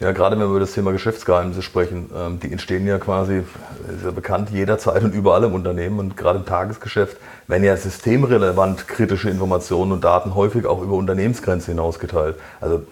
Ja, 0.00 0.12
gerade 0.12 0.36
wenn 0.36 0.42
wir 0.46 0.50
über 0.50 0.60
das 0.60 0.72
Thema 0.72 0.92
Geschäftsgeheimnisse 0.92 1.62
sprechen, 1.62 2.10
ähm, 2.16 2.40
die 2.40 2.50
entstehen 2.50 2.86
ja 2.86 2.98
quasi, 2.98 3.38
ist 3.38 4.04
ja 4.04 4.10
bekannt, 4.10 4.50
jederzeit 4.50 5.02
und 5.02 5.14
überall 5.14 5.44
im 5.44 5.54
Unternehmen 5.54 5.98
und 5.98 6.16
gerade 6.16 6.38
im 6.40 6.46
Tagesgeschäft 6.46 7.16
werden 7.46 7.64
ja 7.64 7.76
systemrelevant 7.76 8.88
kritische 8.88 9.30
Informationen 9.30 9.92
und 9.92 10.04
Daten 10.04 10.34
häufig 10.34 10.66
auch 10.66 10.82
über 10.82 10.94
Unternehmensgrenzen 10.94 11.74
hinaus 11.74 11.98
geteilt. 11.98 12.36
Also 12.60 12.82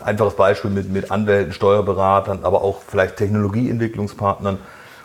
ein 0.00 0.02
einfaches 0.02 0.34
Beispiel 0.34 0.70
mit, 0.70 0.90
mit 0.92 1.10
Anwälten, 1.10 1.52
Steuerberatern, 1.52 2.40
aber 2.42 2.62
auch 2.62 2.82
vielleicht 2.86 3.16
Technologieentwicklungspartnern. 3.16 4.58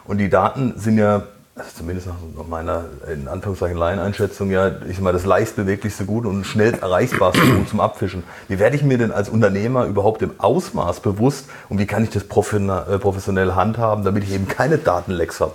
Und 0.06 0.18
die 0.18 0.30
Daten 0.30 0.74
sind 0.78 0.98
ja 0.98 1.24
also 1.56 1.70
zumindest 1.78 2.08
nach 2.08 2.48
meiner 2.48 2.86
in 3.14 3.28
Anführungszeichen 3.28 3.78
Laieneinschätzung 3.78 4.50
ja, 4.50 4.72
ich 4.90 4.96
sag 4.96 5.04
mal, 5.04 5.14
das 5.14 5.26
leichtbeweglichste 5.26 6.06
Gut 6.06 6.26
und 6.26 6.46
schnell 6.46 6.74
erreichbarste 6.74 7.42
Gut 7.42 7.70
zum 7.70 7.80
Abfischen. 7.80 8.24
Wie 8.48 8.58
werde 8.58 8.76
ich 8.76 8.84
mir 8.84 8.98
denn 8.98 9.12
als 9.12 9.30
Unternehmer 9.30 9.86
überhaupt 9.86 10.24
im 10.24 10.32
Ausmaß 10.40 11.02
bewusst 11.02 11.48
und 11.70 11.78
wie 11.78 11.86
kann 11.86 12.04
ich 12.04 12.10
das 12.10 12.24
äh, 12.24 13.00
professionell 13.00 13.54
handhaben, 13.54 14.04
damit 14.04 14.24
ich 14.24 14.34
eben 14.34 14.48
keine 14.48 14.80
Datenlecks 14.80 15.42
habe? 15.42 15.54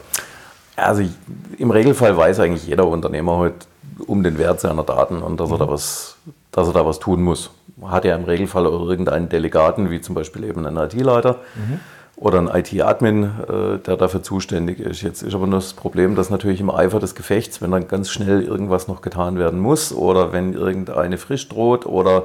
Also 0.76 1.02
im 1.58 1.70
Regelfall 1.72 2.16
weiß 2.16 2.38
eigentlich 2.38 2.68
jeder 2.68 2.86
Unternehmer 2.86 3.36
heute 3.36 3.66
um 4.06 4.22
den 4.22 4.38
Wert 4.38 4.60
seiner 4.60 4.84
Daten 4.84 5.20
und 5.20 5.40
dass 5.40 5.50
er 5.50 5.58
da 5.58 5.66
mhm. 5.66 5.70
was, 5.70 6.16
dass 6.52 6.68
er 6.68 6.74
da 6.74 6.86
was 6.86 7.00
tun 7.00 7.22
muss. 7.22 7.50
Hat 7.82 8.04
ja 8.04 8.14
im 8.14 8.24
Regelfall 8.24 8.66
auch 8.66 8.88
irgendeinen 8.88 9.28
Delegaten, 9.28 9.90
wie 9.90 10.00
zum 10.00 10.14
Beispiel 10.14 10.44
eben 10.44 10.64
einen 10.64 10.76
IT-Leiter. 10.76 11.38
Mhm 11.56 11.80
oder 12.20 12.38
ein 12.38 12.48
IT-Admin, 12.48 13.22
äh, 13.22 13.78
der 13.78 13.96
dafür 13.96 14.22
zuständig 14.22 14.80
ist. 14.80 15.02
Jetzt 15.02 15.22
ist 15.22 15.34
aber 15.34 15.46
nur 15.46 15.60
das 15.60 15.72
Problem, 15.72 16.16
dass 16.16 16.30
natürlich 16.30 16.60
im 16.60 16.70
Eifer 16.70 16.98
des 16.98 17.14
Gefechts, 17.14 17.62
wenn 17.62 17.70
dann 17.70 17.86
ganz 17.86 18.10
schnell 18.10 18.42
irgendwas 18.42 18.88
noch 18.88 19.02
getan 19.02 19.38
werden 19.38 19.60
muss 19.60 19.92
oder 19.92 20.32
wenn 20.32 20.52
irgendeine 20.52 21.18
Frist 21.18 21.52
droht 21.52 21.86
oder 21.86 22.24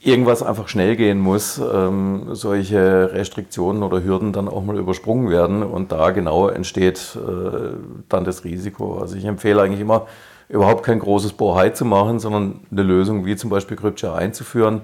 irgendwas 0.00 0.42
einfach 0.42 0.68
schnell 0.68 0.96
gehen 0.96 1.18
muss, 1.18 1.58
ähm, 1.58 2.28
solche 2.32 3.12
Restriktionen 3.12 3.82
oder 3.82 4.02
Hürden 4.02 4.32
dann 4.32 4.48
auch 4.48 4.62
mal 4.62 4.78
übersprungen 4.78 5.30
werden 5.30 5.62
und 5.62 5.92
da 5.92 6.10
genau 6.10 6.48
entsteht 6.48 7.16
äh, 7.16 7.76
dann 8.08 8.24
das 8.24 8.44
Risiko. 8.44 8.98
Also 8.98 9.16
ich 9.16 9.24
empfehle 9.24 9.62
eigentlich 9.62 9.80
immer, 9.80 10.06
überhaupt 10.48 10.82
kein 10.82 10.98
großes 10.98 11.34
Bohai 11.34 11.70
zu 11.70 11.84
machen, 11.84 12.18
sondern 12.20 12.60
eine 12.70 12.82
Lösung 12.82 13.24
wie 13.24 13.36
zum 13.36 13.50
Beispiel 13.50 13.76
CryptShare 13.76 14.16
einzuführen, 14.16 14.82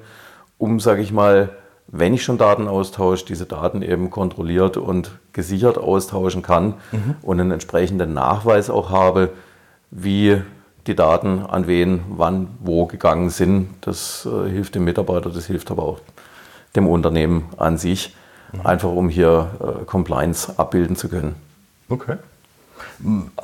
um, 0.58 0.80
sage 0.80 1.02
ich 1.02 1.12
mal, 1.12 1.50
wenn 1.92 2.14
ich 2.14 2.22
schon 2.22 2.38
Daten 2.38 2.68
austausche, 2.68 3.24
diese 3.26 3.46
Daten 3.46 3.82
eben 3.82 4.10
kontrolliert 4.10 4.76
und 4.76 5.18
gesichert 5.32 5.76
austauschen 5.76 6.42
kann 6.42 6.74
mhm. 6.92 7.16
und 7.22 7.40
einen 7.40 7.50
entsprechenden 7.50 8.14
Nachweis 8.14 8.70
auch 8.70 8.90
habe, 8.90 9.30
wie 9.90 10.40
die 10.86 10.94
Daten 10.94 11.40
an 11.40 11.66
wen, 11.66 12.02
wann, 12.08 12.48
wo 12.60 12.86
gegangen 12.86 13.30
sind. 13.30 13.70
Das 13.80 14.26
äh, 14.26 14.48
hilft 14.48 14.74
dem 14.74 14.84
Mitarbeiter, 14.84 15.30
das 15.30 15.46
hilft 15.46 15.70
aber 15.70 15.82
auch 15.82 16.00
dem 16.76 16.86
Unternehmen 16.86 17.46
an 17.56 17.76
sich, 17.76 18.14
mhm. 18.52 18.66
einfach 18.66 18.90
um 18.90 19.08
hier 19.08 19.50
äh, 19.60 19.84
Compliance 19.84 20.58
abbilden 20.58 20.96
zu 20.96 21.08
können. 21.08 21.34
Okay. 21.88 22.16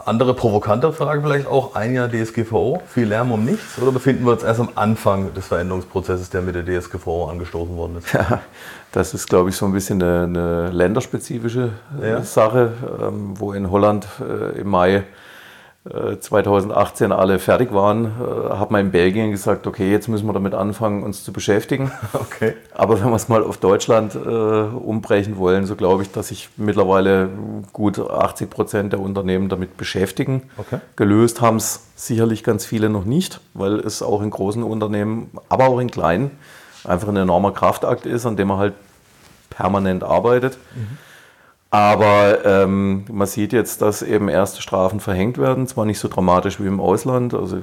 Andere 0.04 0.34
provokante 0.34 0.92
Frage 0.92 1.22
vielleicht 1.22 1.46
auch, 1.46 1.74
ein 1.74 1.94
Jahr 1.94 2.08
DSGVO, 2.08 2.82
viel 2.88 3.08
Lärm 3.08 3.32
um 3.32 3.44
nichts 3.44 3.80
oder 3.80 3.92
befinden 3.92 4.24
wir 4.24 4.32
uns 4.32 4.42
erst 4.42 4.60
am 4.60 4.70
Anfang 4.74 5.32
des 5.34 5.46
Veränderungsprozesses, 5.46 6.30
der 6.30 6.42
mit 6.42 6.54
der 6.54 6.64
DSGVO 6.64 7.28
angestoßen 7.28 7.76
worden 7.76 7.98
ist? 7.98 8.12
Ja, 8.12 8.40
das 8.92 9.14
ist, 9.14 9.28
glaube 9.28 9.50
ich, 9.50 9.56
so 9.56 9.66
ein 9.66 9.72
bisschen 9.72 10.02
eine, 10.02 10.22
eine 10.24 10.70
länderspezifische 10.70 11.70
äh, 12.00 12.10
ja. 12.10 12.22
Sache, 12.22 12.72
ähm, 13.00 13.34
wo 13.38 13.52
in 13.52 13.70
Holland 13.70 14.06
äh, 14.20 14.60
im 14.60 14.68
Mai 14.68 15.04
2018 16.20 17.12
alle 17.12 17.38
fertig 17.38 17.72
waren, 17.72 18.06
äh, 18.06 18.54
hat 18.54 18.70
man 18.70 18.86
in 18.86 18.90
Belgien 18.90 19.30
gesagt, 19.30 19.66
okay, 19.66 19.90
jetzt 19.90 20.08
müssen 20.08 20.26
wir 20.26 20.32
damit 20.32 20.54
anfangen, 20.54 21.02
uns 21.02 21.24
zu 21.24 21.32
beschäftigen. 21.32 21.92
Okay. 22.36 22.54
Aber 22.74 23.00
wenn 23.00 23.08
wir 23.08 23.16
es 23.16 23.28
mal 23.28 23.42
auf 23.42 23.58
Deutschland 23.58 24.14
äh, 24.14 24.18
umbrechen 24.18 25.36
wollen, 25.38 25.64
so 25.66 25.76
glaube 25.76 26.02
ich, 26.02 26.12
dass 26.12 26.28
sich 26.28 26.48
mittlerweile 26.56 27.28
gut 27.72 27.98
80 27.98 28.50
Prozent 28.50 28.92
der 28.92 29.00
Unternehmen 29.00 29.48
damit 29.48 29.76
beschäftigen. 29.76 30.42
Okay. 30.56 30.80
Gelöst 30.96 31.40
haben 31.40 31.56
es 31.56 31.86
sicherlich 31.94 32.42
ganz 32.42 32.64
viele 32.64 32.88
noch 32.88 33.04
nicht, 33.04 33.40
weil 33.54 33.80
es 33.80 34.02
auch 34.02 34.22
in 34.22 34.30
großen 34.30 34.62
Unternehmen, 34.62 35.30
aber 35.48 35.68
auch 35.68 35.78
in 35.78 35.90
kleinen, 35.90 36.30
einfach 36.84 37.08
ein 37.08 37.16
enormer 37.16 37.52
Kraftakt 37.52 38.06
ist, 38.06 38.26
an 38.26 38.36
dem 38.36 38.48
man 38.48 38.58
halt 38.58 38.74
permanent 39.50 40.02
arbeitet. 40.04 40.58
Mhm. 40.74 40.98
Aber 41.76 42.42
ähm, 42.46 43.04
man 43.12 43.26
sieht 43.26 43.52
jetzt, 43.52 43.82
dass 43.82 44.00
eben 44.00 44.30
erste 44.30 44.62
Strafen 44.62 44.98
verhängt 44.98 45.36
werden, 45.36 45.66
zwar 45.66 45.84
nicht 45.84 45.98
so 45.98 46.08
dramatisch 46.08 46.58
wie 46.58 46.66
im 46.66 46.80
Ausland. 46.80 47.34
Also 47.34 47.58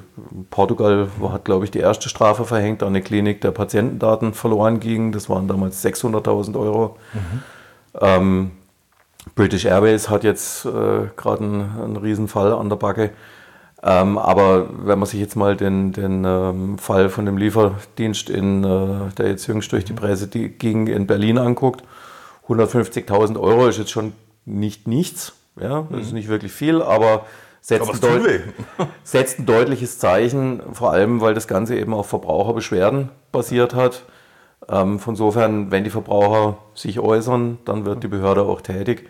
Portugal 0.51 1.07
hat, 1.31 1.45
glaube 1.45 1.65
ich, 1.65 1.71
die 1.71 1.79
erste 1.79 2.09
Strafe 2.09 2.45
verhängt 2.45 2.83
an 2.83 2.89
eine 2.89 3.01
Klinik, 3.01 3.41
der 3.41 3.49
Patientendaten 3.49 4.35
verloren 4.35 4.79
gingen. 4.79 5.13
Das 5.13 5.31
waren 5.31 5.47
damals 5.47 5.83
600.000 5.83 6.59
Euro. 6.59 6.95
Mhm. 7.13 7.41
Ähm, 8.01 8.51
British 9.33 9.65
Airways 9.65 10.11
hat 10.11 10.23
jetzt 10.23 10.65
äh, 10.65 11.07
gerade 11.15 11.43
einen, 11.43 11.71
einen 11.83 11.97
Riesenfall 11.97 12.53
an 12.53 12.69
der 12.69 12.75
Backe. 12.75 13.09
Ähm, 13.81 14.19
aber 14.19 14.67
wenn 14.85 14.99
man 14.99 15.07
sich 15.07 15.21
jetzt 15.21 15.35
mal 15.35 15.57
den, 15.57 15.91
den 15.91 16.23
ähm, 16.23 16.77
Fall 16.77 17.09
von 17.09 17.25
dem 17.25 17.37
Lieferdienst, 17.37 18.29
in, 18.29 18.63
äh, 18.63 19.11
der 19.17 19.29
jetzt 19.29 19.47
jüngst 19.47 19.71
durch 19.71 19.85
die 19.85 19.93
Presse 19.93 20.27
ging, 20.27 20.85
in 20.85 21.07
Berlin 21.07 21.39
anguckt, 21.39 21.83
150.000 22.47 23.39
Euro 23.39 23.67
ist 23.67 23.77
jetzt 23.77 23.91
schon 23.91 24.13
nicht 24.45 24.87
nichts. 24.87 25.33
Ja, 25.59 25.87
das 25.89 26.01
ist 26.01 26.07
mhm. 26.09 26.15
nicht 26.15 26.27
wirklich 26.29 26.51
viel, 26.51 26.81
aber 26.81 27.25
setzt, 27.61 27.83
aber 27.83 27.93
ein, 27.93 28.23
deut 28.23 28.41
setzt 29.03 29.39
ein 29.39 29.45
deutliches 29.45 29.99
Zeichen, 29.99 30.61
vor 30.73 30.91
allem 30.91 31.21
weil 31.21 31.33
das 31.33 31.47
Ganze 31.47 31.77
eben 31.77 31.93
auf 31.93 32.07
Verbraucherbeschwerden 32.07 33.09
basiert 33.31 33.73
hat. 33.75 34.03
Ähm, 34.69 34.99
von 34.99 35.13
insofern, 35.13 35.71
wenn 35.71 35.83
die 35.83 35.89
Verbraucher 35.89 36.57
sich 36.73 36.99
äußern, 36.99 37.59
dann 37.65 37.85
wird 37.85 38.03
die 38.03 38.07
Behörde 38.07 38.43
auch 38.43 38.61
tätig. 38.61 39.09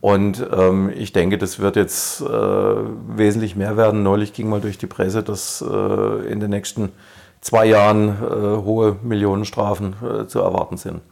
Und 0.00 0.44
ähm, 0.52 0.90
ich 0.94 1.12
denke, 1.12 1.38
das 1.38 1.60
wird 1.60 1.76
jetzt 1.76 2.20
äh, 2.22 2.26
wesentlich 2.26 3.54
mehr 3.54 3.76
werden. 3.76 4.02
Neulich 4.02 4.32
ging 4.32 4.48
mal 4.48 4.60
durch 4.60 4.76
die 4.76 4.88
Presse, 4.88 5.22
dass 5.22 5.62
äh, 5.62 6.26
in 6.26 6.40
den 6.40 6.50
nächsten 6.50 6.90
zwei 7.40 7.66
Jahren 7.66 8.08
äh, 8.08 8.64
hohe 8.64 8.96
Millionenstrafen 9.02 9.94
äh, 10.02 10.26
zu 10.26 10.40
erwarten 10.40 10.76
sind. 10.76 11.02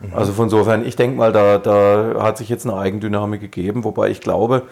Mhm. 0.00 0.14
Also 0.14 0.32
von 0.32 0.44
insofern, 0.44 0.84
ich 0.84 0.96
denke 0.96 1.16
mal, 1.16 1.32
da, 1.32 1.58
da 1.58 2.22
hat 2.22 2.38
sich 2.38 2.48
jetzt 2.48 2.66
eine 2.66 2.76
Eigendynamik 2.76 3.40
gegeben, 3.40 3.84
wobei 3.84 4.10
ich 4.10 4.20
glaube, 4.20 4.62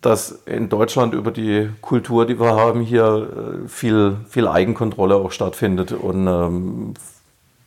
dass 0.00 0.30
in 0.46 0.68
Deutschland 0.68 1.14
über 1.14 1.30
die 1.30 1.68
Kultur, 1.82 2.26
die 2.26 2.40
wir 2.40 2.54
haben, 2.54 2.80
hier 2.80 3.28
äh, 3.64 3.68
viel, 3.68 4.16
viel 4.28 4.48
Eigenkontrolle 4.48 5.16
auch 5.16 5.32
stattfindet 5.32 5.92
und 5.92 6.26
ähm, 6.26 6.94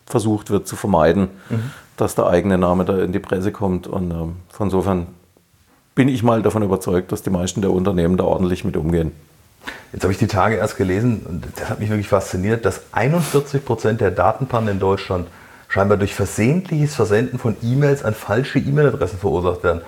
versucht 0.06 0.50
wird 0.50 0.68
zu 0.68 0.76
vermeiden, 0.76 1.30
mhm. 1.50 1.72
dass 1.96 2.16
der 2.16 2.28
eigene 2.28 2.58
Name 2.58 2.86
da 2.86 3.00
in 3.00 3.12
die 3.12 3.20
Presse 3.20 3.52
kommt. 3.52 3.88
Und 3.88 4.12
ähm, 4.12 4.36
von 4.50 4.68
insofern 4.68 5.08
bin 5.96 6.08
ich 6.08 6.24
mal 6.24 6.42
davon 6.42 6.64
überzeugt, 6.64 7.12
dass 7.12 7.22
die 7.22 7.30
meisten 7.30 7.62
der 7.62 7.72
Unternehmen 7.72 8.18
da 8.18 8.24
ordentlich 8.24 8.66
mit 8.66 8.76
umgehen. 8.76 9.12
Jetzt 9.94 10.04
habe 10.04 10.12
ich 10.12 10.20
die 10.20 10.28
Tage 10.28 10.56
erst 10.56 10.76
gelesen 10.76 11.22
und 11.28 11.46
das 11.56 11.70
hat 11.70 11.80
mich 11.80 11.90
wirklich 11.90 12.10
fasziniert, 12.10 12.66
dass 12.66 12.82
41 12.92 13.64
Prozent 13.64 14.02
der 14.02 14.12
Datenpannen 14.12 14.74
in 14.74 14.80
Deutschland 14.80 15.28
scheinbar 15.74 15.98
durch 15.98 16.14
versehentliches 16.14 16.94
Versenden 16.94 17.40
von 17.40 17.56
E-Mails 17.64 18.06
an 18.06 18.14
falsche 18.14 18.60
E-Mail-Adressen 18.60 19.18
verursacht 19.18 19.64
werden. 19.64 19.82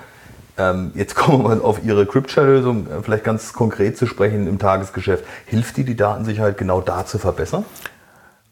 Ähm, 0.57 0.91
jetzt 0.95 1.13
kommen 1.15 1.43
wir 1.43 1.49
mal 1.49 1.61
auf 1.61 1.85
Ihre 1.85 2.07
Cryptshare-Lösung 2.07 2.87
äh, 2.87 3.03
vielleicht 3.03 3.23
ganz 3.23 3.53
konkret 3.53 3.95
zu 3.95 4.07
sprechen 4.07 4.47
im 4.47 4.57
Tagesgeschäft. 4.57 5.23
Hilft 5.45 5.77
die, 5.77 5.83
die 5.83 5.95
Datensicherheit 5.95 6.57
genau 6.57 6.81
da 6.81 7.05
zu 7.05 7.19
verbessern? 7.19 7.65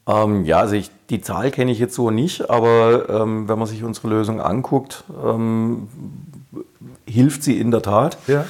Ähm, 0.06 0.46
ja, 0.46 0.60
also 0.60 0.76
ich, 0.76 0.92
die 1.10 1.22
Zahl 1.22 1.50
kenne 1.50 1.72
ich 1.72 1.80
jetzt 1.80 1.96
so 1.96 2.12
nicht, 2.12 2.52
aber 2.52 3.10
ähm, 3.10 3.50
wenn 3.50 3.58
man 3.58 3.68
sich 3.68 3.84
unsere 3.84 4.10
Lösung 4.10 4.40
anguckt, 4.40 5.04
ähm, 5.26 5.88
hilft 7.08 7.42
sie 7.42 7.60
in 7.60 7.72
der 7.72 7.82
Tat. 7.82 8.20
Ja. 8.28 8.46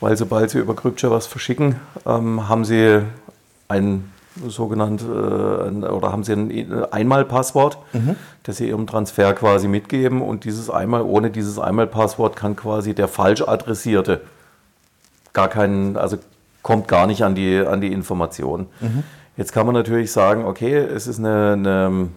Weil 0.00 0.16
sobald 0.16 0.50
Sie 0.50 0.58
über 0.58 0.74
Cryptshare 0.74 1.14
was 1.14 1.28
verschicken, 1.28 1.76
ähm, 2.04 2.48
haben 2.48 2.64
Sie 2.64 3.00
ein 3.68 4.10
sogenannt, 4.48 5.02
äh, 5.02 5.06
oder 5.06 6.12
haben 6.12 6.24
Sie 6.24 6.32
ein 6.32 6.84
Einmalpasswort, 6.92 7.78
mhm. 7.92 8.16
das 8.42 8.56
Sie 8.56 8.68
Ihrem 8.68 8.86
Transfer 8.86 9.32
quasi 9.34 9.68
mitgeben 9.68 10.22
und 10.22 10.44
dieses 10.44 10.70
einmal, 10.70 11.02
ohne 11.02 11.30
dieses 11.30 11.58
Einmalpasswort 11.58 12.36
kann 12.36 12.56
quasi 12.56 12.94
der 12.94 13.08
falsch 13.08 13.42
adressierte 13.42 14.22
gar 15.32 15.48
keinen, 15.48 15.96
also 15.96 16.16
kommt 16.62 16.88
gar 16.88 17.06
nicht 17.06 17.22
an 17.22 17.34
die, 17.34 17.58
an 17.58 17.80
die 17.80 17.92
Information. 17.92 18.66
Mhm. 18.80 19.02
Jetzt 19.36 19.52
kann 19.52 19.66
man 19.66 19.74
natürlich 19.74 20.12
sagen, 20.12 20.44
okay, 20.44 20.76
es 20.76 21.06
ist 21.06 21.18
eine, 21.18 21.52
eine 21.52 22.08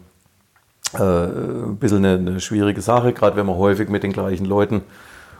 äh, 0.93 1.01
ein 1.01 1.77
bisschen 1.77 2.05
eine, 2.05 2.17
eine 2.17 2.39
schwierige 2.39 2.81
Sache, 2.81 3.11
gerade 3.11 3.35
wenn 3.35 3.45
man 3.45 3.57
häufig 3.57 3.89
mit 3.89 4.03
den 4.03 4.13
gleichen 4.13 4.45
Leuten 4.45 4.81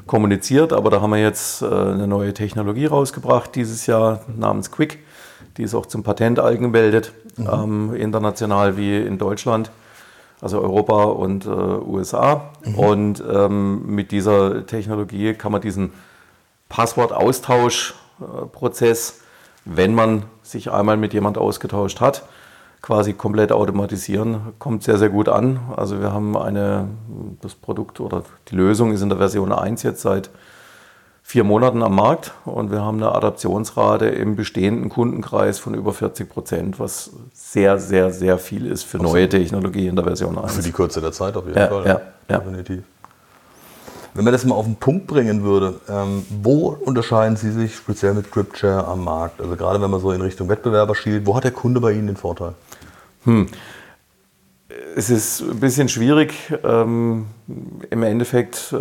kommuniziert, 0.05 0.73
aber 0.73 0.89
da 0.89 1.01
haben 1.01 1.11
wir 1.11 1.21
jetzt 1.21 1.61
äh, 1.61 1.65
eine 1.65 2.07
neue 2.07 2.33
Technologie 2.33 2.85
rausgebracht 2.85 3.55
dieses 3.55 3.85
Jahr 3.85 4.21
namens 4.35 4.71
Quick 4.71 4.99
die 5.57 5.63
ist 5.63 5.75
auch 5.75 5.87
zum 5.87 6.03
Patent 6.03 6.39
angemeldet, 6.39 7.11
mhm. 7.35 7.49
ähm, 7.51 7.93
international 7.95 8.77
wie 8.77 8.97
in 8.97 9.17
Deutschland, 9.17 9.71
also 10.39 10.61
Europa 10.61 11.03
und 11.03 11.45
äh, 11.45 11.49
USA. 11.49 12.51
Mhm. 12.63 12.75
Und 12.75 13.21
ähm, 13.29 13.85
mit 13.87 14.11
dieser 14.11 14.65
Technologie 14.67 15.33
kann 15.33 15.51
man 15.51 15.61
diesen 15.61 15.91
Passwortaustauschprozess, 16.69 19.21
wenn 19.65 19.95
man 19.95 20.23
sich 20.43 20.71
einmal 20.71 20.95
mit 20.97 21.13
jemand 21.13 21.37
ausgetauscht 21.37 22.01
hat, 22.01 22.23
quasi 22.81 23.13
komplett 23.13 23.51
automatisieren, 23.51 24.53
kommt 24.59 24.83
sehr, 24.83 24.97
sehr 24.97 25.09
gut 25.09 25.29
an. 25.29 25.59
Also 25.75 25.99
wir 25.99 26.13
haben 26.13 26.37
eine, 26.37 26.87
das 27.41 27.55
Produkt 27.55 27.99
oder 27.99 28.23
die 28.49 28.55
Lösung 28.55 28.93
ist 28.93 29.01
in 29.01 29.09
der 29.09 29.17
Version 29.17 29.51
1 29.51 29.83
jetzt 29.83 30.01
seit 30.01 30.29
vier 31.27 31.43
Monaten 31.43 31.83
am 31.83 31.93
Markt 31.93 32.31
und 32.45 32.71
wir 32.71 32.81
haben 32.81 33.03
eine 33.03 33.13
Adaptionsrate 33.13 34.05
im 34.05 34.37
bestehenden 34.37 34.87
Kundenkreis 34.87 35.59
von 35.59 35.73
über 35.73 35.91
40 35.91 36.29
Prozent, 36.29 36.79
was 36.79 37.11
sehr, 37.33 37.79
sehr, 37.79 38.11
sehr 38.11 38.37
viel 38.37 38.65
ist 38.65 38.83
für 38.83 38.95
Absolut. 38.95 39.13
neue 39.13 39.27
Technologie 39.27 39.87
in 39.87 39.97
der 39.97 40.05
Version 40.05 40.37
1. 40.37 40.55
Für 40.55 40.61
die 40.61 40.71
Kürze 40.71 41.01
der 41.01 41.11
Zeit 41.11 41.35
auf 41.35 41.45
jeden 41.45 41.59
ja, 41.59 41.67
Fall. 41.67 41.85
Ja, 41.85 42.01
ja. 42.29 42.37
Definitiv. 42.37 42.83
Wenn 44.13 44.23
man 44.23 44.31
das 44.31 44.45
mal 44.45 44.55
auf 44.55 44.63
den 44.63 44.77
Punkt 44.77 45.07
bringen 45.07 45.43
würde, 45.43 45.75
ähm, 45.89 46.25
wo 46.41 46.69
unterscheiden 46.69 47.35
Sie 47.35 47.51
sich 47.51 47.75
speziell 47.75 48.13
mit 48.13 48.31
GripShare 48.31 48.87
am 48.87 49.03
Markt? 49.03 49.41
Also 49.41 49.57
gerade 49.57 49.81
wenn 49.81 49.91
man 49.91 49.99
so 49.99 50.13
in 50.13 50.21
Richtung 50.21 50.47
Wettbewerber 50.47 50.95
schielt, 50.95 51.25
wo 51.25 51.35
hat 51.35 51.43
der 51.43 51.51
Kunde 51.51 51.81
bei 51.81 51.91
Ihnen 51.91 52.07
den 52.07 52.15
Vorteil? 52.15 52.53
Hm. 53.25 53.47
Es 54.95 55.09
ist 55.09 55.41
ein 55.41 55.59
bisschen 55.59 55.89
schwierig. 55.89 56.33
Ähm, 56.63 57.27
Im 57.89 58.03
Endeffekt 58.03 58.73
äh, 58.73 58.77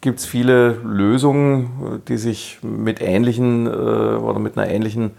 gibt 0.00 0.20
es 0.20 0.26
viele 0.26 0.72
Lösungen, 0.84 2.02
die 2.08 2.16
sich 2.16 2.58
mit 2.62 3.00
ähnlichen 3.00 3.66
äh, 3.66 3.70
oder 3.70 4.38
mit 4.38 4.56
einer 4.56 4.70
ähnlichen 4.70 5.12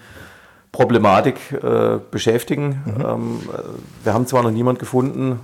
Problematik 0.72 1.38
äh, 1.54 2.00
beschäftigen. 2.12 2.82
Mhm. 2.86 3.06
Ähm, 3.06 3.40
wir 4.04 4.14
haben 4.14 4.28
zwar 4.28 4.44
noch 4.44 4.52
niemanden 4.52 4.80
gefunden, 4.80 5.40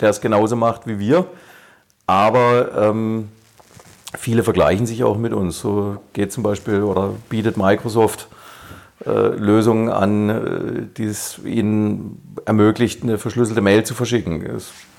der 0.00 0.10
es 0.10 0.20
genauso 0.20 0.56
macht 0.56 0.86
wie 0.86 0.98
wir, 0.98 1.26
aber 2.06 2.90
ähm, 2.90 3.28
viele 4.18 4.42
vergleichen 4.42 4.86
sich 4.86 5.04
auch 5.04 5.18
mit 5.18 5.32
uns. 5.32 5.60
So 5.60 5.98
geht 6.12 6.32
zum 6.32 6.42
Beispiel 6.42 6.82
oder 6.82 7.10
bietet 7.28 7.56
Microsoft 7.56 8.26
äh, 9.06 9.10
Lösungen 9.10 9.88
an, 9.88 10.28
äh, 10.28 10.86
die 10.96 11.04
es 11.04 11.40
ihnen 11.44 12.36
ermöglicht, 12.44 13.02
eine 13.02 13.18
verschlüsselte 13.18 13.60
Mail 13.60 13.84
zu 13.84 13.94
verschicken. 13.94 14.44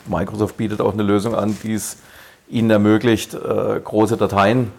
Microsoft 0.08 0.58
bietet 0.58 0.82
auch 0.82 0.93
eine 0.93 1.04
Lösung 1.04 1.36
an, 1.36 1.58
die 1.64 1.74
es 1.74 1.97
ihnen 2.49 2.70
ermöglicht, 2.70 3.34
äh, 3.34 3.80
große 3.82 4.18
Dateien 4.18 4.72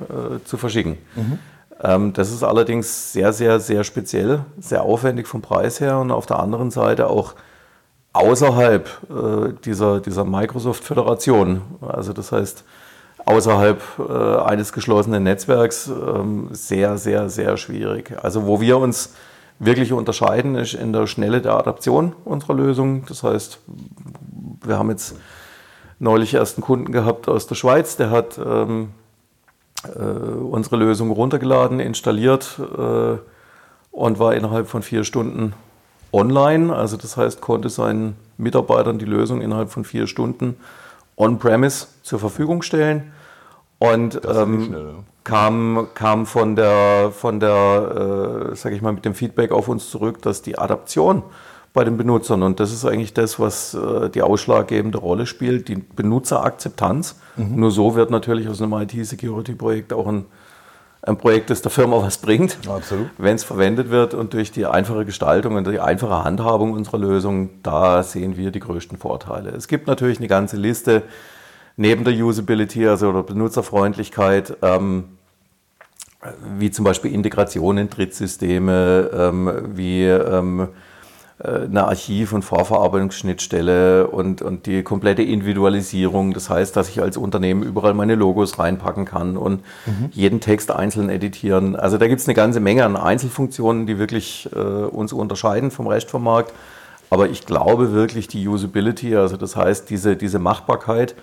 zu 0.45 0.59
verschicken. 0.59 0.99
Mhm. 1.17 1.39
Ähm, 1.83 2.13
das 2.13 2.31
ist 2.31 2.43
allerdings 2.43 3.13
sehr, 3.13 3.33
sehr, 3.33 3.61
sehr 3.61 3.85
speziell, 3.85 4.45
sehr 4.59 4.83
aufwendig 4.83 5.27
vom 5.27 5.41
Preis 5.41 5.81
her 5.81 5.99
und 5.99 6.11
auf 6.11 6.27
der 6.27 6.41
anderen 6.41 6.71
Seite 6.71 7.09
auch 7.09 7.35
außerhalb 8.13 8.89
dieser, 9.65 9.99
dieser 9.99 10.25
Microsoft-Föderation. 10.25 11.63
Also 11.81 12.13
das 12.13 12.31
heißt, 12.31 12.63
außerhalb 13.27 13.83
äh, 13.99 14.37
eines 14.43 14.73
geschlossenen 14.73 15.23
Netzwerks 15.23 15.89
ähm, 15.89 16.49
sehr, 16.53 16.99
sehr, 16.99 17.29
sehr 17.29 17.57
schwierig. 17.57 18.15
Also 18.23 18.47
wo 18.47 18.61
wir 18.61 18.79
uns 18.79 19.15
wirklich 19.59 19.93
unterscheiden, 19.93 20.57
ist 20.57 20.75
in 20.75 20.93
der 20.93 21.07
Schnelle 21.07 21.41
der 21.41 21.55
Adaption 21.55 22.15
unserer 22.25 22.55
Lösung. 22.55 23.05
Das 23.07 23.23
heißt, 23.23 23.61
wir 24.65 24.79
haben 24.79 24.91
jetzt 24.91 25.17
neulich 25.99 26.35
erst 26.35 26.59
einen 26.59 26.65
Kunden 26.65 26.93
gehabt 26.93 27.29
aus 27.29 27.47
der 27.47 27.55
Schweiz, 27.55 27.97
der 27.97 28.11
hat 28.11 28.39
ähm, 28.39 28.91
äh, 29.85 29.99
unsere 29.99 30.77
Lösung 30.77 31.11
runtergeladen, 31.11 31.81
installiert 31.81 32.59
äh, 32.59 33.17
und 33.91 34.19
war 34.19 34.35
innerhalb 34.35 34.69
von 34.69 34.83
vier 34.83 35.05
Stunden 35.05 35.55
online. 36.13 36.75
Also 36.75 36.97
das 36.97 37.17
heißt, 37.17 37.41
konnte 37.41 37.69
seinen 37.69 38.17
Mitarbeitern 38.37 38.99
die 38.99 39.05
Lösung 39.05 39.41
innerhalb 39.41 39.71
von 39.71 39.85
vier 39.85 40.07
Stunden 40.07 40.57
on-premise 41.17 41.87
zur 42.03 42.19
Verfügung 42.19 42.63
stellen. 42.63 43.13
Und 43.79 44.21
ähm, 44.27 45.05
kam, 45.25 45.89
kam 45.95 46.27
von 46.27 46.57
der, 46.57 47.11
von 47.13 47.41
der 47.41 48.51
äh, 48.53 48.57
sage 48.57 48.77
ich 48.77 48.83
mal, 48.83 48.93
mit 48.93 49.05
dem 49.05 49.15
Feedback 49.15 49.53
auf 49.53 49.69
uns 49.69 49.91
zurück, 49.91 50.23
dass 50.23 50.43
die 50.43 50.59
Adaption 50.59 51.23
bei 51.73 51.83
den 51.83 51.97
Benutzern, 51.97 52.45
und 52.45 52.61
das 52.61 52.73
ist 52.73 52.85
eigentlich 52.85 53.15
das, 53.15 53.41
was 53.41 53.75
äh, 53.75 54.09
die 54.09 54.23
ausschlaggebende 54.23 54.99
Rolle 54.99 55.27
spielt, 55.27 55.67
die 55.67 55.75
Benutzerakzeptanz. 55.75 57.17
Mhm. 57.37 57.57
Nur 57.57 57.73
so 57.73 57.97
wird 57.97 58.11
natürlich 58.11 58.49
aus 58.49 58.63
einem 58.63 58.75
IT-Security-Projekt 58.75 59.93
auch 59.93 60.07
ein, 60.07 60.27
ein 61.07 61.19
Projekt, 61.19 61.51
das 61.51 61.61
der 61.61 61.71
Firma 61.71 62.03
was 62.03 62.19
bringt, 62.19 62.59
wenn 63.19 63.37
es 63.37 63.45
verwendet 63.45 63.91
wird. 63.91 64.15
Und 64.15 64.33
durch 64.33 64.53
die 64.53 64.67
einfache 64.67 65.05
Gestaltung 65.05 65.57
und 65.57 65.67
die 65.67 65.81
einfache 65.81 66.25
Handhabung 66.25 66.73
unserer 66.73 66.99
Lösung, 66.99 67.51
da 67.63 68.03
sehen 68.03 68.37
wir 68.37 68.51
die 68.51 68.61
größten 68.61 68.97
Vorteile. 68.97 69.51
Es 69.51 69.69
gibt 69.69 69.87
natürlich 69.87 70.19
eine 70.19 70.29
ganze 70.29 70.57
Liste 70.57 71.03
neben 71.77 72.05
der 72.05 72.15
Usability, 72.15 72.87
also 72.87 73.13
der 73.13 73.23
Benutzerfreundlichkeit, 73.23 74.57
ähm, 74.63 75.05
wie 76.57 76.71
zum 76.71 76.87
Beispiel 76.87 77.13
Integration 77.13 77.77
in 77.77 77.91
Drittsysteme, 77.91 79.11
ähm, 79.13 79.53
wie 79.75 80.05
ähm, 80.05 80.61
äh, 80.61 80.67
eine 81.45 81.85
Archiv- 81.85 82.33
und 82.33 82.43
Vorverarbeitungsschnittstelle 82.43 84.07
und, 84.07 84.41
und 84.41 84.67
die 84.67 84.83
komplette 84.83 85.23
Individualisierung. 85.23 86.33
Das 86.33 86.49
heißt, 86.49 86.75
dass 86.75 86.89
ich 86.89 87.03
als 87.03 87.17
Unternehmen 87.17 87.63
überall 87.63 87.95
meine 87.95 88.15
Logos 88.15 88.59
reinpacken 88.59 89.05
kann 89.05 89.37
und 89.37 89.63
mhm. 89.87 90.09
jeden 90.13 90.41
Text 90.41 90.71
einzeln 90.71 91.11
editieren. 91.11 91.77
Also 91.77 91.99
da 91.99 92.09
gibt 92.09 92.21
es 92.21 92.27
eine 92.27 92.35
ganze 92.35 92.61
Menge 92.61 92.85
an 92.85 92.97
Einzelfunktionen, 92.97 93.87
die 93.87 93.99
wirklich 93.99 94.49
äh, 94.55 94.59
uns 94.59 95.13
unterscheiden 95.13 95.71
vom 95.71 95.87
Rest 95.87 96.11
vom 96.11 96.25
Markt. 96.25 96.53
Aber 97.11 97.29
ich 97.29 97.45
glaube 97.45 97.93
wirklich 97.93 98.27
die 98.27 98.49
Usability, 98.49 99.15
also 99.15 99.37
das 99.37 99.55
heißt 99.55 99.91
diese, 99.91 100.17
diese 100.17 100.39
Machbarkeit, 100.39 101.15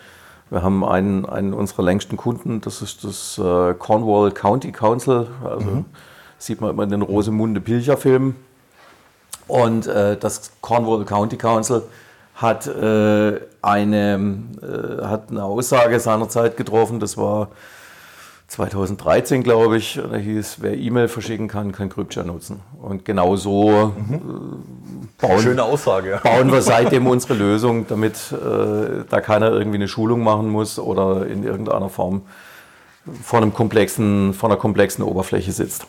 wir 0.51 0.61
haben 0.61 0.85
einen, 0.85 1.25
einen 1.25 1.53
unserer 1.53 1.83
längsten 1.83 2.17
Kunden, 2.17 2.61
das 2.61 2.81
ist 2.81 3.03
das 3.03 3.37
äh, 3.37 3.73
Cornwall 3.73 4.31
County 4.31 4.71
Council. 4.71 5.27
Also 5.43 5.69
mhm. 5.69 5.85
sieht 6.37 6.61
man 6.61 6.71
immer 6.71 6.83
in 6.83 6.89
den 6.89 7.01
Rosemunde-Pilcher-Filmen. 7.01 8.35
Und 9.51 9.85
äh, 9.85 10.15
das 10.15 10.53
Cornwall 10.61 11.03
County 11.03 11.35
Council 11.35 11.81
hat, 12.35 12.67
äh, 12.67 13.41
eine, 13.61 14.43
äh, 14.61 15.05
hat 15.05 15.29
eine 15.29 15.43
Aussage 15.43 15.99
seinerzeit 15.99 16.55
getroffen, 16.55 17.01
das 17.01 17.17
war 17.17 17.49
2013, 18.47 19.43
glaube 19.43 19.75
ich, 19.75 19.99
da 20.09 20.15
hieß, 20.15 20.59
wer 20.61 20.77
E-Mail 20.77 21.09
verschicken 21.09 21.49
kann, 21.49 21.73
kann 21.73 21.89
Kryptia 21.89 22.23
nutzen. 22.23 22.61
Und 22.81 23.03
genau 23.03 23.35
so 23.35 23.93
mhm. 23.97 24.13
äh, 24.13 25.27
bauen, 25.27 25.39
Schöne 25.41 25.63
Aussage. 25.63 26.21
bauen 26.23 26.49
wir 26.49 26.61
seitdem 26.61 27.05
unsere 27.07 27.33
Lösung, 27.33 27.87
damit 27.89 28.31
äh, 28.31 29.03
da 29.09 29.19
keiner 29.19 29.51
irgendwie 29.51 29.79
eine 29.79 29.89
Schulung 29.89 30.23
machen 30.23 30.47
muss 30.47 30.79
oder 30.79 31.27
in 31.27 31.43
irgendeiner 31.43 31.89
Form 31.89 32.21
vor, 33.21 33.41
einem 33.41 33.53
komplexen, 33.53 34.33
vor 34.33 34.49
einer 34.49 34.57
komplexen 34.57 35.03
Oberfläche 35.03 35.51
sitzt. 35.51 35.87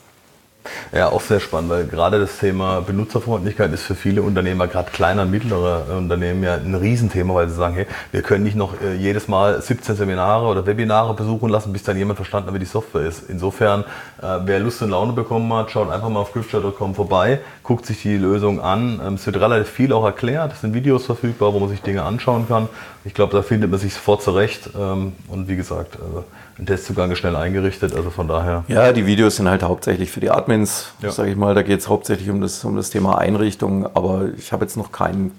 Ja, 0.92 1.08
auch 1.08 1.20
sehr 1.20 1.40
spannend, 1.40 1.70
weil 1.70 1.86
gerade 1.86 2.20
das 2.20 2.38
Thema 2.38 2.80
Benutzerfreundlichkeit 2.82 3.72
ist 3.72 3.82
für 3.82 3.94
viele 3.94 4.22
Unternehmer, 4.22 4.68
gerade 4.68 4.90
kleiner 4.90 5.22
und 5.22 5.30
mittlere 5.30 5.96
Unternehmen, 5.96 6.42
ja 6.42 6.54
ein 6.54 6.74
Riesenthema, 6.74 7.34
weil 7.34 7.48
sie 7.48 7.54
sagen, 7.54 7.74
hey, 7.74 7.86
wir 8.12 8.22
können 8.22 8.44
nicht 8.44 8.56
noch 8.56 8.80
äh, 8.80 8.94
jedes 8.94 9.26
Mal 9.26 9.60
17 9.60 9.96
Seminare 9.96 10.46
oder 10.46 10.66
Webinare 10.66 11.14
besuchen 11.14 11.48
lassen, 11.48 11.72
bis 11.72 11.82
dann 11.82 11.96
jemand 11.96 12.16
verstanden 12.16 12.48
hat, 12.48 12.54
wie 12.54 12.60
die 12.60 12.64
Software 12.64 13.06
ist. 13.06 13.28
Insofern, 13.28 13.84
äh, 14.20 14.38
wer 14.44 14.60
Lust 14.60 14.82
und 14.82 14.90
Laune 14.90 15.12
bekommen 15.12 15.52
hat, 15.52 15.70
schaut 15.70 15.90
einfach 15.90 16.08
mal 16.08 16.20
auf 16.20 16.32
gripshare.com 16.32 16.94
vorbei, 16.94 17.40
guckt 17.62 17.86
sich 17.86 18.02
die 18.02 18.16
Lösung 18.16 18.60
an. 18.60 19.00
Ähm, 19.04 19.14
es 19.14 19.26
wird 19.26 19.40
relativ 19.40 19.68
viel 19.68 19.92
auch 19.92 20.04
erklärt, 20.04 20.52
es 20.52 20.60
sind 20.60 20.74
Videos 20.74 21.06
verfügbar, 21.06 21.54
wo 21.54 21.58
man 21.58 21.70
sich 21.70 21.82
Dinge 21.82 22.02
anschauen 22.02 22.46
kann. 22.46 22.68
Ich 23.04 23.14
glaube, 23.14 23.32
da 23.32 23.42
findet 23.42 23.70
man 23.70 23.80
sich 23.80 23.94
sofort 23.94 24.22
zurecht 24.22 24.70
ähm, 24.78 25.14
und 25.28 25.48
wie 25.48 25.56
gesagt, 25.56 25.98
ein 25.98 26.24
Testzugang 26.66 27.10
ist 27.10 27.18
schnell 27.18 27.36
eingerichtet, 27.36 27.94
also 27.94 28.10
von 28.10 28.28
daher. 28.28 28.64
Ja, 28.68 28.92
die 28.92 29.06
Videos 29.06 29.36
sind 29.36 29.48
halt 29.48 29.62
hauptsächlich 29.62 30.10
für 30.10 30.20
die 30.20 30.30
Admins, 30.30 30.92
ja. 31.00 31.10
sage 31.10 31.30
ich 31.30 31.36
mal. 31.36 31.54
Da 31.54 31.62
geht 31.62 31.80
es 31.80 31.88
hauptsächlich 31.88 32.30
um 32.30 32.40
das, 32.40 32.64
um 32.64 32.76
das 32.76 32.90
Thema 32.90 33.18
Einrichtung, 33.18 33.86
aber 33.94 34.28
ich 34.36 34.52
habe 34.52 34.64
jetzt 34.64 34.76
noch 34.76 34.92
keinen 34.92 35.32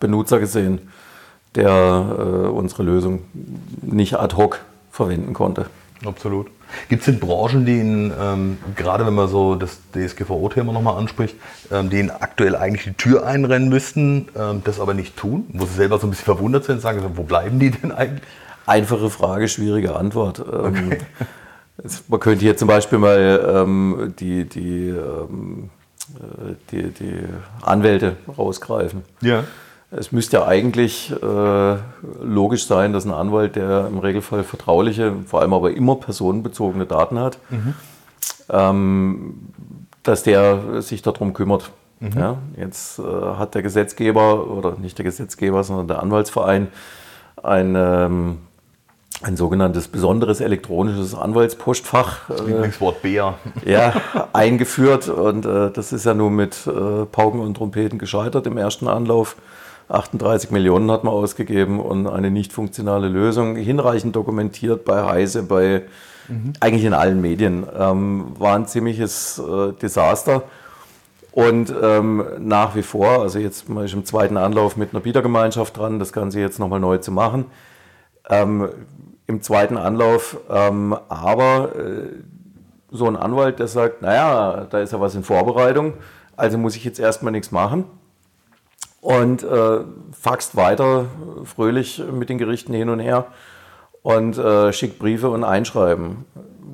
Benutzer 0.00 0.38
gesehen, 0.38 0.90
der 1.54 1.70
äh, 1.70 2.22
unsere 2.48 2.82
Lösung 2.82 3.24
nicht 3.82 4.14
ad 4.18 4.36
hoc 4.36 4.60
verwenden 4.90 5.32
konnte. 5.34 5.66
Absolut. 6.04 6.48
Gibt 6.88 7.00
es 7.00 7.06
denn 7.06 7.20
Branchen, 7.20 7.64
die 7.64 7.78
Ihnen, 7.78 8.12
ähm, 8.20 8.58
gerade 8.76 9.06
wenn 9.06 9.14
man 9.14 9.28
so 9.28 9.54
das 9.54 9.78
DSGVO-Thema 9.94 10.72
nochmal 10.72 10.98
anspricht, 10.98 11.36
ähm, 11.70 11.88
die 11.88 11.98
Ihnen 11.98 12.10
aktuell 12.10 12.56
eigentlich 12.56 12.84
die 12.84 12.94
Tür 12.94 13.26
einrennen 13.26 13.68
müssten, 13.68 14.28
ähm, 14.36 14.62
das 14.64 14.80
aber 14.80 14.94
nicht 14.94 15.16
tun, 15.16 15.46
wo 15.52 15.66
Sie 15.66 15.74
selber 15.74 15.98
so 15.98 16.06
ein 16.06 16.10
bisschen 16.10 16.24
verwundert 16.24 16.64
sind, 16.64 16.80
sagen, 16.80 17.00
wo 17.14 17.22
bleiben 17.22 17.58
die 17.58 17.70
denn 17.70 17.92
eigentlich? 17.92 18.22
Einfache 18.66 19.10
Frage, 19.10 19.48
schwierige 19.48 19.96
Antwort. 19.96 20.38
Ähm, 20.40 20.92
okay. 20.92 20.98
Man 22.08 22.20
könnte 22.20 22.44
hier 22.44 22.56
zum 22.56 22.68
Beispiel 22.68 22.98
mal 22.98 23.52
ähm, 23.52 24.14
die, 24.18 24.44
die, 24.44 24.90
ähm, 24.90 25.70
äh, 26.14 26.54
die, 26.70 26.90
die 26.90 27.18
Anwälte 27.62 28.16
rausgreifen. 28.38 29.02
Ja. 29.20 29.44
Es 29.90 30.12
müsste 30.12 30.38
ja 30.38 30.46
eigentlich 30.46 31.12
äh, 31.12 31.76
logisch 32.22 32.66
sein, 32.66 32.92
dass 32.92 33.04
ein 33.04 33.12
Anwalt, 33.12 33.56
der 33.56 33.86
im 33.86 33.98
Regelfall 33.98 34.42
vertrauliche, 34.44 35.14
vor 35.26 35.40
allem 35.40 35.52
aber 35.52 35.72
immer 35.72 35.96
personenbezogene 35.96 36.86
Daten 36.86 37.18
hat, 37.18 37.38
mhm. 37.50 37.74
ähm, 38.50 39.34
dass 40.02 40.22
der 40.22 40.82
sich 40.82 41.02
darum 41.02 41.32
kümmert. 41.32 41.70
Mhm. 42.00 42.10
Ja, 42.16 42.38
jetzt 42.56 42.98
äh, 42.98 43.02
hat 43.02 43.54
der 43.54 43.62
Gesetzgeber, 43.62 44.48
oder 44.50 44.76
nicht 44.78 44.98
der 44.98 45.04
Gesetzgeber, 45.04 45.62
sondern 45.62 45.88
der 45.88 46.02
Anwaltsverein, 46.02 46.68
ein, 47.42 47.74
ähm, 47.76 48.38
ein 49.22 49.36
sogenanntes 49.36 49.88
besonderes 49.88 50.40
elektronisches 50.40 51.14
Anwaltspostfach. 51.14 52.30
äh, 52.30 52.42
Lieblingswort 52.46 53.02
Bär. 53.02 53.34
Ja, 53.64 53.94
eingeführt 54.32 55.08
und 55.08 55.46
äh, 55.46 55.70
das 55.70 55.92
ist 55.92 56.04
ja 56.04 56.14
nun 56.14 56.34
mit 56.34 56.66
äh, 56.66 57.06
Pauken 57.06 57.40
und 57.40 57.56
Trompeten 57.56 57.98
gescheitert 57.98 58.46
im 58.46 58.58
ersten 58.58 58.88
Anlauf. 58.88 59.36
38 59.88 60.50
Millionen 60.50 60.90
hat 60.90 61.04
man 61.04 61.12
ausgegeben 61.12 61.78
und 61.78 62.06
eine 62.06 62.30
nicht 62.30 62.52
funktionale 62.52 63.08
Lösung, 63.08 63.56
hinreichend 63.56 64.16
dokumentiert 64.16 64.84
bei 64.84 65.04
Heise, 65.04 65.42
bei 65.42 65.82
mhm. 66.28 66.54
eigentlich 66.60 66.84
in 66.84 66.94
allen 66.94 67.20
Medien. 67.20 67.66
Ähm, 67.78 68.32
war 68.38 68.56
ein 68.56 68.66
ziemliches 68.66 69.38
äh, 69.38 69.72
Desaster. 69.72 70.44
Und 71.32 71.74
ähm, 71.82 72.24
nach 72.38 72.76
wie 72.76 72.82
vor, 72.82 73.22
also 73.22 73.40
jetzt 73.40 73.68
mal 73.68 73.84
ich 73.84 73.92
im 73.92 74.04
zweiten 74.04 74.36
Anlauf 74.36 74.76
mit 74.76 74.92
einer 74.92 75.00
Bietergemeinschaft 75.00 75.76
dran, 75.76 75.98
das 75.98 76.12
Ganze 76.12 76.40
jetzt 76.40 76.60
nochmal 76.60 76.80
neu 76.80 76.98
zu 76.98 77.10
machen. 77.10 77.46
Ähm, 78.30 78.68
Im 79.26 79.40
zweiten 79.40 79.76
Anlauf, 79.76 80.36
ähm, 80.50 80.96
aber 81.08 81.74
äh, 81.76 82.08
so 82.90 83.06
ein 83.06 83.16
Anwalt, 83.16 83.58
der 83.58 83.68
sagt, 83.68 84.02
naja, 84.02 84.66
da 84.68 84.80
ist 84.80 84.92
ja 84.92 85.00
was 85.00 85.14
in 85.14 85.24
Vorbereitung, 85.24 85.94
also 86.36 86.58
muss 86.58 86.76
ich 86.76 86.84
jetzt 86.84 87.00
erstmal 87.00 87.32
nichts 87.32 87.50
machen 87.50 87.84
und 89.00 89.42
äh, 89.42 89.80
faxt 90.12 90.56
weiter 90.56 91.06
fröhlich 91.44 92.02
mit 92.10 92.30
den 92.30 92.38
Gerichten 92.38 92.72
hin 92.72 92.88
und 92.88 93.00
her 93.00 93.26
und 94.02 94.38
äh, 94.38 94.72
schickt 94.72 94.98
Briefe 94.98 95.28
und 95.28 95.44
Einschreiben. 95.44 96.24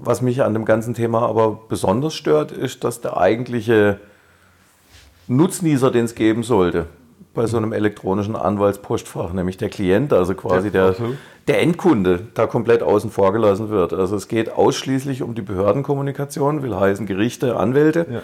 Was 0.03 0.23
mich 0.23 0.43
an 0.43 0.55
dem 0.55 0.65
ganzen 0.65 0.95
Thema 0.95 1.29
aber 1.29 1.61
besonders 1.69 2.15
stört, 2.15 2.53
ist, 2.53 2.85
dass 2.85 3.01
der 3.01 3.17
eigentliche 3.17 3.99
Nutznießer, 5.27 5.91
den 5.91 6.05
es 6.05 6.15
geben 6.15 6.43
sollte, 6.43 6.87
bei 7.35 7.47
so 7.47 7.57
einem 7.57 7.73
elektronischen 7.73 8.37
Anwaltspostfach, 8.37 9.33
nämlich 9.33 9.57
der 9.57 9.69
Klient, 9.69 10.13
also 10.13 10.35
quasi 10.35 10.71
der, 10.71 10.95
der 11.47 11.61
Endkunde, 11.63 12.21
da 12.35 12.47
komplett 12.47 12.83
außen 12.83 13.11
vor 13.11 13.33
gelassen 13.33 13.71
wird. 13.71 13.93
Also 13.93 14.17
es 14.17 14.29
geht 14.29 14.53
ausschließlich 14.53 15.23
um 15.23 15.35
die 15.35 15.43
Behördenkommunikation, 15.43 16.63
will 16.63 16.75
heißen 16.75 17.07
Gerichte, 17.07 17.57
Anwälte. 17.57 18.07
Ja. 18.11 18.23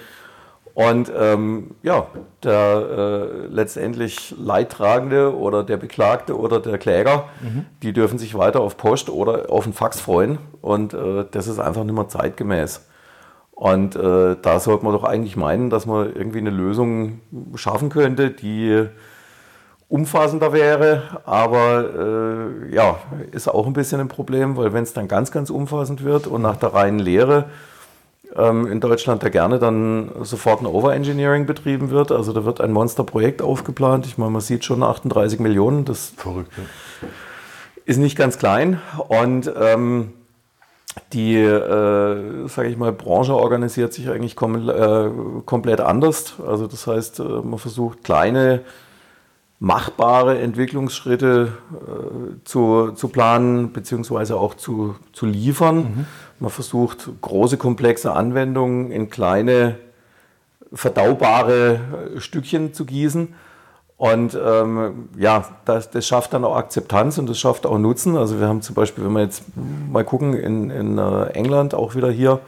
Und 0.75 1.11
ähm, 1.19 1.71
ja, 1.83 2.09
der 2.43 3.31
äh, 3.41 3.47
letztendlich 3.47 4.35
Leidtragende 4.39 5.35
oder 5.35 5.65
der 5.65 5.79
Beklagte 5.79 6.37
oder 6.39 6.61
der 6.61 6.77
Kläger, 6.77 7.31
mhm. 7.41 7.65
die 7.83 7.95
dürfen 7.95 8.19
sich 8.19 8.37
weiter 8.37 8.61
auf 8.61 8.77
Post 8.77 9.09
oder 9.09 9.51
auf 9.51 9.65
den 9.65 9.73
Fax 9.73 10.01
freuen. 10.01 10.37
Und 10.61 10.93
äh, 10.93 11.25
das 11.31 11.47
ist 11.47 11.59
einfach 11.61 11.83
nicht 11.83 11.95
mehr 11.95 12.09
zeitgemäß. 12.09 12.87
Und 13.57 13.97
äh, 13.97 14.37
da 14.41 14.61
sollte 14.61 14.85
man 14.85 14.93
doch 14.93 15.03
eigentlich 15.03 15.35
meinen, 15.35 15.71
dass 15.71 15.87
man 15.87 16.15
irgendwie 16.15 16.39
eine 16.39 16.51
Lösung 16.51 17.21
schaffen 17.55 17.89
könnte, 17.89 18.31
die 18.31 18.87
umfassender 19.89 20.53
wäre. 20.53 21.23
Aber 21.25 21.89
äh, 22.69 22.75
ja, 22.75 22.99
ist 23.33 23.49
auch 23.49 23.67
ein 23.67 23.73
bisschen 23.73 23.99
ein 23.99 24.09
Problem, 24.09 24.59
weil 24.59 24.75
wenn 24.75 24.83
es 24.83 24.93
dann 24.93 25.09
ganz, 25.09 25.31
ganz 25.31 25.49
umfassend 25.49 26.05
wird 26.05 26.27
und 26.27 26.43
nach 26.43 26.57
der 26.57 26.75
reinen 26.75 26.99
Lehre 26.99 27.47
ähm, 28.37 28.67
in 28.67 28.81
Deutschland 28.81 29.23
da 29.23 29.31
gerne 29.31 29.59
dann 29.59 30.11
sofort 30.21 30.61
ein 30.61 30.67
Overengineering 30.67 31.47
betrieben 31.47 31.89
wird. 31.89 32.13
Also 32.13 32.35
da 32.35 32.45
wird 32.45 32.61
ein 32.61 32.73
Monsterprojekt 32.73 33.41
aufgeplant. 33.41 34.05
Ich 34.05 34.19
meine, 34.19 34.33
man 34.33 34.43
sieht 34.43 34.67
schon 34.67 34.83
38 34.83 35.41
Millionen. 35.41 35.87
Das 35.87 36.13
Verrückt, 36.15 36.53
ist 37.87 37.97
nicht 37.97 38.19
ganz 38.19 38.37
klein. 38.37 38.83
Und 39.09 39.51
ähm, 39.59 40.13
die, 41.13 41.37
äh, 41.37 42.49
sage 42.49 42.69
ich 42.69 42.77
mal, 42.77 42.93
Branche 42.93 43.35
organisiert 43.35 43.93
sich 43.93 44.09
eigentlich 44.09 44.37
kom 44.37 44.69
äh, 44.69 45.11
komplett 45.45 45.81
anders. 45.81 46.35
Also 46.47 46.67
das 46.67 46.87
heißt, 46.87 47.21
äh, 47.21 47.23
man 47.23 47.59
versucht 47.59 48.05
kleine 48.05 48.63
machbare 49.59 50.39
Entwicklungsschritte 50.39 51.53
äh, 51.73 52.45
zu, 52.45 52.93
zu 52.93 53.09
planen 53.09 53.73
bzw. 53.73 54.35
auch 54.35 54.55
zu, 54.55 54.97
zu 55.13 55.27
liefern. 55.27 55.77
Mhm. 55.77 56.07
Man 56.41 56.51
versucht 56.51 57.09
große, 57.23 57.57
komplexe 57.57 58.13
Anwendungen 58.13 58.91
in 58.91 59.09
kleine, 59.09 59.79
verdaubare 60.73 61.81
äh, 62.17 62.21
Stückchen 62.21 62.75
zu 62.75 62.85
gießen. 62.85 63.35
Und 63.99 64.39
ähm, 64.43 65.09
ja, 65.17 65.47
das, 65.65 65.91
das 65.91 66.07
schafft 66.07 66.35
dann 66.35 66.45
auch 66.45 66.57
Akzeptanz 66.57 67.17
und 67.17 67.29
das 67.31 67.39
schafft 67.39 67.65
auch 67.65 67.79
Nutzen. 67.79 68.17
Also 68.17 68.39
wir 68.39 68.47
haben 68.47 68.61
zum 68.61 68.75
Beispiel, 68.75 69.05
wenn 69.05 69.13
wir 69.13 69.23
jetzt 69.23 69.45
mal 69.91 70.05
gucken, 70.05 70.35
in, 70.35 70.71
in 70.71 70.99
äh, 70.99 71.29
England 71.29 71.75
auch 71.75 71.95
wieder 71.95 72.11
hier, 72.11 72.41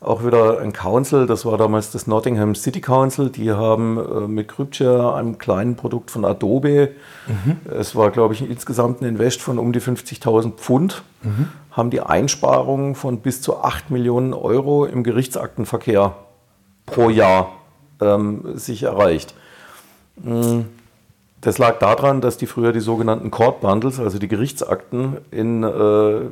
auch 0.00 0.24
wieder 0.24 0.60
ein 0.60 0.72
Council, 0.72 1.26
das 1.26 1.44
war 1.44 1.58
damals 1.58 1.90
das 1.90 2.06
Nottingham 2.06 2.54
City 2.54 2.80
Council, 2.80 3.28
die 3.30 3.52
haben 3.52 3.98
äh, 3.98 4.28
mit 4.28 4.48
Cryptshare, 4.48 5.14
einem 5.14 5.36
kleinen 5.38 5.76
Produkt 5.76 6.10
von 6.10 6.24
Adobe, 6.24 6.92
mhm. 7.26 7.58
es 7.78 7.96
war 7.96 8.10
glaube 8.10 8.34
ich 8.34 8.48
insgesamt 8.48 9.00
ein 9.00 9.06
Invest 9.06 9.40
von 9.40 9.58
um 9.58 9.72
die 9.72 9.80
50.000 9.80 10.52
Pfund, 10.52 11.02
mhm. 11.22 11.48
haben 11.70 11.90
die 11.90 12.00
Einsparungen 12.00 12.94
von 12.94 13.20
bis 13.20 13.40
zu 13.40 13.62
8 13.62 13.90
Millionen 13.90 14.34
Euro 14.34 14.84
im 14.84 15.02
Gerichtsaktenverkehr 15.02 16.14
pro 16.84 17.08
Jahr 17.08 17.52
ähm, 18.00 18.56
sich 18.58 18.82
erreicht. 18.82 19.34
Mm, 20.22 20.60
das 21.46 21.58
lag 21.58 21.78
daran, 21.78 22.20
dass 22.20 22.38
die 22.38 22.46
früher 22.46 22.72
die 22.72 22.80
sogenannten 22.80 23.30
Court 23.30 23.60
Bundles, 23.60 24.00
also 24.00 24.18
die 24.18 24.26
Gerichtsakten, 24.26 25.18
in 25.30 25.62
äh, 25.62 26.22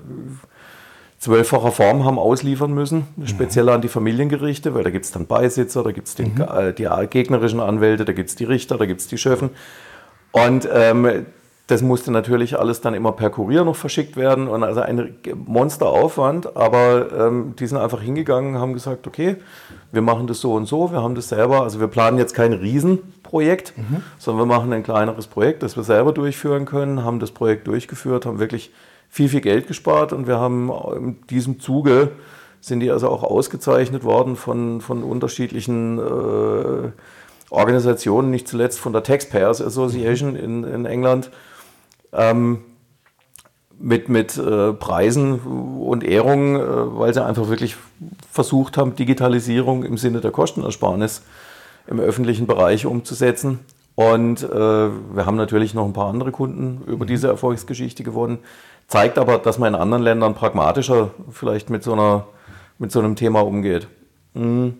zwölffacher 1.20 1.70
Form 1.70 2.04
haben 2.04 2.18
ausliefern 2.18 2.74
müssen, 2.74 3.06
mhm. 3.14 3.28
speziell 3.28 3.68
an 3.68 3.80
die 3.80 3.86
Familiengerichte, 3.86 4.74
weil 4.74 4.82
da 4.82 4.90
gibt 4.90 5.04
es 5.04 5.12
dann 5.12 5.26
Beisitzer, 5.26 5.84
da 5.84 5.92
gibt 5.92 6.08
es 6.08 6.18
mhm. 6.18 6.40
äh, 6.40 6.72
die 6.72 6.88
gegnerischen 7.08 7.60
Anwälte, 7.60 8.04
da 8.04 8.12
gibt 8.12 8.30
es 8.30 8.34
die 8.34 8.42
Richter, 8.42 8.76
da 8.76 8.86
gibt 8.86 9.02
es 9.02 9.06
die 9.06 9.16
Schöffen. 9.16 9.50
Und 10.32 10.68
ähm, 10.72 11.26
das 11.68 11.80
musste 11.80 12.10
natürlich 12.10 12.58
alles 12.58 12.80
dann 12.80 12.92
immer 12.92 13.12
per 13.12 13.30
Kurier 13.30 13.64
noch 13.64 13.76
verschickt 13.76 14.16
werden 14.16 14.48
und 14.48 14.64
also 14.64 14.80
ein 14.80 15.14
Monsteraufwand, 15.46 16.56
aber 16.56 17.06
ähm, 17.16 17.54
die 17.56 17.68
sind 17.68 17.78
einfach 17.78 18.02
hingegangen, 18.02 18.58
haben 18.58 18.74
gesagt, 18.74 19.06
okay, 19.06 19.36
wir 19.92 20.02
machen 20.02 20.26
das 20.26 20.40
so 20.40 20.54
und 20.54 20.66
so, 20.66 20.90
wir 20.90 21.02
haben 21.02 21.14
das 21.14 21.28
selber, 21.28 21.62
also 21.62 21.78
wir 21.78 21.86
planen 21.86 22.18
jetzt 22.18 22.34
kein 22.34 22.52
Riesenprojekt, 23.24 23.74
mhm. 23.76 24.02
sondern 24.18 24.48
wir 24.48 24.54
machen 24.54 24.72
ein 24.72 24.82
kleineres 24.82 25.26
Projekt, 25.26 25.62
das 25.62 25.76
wir 25.76 25.84
selber 25.84 26.12
durchführen 26.12 26.66
können, 26.66 27.04
haben 27.04 27.20
das 27.20 27.30
Projekt 27.30 27.66
durchgeführt, 27.66 28.26
haben 28.26 28.38
wirklich 28.38 28.72
viel, 29.08 29.28
viel 29.28 29.40
Geld 29.40 29.66
gespart 29.66 30.12
und 30.12 30.26
wir 30.26 30.38
haben 30.38 30.70
in 30.96 31.26
diesem 31.28 31.60
Zuge 31.60 32.12
sind 32.60 32.80
die 32.80 32.90
also 32.90 33.10
auch 33.10 33.22
ausgezeichnet 33.22 34.04
worden 34.04 34.36
von, 34.36 34.80
von 34.80 35.02
unterschiedlichen 35.02 35.98
äh, 35.98 36.90
Organisationen, 37.50 38.30
nicht 38.30 38.48
zuletzt 38.48 38.80
von 38.80 38.92
der 38.92 39.02
Taxpayers 39.02 39.60
Association 39.60 40.34
in, 40.34 40.64
in 40.64 40.86
England, 40.86 41.30
ähm, 42.12 42.60
mit, 43.78 44.08
mit 44.08 44.38
äh, 44.38 44.72
Preisen 44.72 45.40
und 45.40 46.04
Ehrungen, 46.04 46.56
äh, 46.56 46.98
weil 46.98 47.12
sie 47.12 47.22
einfach 47.22 47.48
wirklich 47.48 47.76
versucht 48.32 48.78
haben, 48.78 48.96
Digitalisierung 48.96 49.84
im 49.84 49.98
Sinne 49.98 50.22
der 50.22 50.30
Kostenersparnis 50.30 51.22
im 51.86 52.00
öffentlichen 52.00 52.46
Bereich 52.46 52.86
umzusetzen. 52.86 53.60
Und 53.94 54.42
äh, 54.42 54.48
wir 54.48 55.26
haben 55.26 55.36
natürlich 55.36 55.74
noch 55.74 55.84
ein 55.84 55.92
paar 55.92 56.08
andere 56.08 56.32
Kunden 56.32 56.82
über 56.86 57.04
mhm. 57.04 57.08
diese 57.08 57.28
Erfolgsgeschichte 57.28 58.02
gewonnen. 58.02 58.38
Zeigt 58.88 59.18
aber, 59.18 59.38
dass 59.38 59.58
man 59.58 59.74
in 59.74 59.80
anderen 59.80 60.02
Ländern 60.02 60.34
pragmatischer 60.34 61.10
vielleicht 61.30 61.70
mit 61.70 61.82
so, 61.82 61.92
einer, 61.92 62.26
mit 62.78 62.92
so 62.92 62.98
einem 62.98 63.16
Thema 63.16 63.40
umgeht. 63.40 63.88
Mhm. 64.34 64.74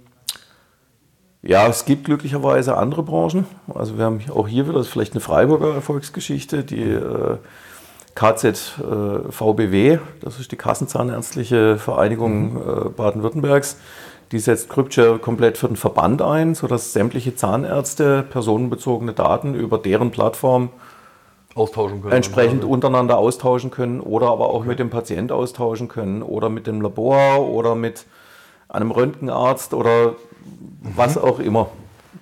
Ja, 1.43 1.69
es 1.69 1.85
gibt 1.85 2.07
glücklicherweise 2.07 2.77
andere 2.77 3.03
Branchen. 3.03 3.47
Also 3.73 3.99
wir 3.99 4.07
haben 4.07 4.21
auch 4.35 4.49
hier 4.49 4.67
wieder 4.67 4.83
vielleicht 4.83 5.13
eine 5.13 5.21
Freiburger 5.21 5.75
Erfolgsgeschichte, 5.75 6.65
die 6.65 6.83
äh, 6.83 7.37
KZVBW, 8.15 9.93
äh, 9.93 9.99
das 10.21 10.41
ist 10.41 10.53
die 10.53 10.57
Kassenzahnärztliche 10.57 11.77
Vereinigung 11.77 12.55
mhm. 12.55 12.59
äh, 12.59 12.89
Baden-Württembergs. 12.89 13.77
Die 14.35 14.41
setzt 14.41 14.69
Cryptshare 14.69 15.21
komplett 15.21 15.57
für 15.57 15.69
den 15.69 15.77
Verband 15.77 16.21
ein, 16.21 16.57
sodass 16.57 16.93
sämtliche 16.93 17.37
Zahnärzte 17.37 18.25
personenbezogene 18.29 19.13
Daten 19.13 19.55
über 19.55 19.79
deren 19.79 20.11
Plattform 20.11 20.71
austauschen 21.55 22.03
können. 22.03 22.13
Entsprechend 22.13 22.65
untereinander 22.65 23.17
austauschen 23.17 23.71
können 23.71 24.01
oder 24.01 24.27
aber 24.27 24.51
auch 24.51 24.63
okay. 24.63 24.71
mit 24.71 24.81
dem 24.81 24.91
Patient 24.91 25.31
austauschen 25.31 25.87
können 25.87 26.21
oder 26.25 26.49
mit 26.49 26.67
dem 26.67 26.81
Labor 26.81 27.49
oder 27.49 27.77
mit 27.77 28.07
einem 28.69 28.91
Röntgenarzt 28.91 29.73
oder 29.73 30.09
mhm. 30.09 30.17
was 30.97 31.17
auch 31.17 31.39
immer. 31.39 31.69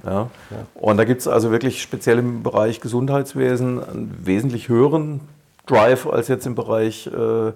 Ja. 0.04 0.28
ja. 0.50 0.66
Und 0.74 0.98
da 0.98 1.04
gibt 1.04 1.22
es 1.22 1.28
also 1.28 1.50
wirklich 1.50 1.80
speziell 1.80 2.18
im 2.18 2.42
Bereich 2.42 2.82
Gesundheitswesen 2.82 3.82
einen 3.82 4.18
wesentlich 4.22 4.68
höheren 4.68 5.22
Drive 5.64 6.06
als 6.06 6.28
jetzt 6.28 6.46
im 6.46 6.56
Bereich 6.56 7.06
äh, 7.06 7.52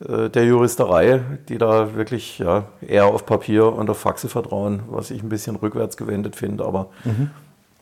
der 0.00 0.44
Juristerei, 0.44 1.22
die 1.48 1.58
da 1.58 1.96
wirklich 1.96 2.38
ja, 2.38 2.66
eher 2.80 3.06
auf 3.06 3.26
Papier 3.26 3.72
und 3.72 3.90
auf 3.90 3.98
Faxe 3.98 4.28
vertrauen, 4.28 4.82
was 4.88 5.10
ich 5.10 5.22
ein 5.22 5.28
bisschen 5.28 5.56
rückwärts 5.56 5.96
gewendet 5.96 6.36
finde. 6.36 6.64
Aber 6.64 6.90
mhm. 7.04 7.30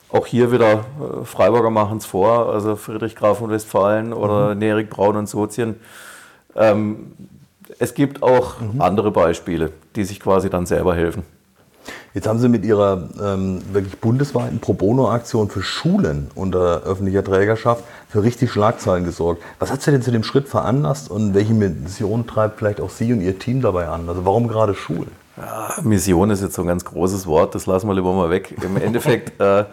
Auch 0.08 0.26
hier 0.26 0.52
wieder 0.52 0.72
äh, 0.72 1.24
Freiburger 1.24 1.70
machen 1.70 1.98
es 1.98 2.06
vor, 2.06 2.52
also 2.52 2.76
Friedrich 2.76 3.16
Graf 3.16 3.38
von 3.38 3.50
Westfalen 3.50 4.12
oder 4.12 4.54
mhm. 4.54 4.60
Nerik 4.60 4.90
Braun 4.90 5.16
und 5.16 5.28
Sozien. 5.28 5.76
Ähm, 6.54 7.12
es 7.78 7.94
gibt 7.94 8.22
auch 8.22 8.60
mhm. 8.60 8.80
andere 8.80 9.10
Beispiele, 9.10 9.72
die 9.96 10.04
sich 10.04 10.20
quasi 10.20 10.48
dann 10.48 10.66
selber 10.66 10.94
helfen. 10.94 11.24
Jetzt 12.16 12.26
haben 12.26 12.38
Sie 12.38 12.48
mit 12.48 12.64
Ihrer 12.64 13.10
ähm, 13.22 13.60
wirklich 13.74 14.00
bundesweiten 14.00 14.58
Pro 14.58 14.72
Bono-Aktion 14.72 15.50
für 15.50 15.62
Schulen 15.62 16.30
unter 16.34 16.82
öffentlicher 16.84 17.22
Trägerschaft 17.22 17.84
für 18.08 18.22
richtig 18.22 18.50
Schlagzeilen 18.50 19.04
gesorgt. 19.04 19.42
Was 19.58 19.70
hat 19.70 19.82
Sie 19.82 19.90
denn 19.90 20.00
zu 20.00 20.10
dem 20.10 20.22
Schritt 20.24 20.48
veranlasst 20.48 21.10
und 21.10 21.34
welche 21.34 21.52
Mission 21.52 22.26
treibt 22.26 22.58
vielleicht 22.58 22.80
auch 22.80 22.88
Sie 22.88 23.12
und 23.12 23.20
Ihr 23.20 23.38
Team 23.38 23.60
dabei 23.60 23.88
an? 23.88 24.08
Also 24.08 24.24
warum 24.24 24.48
gerade 24.48 24.74
Schulen? 24.74 25.10
Ja, 25.36 25.74
Mission 25.82 26.30
ist 26.30 26.40
jetzt 26.40 26.54
so 26.54 26.62
ein 26.62 26.68
ganz 26.68 26.86
großes 26.86 27.26
Wort, 27.26 27.54
das 27.54 27.66
lassen 27.66 27.86
wir 27.86 27.94
lieber 27.94 28.14
mal 28.14 28.30
weg. 28.30 28.56
Im 28.62 28.76
Endeffekt 28.80 29.38
äh, 29.38 29.64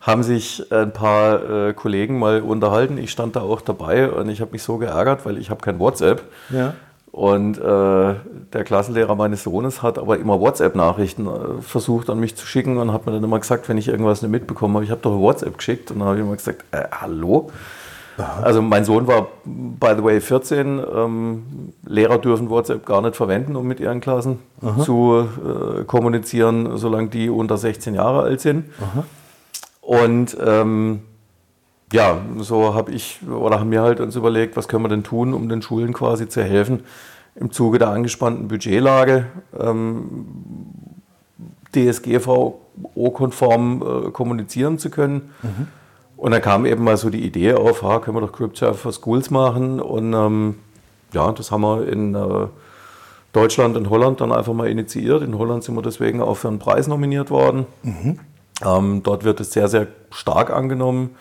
haben 0.00 0.24
sich 0.24 0.72
ein 0.72 0.92
paar 0.92 1.68
äh, 1.68 1.74
Kollegen 1.74 2.18
mal 2.18 2.40
unterhalten. 2.40 2.98
Ich 2.98 3.12
stand 3.12 3.36
da 3.36 3.42
auch 3.42 3.60
dabei 3.60 4.10
und 4.10 4.28
ich 4.30 4.40
habe 4.40 4.50
mich 4.50 4.64
so 4.64 4.78
geärgert, 4.78 5.24
weil 5.26 5.38
ich 5.38 5.48
habe 5.48 5.60
kein 5.60 5.78
WhatsApp. 5.78 6.22
Ja. 6.50 6.74
Und 7.14 7.58
äh, 7.58 7.60
der 7.62 8.64
Klassenlehrer 8.64 9.14
meines 9.14 9.44
Sohnes 9.44 9.84
hat 9.84 10.00
aber 10.00 10.18
immer 10.18 10.40
WhatsApp-Nachrichten 10.40 11.28
äh, 11.28 11.62
versucht 11.62 12.10
an 12.10 12.18
mich 12.18 12.34
zu 12.34 12.44
schicken 12.44 12.76
und 12.76 12.92
hat 12.92 13.06
mir 13.06 13.12
dann 13.12 13.22
immer 13.22 13.38
gesagt, 13.38 13.68
wenn 13.68 13.78
ich 13.78 13.86
irgendwas 13.86 14.22
nicht 14.22 14.32
mitbekommen 14.32 14.74
habe, 14.74 14.84
ich 14.84 14.90
habe 14.90 15.00
doch 15.00 15.16
WhatsApp 15.20 15.56
geschickt. 15.56 15.92
Und 15.92 16.00
dann 16.00 16.08
habe 16.08 16.18
ich 16.18 16.24
immer 16.24 16.34
gesagt, 16.34 16.64
äh, 16.72 16.82
hallo? 16.90 17.52
Aha. 18.18 18.42
Also 18.42 18.62
mein 18.62 18.84
Sohn 18.84 19.06
war, 19.06 19.28
by 19.44 19.92
the 19.96 20.02
way, 20.02 20.20
14. 20.20 20.82
Ähm, 20.92 21.42
Lehrer 21.86 22.18
dürfen 22.18 22.50
WhatsApp 22.50 22.84
gar 22.84 23.00
nicht 23.00 23.14
verwenden, 23.14 23.54
um 23.54 23.64
mit 23.64 23.78
ihren 23.78 24.00
Klassen 24.00 24.40
Aha. 24.60 24.82
zu 24.82 25.28
äh, 25.38 25.84
kommunizieren, 25.84 26.76
solange 26.78 27.10
die 27.10 27.30
unter 27.30 27.58
16 27.58 27.94
Jahre 27.94 28.22
alt 28.22 28.40
sind. 28.40 28.64
Aha. 28.80 29.04
Und 29.82 30.36
ähm, 30.44 31.02
ja, 31.92 32.20
so 32.38 32.74
habe 32.74 32.92
ich 32.92 33.20
oder 33.28 33.60
haben 33.60 33.70
wir 33.70 33.82
halt 33.82 34.00
uns 34.00 34.16
überlegt, 34.16 34.56
was 34.56 34.68
können 34.68 34.84
wir 34.84 34.88
denn 34.88 35.04
tun, 35.04 35.34
um 35.34 35.48
den 35.48 35.62
Schulen 35.62 35.92
quasi 35.92 36.28
zu 36.28 36.42
helfen, 36.42 36.82
im 37.36 37.52
Zuge 37.52 37.78
der 37.78 37.88
angespannten 37.88 38.48
Budgetlage 38.48 39.26
ähm, 39.58 40.26
DSGVO-konform 41.74 43.82
äh, 43.82 44.10
kommunizieren 44.10 44.78
zu 44.78 44.90
können. 44.90 45.32
Mhm. 45.42 45.68
Und 46.16 46.30
dann 46.30 46.40
kam 46.40 46.64
eben 46.64 46.84
mal 46.84 46.96
so 46.96 47.10
die 47.10 47.24
Idee 47.24 47.54
auf, 47.54 47.82
ha, 47.82 47.98
können 47.98 48.16
wir 48.16 48.20
doch 48.20 48.32
Crypture 48.32 48.74
for 48.74 48.92
Schools 48.92 49.30
machen. 49.30 49.80
Und 49.80 50.14
ähm, 50.14 50.54
ja, 51.12 51.32
das 51.32 51.50
haben 51.50 51.62
wir 51.62 51.88
in 51.88 52.14
äh, 52.14 52.46
Deutschland 53.32 53.76
und 53.76 53.90
Holland 53.90 54.20
dann 54.20 54.30
einfach 54.32 54.52
mal 54.52 54.68
initiiert. 54.68 55.22
In 55.22 55.36
Holland 55.36 55.64
sind 55.64 55.74
wir 55.74 55.82
deswegen 55.82 56.22
auch 56.22 56.36
für 56.36 56.48
einen 56.48 56.60
Preis 56.60 56.86
nominiert 56.86 57.30
worden. 57.30 57.66
Mhm. 57.82 58.20
Ähm, 58.64 59.02
dort 59.02 59.24
wird 59.24 59.40
es 59.40 59.52
sehr, 59.52 59.68
sehr 59.68 59.88
stark 60.10 60.50
angenommen. 60.50 61.16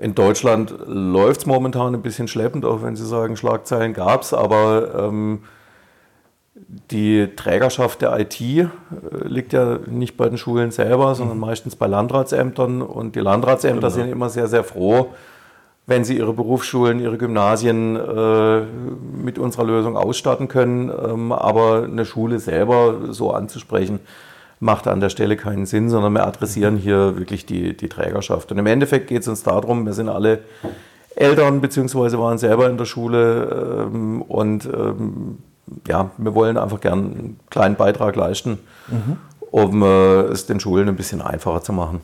In 0.00 0.14
Deutschland 0.14 0.74
läuft 0.86 1.40
es 1.40 1.46
momentan 1.46 1.94
ein 1.94 2.02
bisschen 2.02 2.28
schleppend, 2.28 2.64
auch 2.64 2.82
wenn 2.82 2.94
Sie 2.94 3.06
sagen, 3.06 3.36
Schlagzeilen 3.36 3.94
gab 3.94 4.22
es, 4.22 4.32
aber 4.32 5.08
ähm, 5.08 5.40
die 6.90 7.28
Trägerschaft 7.34 8.02
der 8.02 8.18
IT 8.18 8.40
äh, 8.40 8.66
liegt 9.24 9.52
ja 9.52 9.78
nicht 9.86 10.16
bei 10.16 10.28
den 10.28 10.38
Schulen 10.38 10.70
selber, 10.70 11.14
sondern 11.14 11.36
mhm. 11.36 11.42
meistens 11.42 11.76
bei 11.76 11.86
Landratsämtern. 11.86 12.82
Und 12.82 13.16
die 13.16 13.20
Landratsämter 13.20 13.88
genau. 13.88 13.90
sind 13.90 14.10
immer 14.10 14.28
sehr, 14.28 14.48
sehr 14.48 14.64
froh, 14.64 15.14
wenn 15.86 16.04
sie 16.04 16.18
ihre 16.18 16.32
Berufsschulen, 16.32 17.00
ihre 17.00 17.16
Gymnasien 17.16 17.96
äh, 17.96 18.60
mit 19.22 19.38
unserer 19.38 19.64
Lösung 19.64 19.96
ausstatten 19.96 20.48
können. 20.48 20.90
Ähm, 20.90 21.32
aber 21.32 21.84
eine 21.84 22.04
Schule 22.04 22.38
selber 22.38 23.12
so 23.12 23.32
anzusprechen, 23.32 24.00
macht 24.60 24.88
an 24.88 25.00
der 25.00 25.08
Stelle 25.08 25.36
keinen 25.36 25.66
Sinn, 25.66 25.88
sondern 25.90 26.12
wir 26.12 26.26
adressieren 26.26 26.76
hier 26.76 27.16
wirklich 27.16 27.46
die, 27.46 27.76
die 27.76 27.88
Trägerschaft. 27.88 28.50
Und 28.50 28.58
im 28.58 28.66
Endeffekt 28.66 29.08
geht 29.08 29.22
es 29.22 29.28
uns 29.28 29.42
darum, 29.42 29.86
wir 29.86 29.92
sind 29.92 30.08
alle 30.08 30.40
Eltern 31.14 31.60
beziehungsweise 31.60 32.18
waren 32.18 32.38
selber 32.38 32.68
in 32.68 32.78
der 32.78 32.84
Schule 32.84 33.88
ähm, 33.92 34.22
und 34.22 34.66
ähm, 34.66 35.38
ja, 35.86 36.10
wir 36.16 36.34
wollen 36.34 36.56
einfach 36.56 36.80
gern 36.80 36.98
einen 36.98 37.40
kleinen 37.50 37.74
Beitrag 37.74 38.16
leisten, 38.16 38.58
mhm. 38.88 39.16
um 39.50 39.82
äh, 39.82 40.20
es 40.22 40.46
den 40.46 40.60
Schulen 40.60 40.88
ein 40.88 40.96
bisschen 40.96 41.20
einfacher 41.20 41.62
zu 41.62 41.72
machen. 41.72 42.00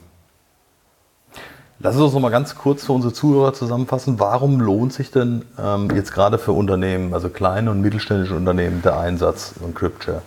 Lass 1.80 1.96
uns 1.96 2.12
noch 2.14 2.20
mal 2.20 2.30
ganz 2.30 2.54
kurz 2.54 2.84
für 2.84 2.92
unsere 2.92 3.12
Zuhörer 3.12 3.52
zusammenfassen. 3.52 4.18
Warum 4.18 4.60
lohnt 4.60 4.92
sich 4.92 5.10
denn 5.10 5.44
ähm, 5.58 5.90
jetzt 5.94 6.12
gerade 6.12 6.38
für 6.38 6.52
Unternehmen, 6.52 7.12
also 7.12 7.28
kleine 7.28 7.70
und 7.70 7.80
mittelständische 7.80 8.34
Unternehmen, 8.34 8.80
der 8.82 8.98
Einsatz 8.98 9.54
von 9.60 9.74
CryptShare? 9.74 10.22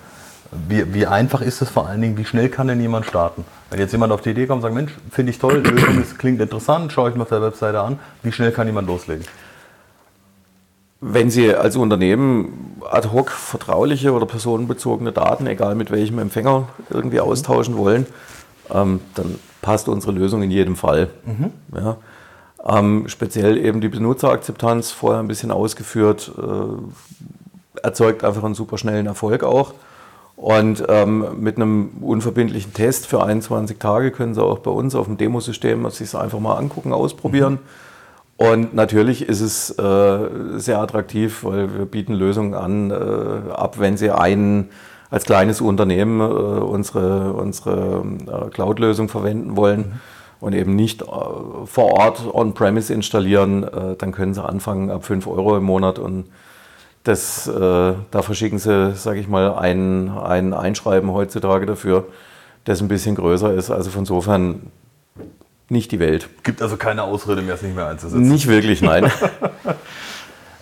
Wie, 0.52 0.94
wie, 0.94 1.06
einfach 1.06 1.42
ist 1.42 1.62
es 1.62 1.70
vor 1.70 1.88
allen 1.88 2.02
Dingen, 2.02 2.18
wie 2.18 2.26
schnell 2.26 2.50
kann 2.50 2.68
denn 2.68 2.80
jemand 2.80 3.06
starten? 3.06 3.44
Wenn 3.70 3.80
jetzt 3.80 3.92
jemand 3.92 4.14
auf 4.14 4.22
die 4.22 4.30
Idee 4.30 4.48
kommt 4.48 4.60
und 4.60 4.62
sagt, 4.62 4.76
Mensch, 4.76 4.92
finde 5.12 5.32
ich 5.32 5.40
toll, 5.40 5.58
Lösung 5.64 6.02
ist, 6.02 6.18
klingt 6.18 6.40
interessant, 6.40 6.92
schaue 6.92 7.10
ich 7.10 7.16
mir 7.16 7.24
auf 7.24 7.30
der 7.30 7.42
Webseite 7.42 7.82
an, 7.82 8.00
wie 8.24 8.32
schnell 8.32 8.52
kann 8.52 8.68
jemand 8.68 8.88
loslegen? 8.88 9.26
Wenn 11.00 11.30
Sie 11.30 11.54
als 11.54 11.76
Unternehmen 11.76 12.82
ad 12.90 13.10
hoc 13.10 13.30
vertrauliche 13.30 14.14
oder 14.14 14.26
personenbezogene 14.26 15.12
Daten, 15.12 15.46
egal 15.46 15.76
mit 15.76 15.92
welchem 15.92 16.18
Empfänger, 16.18 16.70
irgendwie 16.90 17.20
austauschen 17.20 17.78
wollen, 17.78 18.08
ähm, 18.74 19.02
dann 19.16 19.36
passt 19.62 19.90
unsere 19.90 20.14
Lösung 20.14 20.42
in 20.44 20.52
jedem 20.52 20.76
Fall. 20.76 21.10
Mhm. 21.26 21.52
Ja. 21.76 21.98
Ähm, 22.66 23.08
speziell 23.08 23.58
eben 23.58 23.82
die 23.82 23.90
Benutzerakzeptanz, 23.90 24.92
vorher 24.92 25.20
ein 25.20 25.28
bisschen 25.28 25.52
ausgeführt, 25.52 26.32
äh, 26.38 27.82
erzeugt 27.84 28.24
einfach 28.24 28.44
einen 28.44 28.56
super 28.56 28.78
schnellen 28.78 29.06
Erfolg 29.06 29.44
auch. 29.44 29.74
Und 30.38 30.84
ähm, 30.88 31.26
mit 31.40 31.58
einem 31.58 31.90
unverbindlichen 32.00 32.72
Test 32.72 33.08
für 33.08 33.24
21 33.24 33.80
Tage 33.80 34.12
können 34.12 34.36
Sie 34.36 34.44
auch 34.44 34.60
bei 34.60 34.70
uns 34.70 34.94
auf 34.94 35.08
dem 35.08 35.18
Demosystem 35.18 35.90
sich 35.90 36.14
einfach 36.14 36.40
mal 36.40 36.56
angucken, 36.58 36.94
ausprobieren. 36.94 37.54
Mhm. 37.54 37.60
Und 38.38 38.76
natürlich 38.76 39.28
ist 39.28 39.42
es 39.42 39.72
äh, 39.80 40.30
sehr 40.58 40.78
attraktiv, 40.78 41.44
weil 41.44 41.76
wir 41.76 41.86
bieten 41.86 42.14
Lösungen 42.14 42.54
an, 42.54 42.92
äh, 42.92 43.52
ab 43.52 43.80
wenn 43.80 43.98
Sie 43.98 44.12
einen 44.12 44.70
als 45.10 45.26
kleines 45.26 45.60
Unternehmen 45.60 46.22
äh, 46.22 46.24
unsere, 46.24 47.34
unsere 47.34 48.06
äh, 48.28 48.50
Cloud-Lösung 48.52 49.10
verwenden 49.10 49.58
wollen 49.58 49.80
mhm. 49.80 49.94
und 50.40 50.54
eben 50.54 50.76
nicht 50.76 51.02
äh, 51.02 51.06
vor 51.66 51.94
Ort 51.94 52.32
on-premise 52.32 52.94
installieren, 52.94 53.64
äh, 53.64 53.96
dann 53.98 54.12
können 54.12 54.36
Sie 54.36 54.44
anfangen 54.44 54.92
ab 54.92 55.04
5 55.04 55.26
Euro 55.26 55.58
im 55.58 55.64
Monat 55.64 55.98
und 55.98 56.26
das, 57.08 57.48
äh, 57.48 57.94
da 58.12 58.22
verschicken 58.22 58.60
sie, 58.60 58.94
sage 58.96 59.20
ich 59.20 59.28
mal, 59.28 59.56
ein, 59.56 60.10
ein 60.10 60.54
Einschreiben 60.54 61.12
heutzutage 61.12 61.66
dafür, 61.66 62.08
das 62.66 62.82
ein 62.82 62.88
bisschen 62.88 63.16
größer 63.16 63.54
ist. 63.54 63.72
Also 63.72 63.90
von 63.90 64.02
insofern 64.02 64.72
nicht 65.70 65.92
die 65.92 66.00
Welt. 66.00 66.30
Gibt 66.44 66.62
also 66.62 66.78
keine 66.78 67.04
Ausrede 67.04 67.42
mehr, 67.42 67.56
es 67.56 67.62
nicht 67.62 67.76
mehr 67.76 67.88
einzusetzen. 67.88 68.28
Nicht 68.28 68.48
wirklich, 68.48 68.82
nein. 68.82 69.12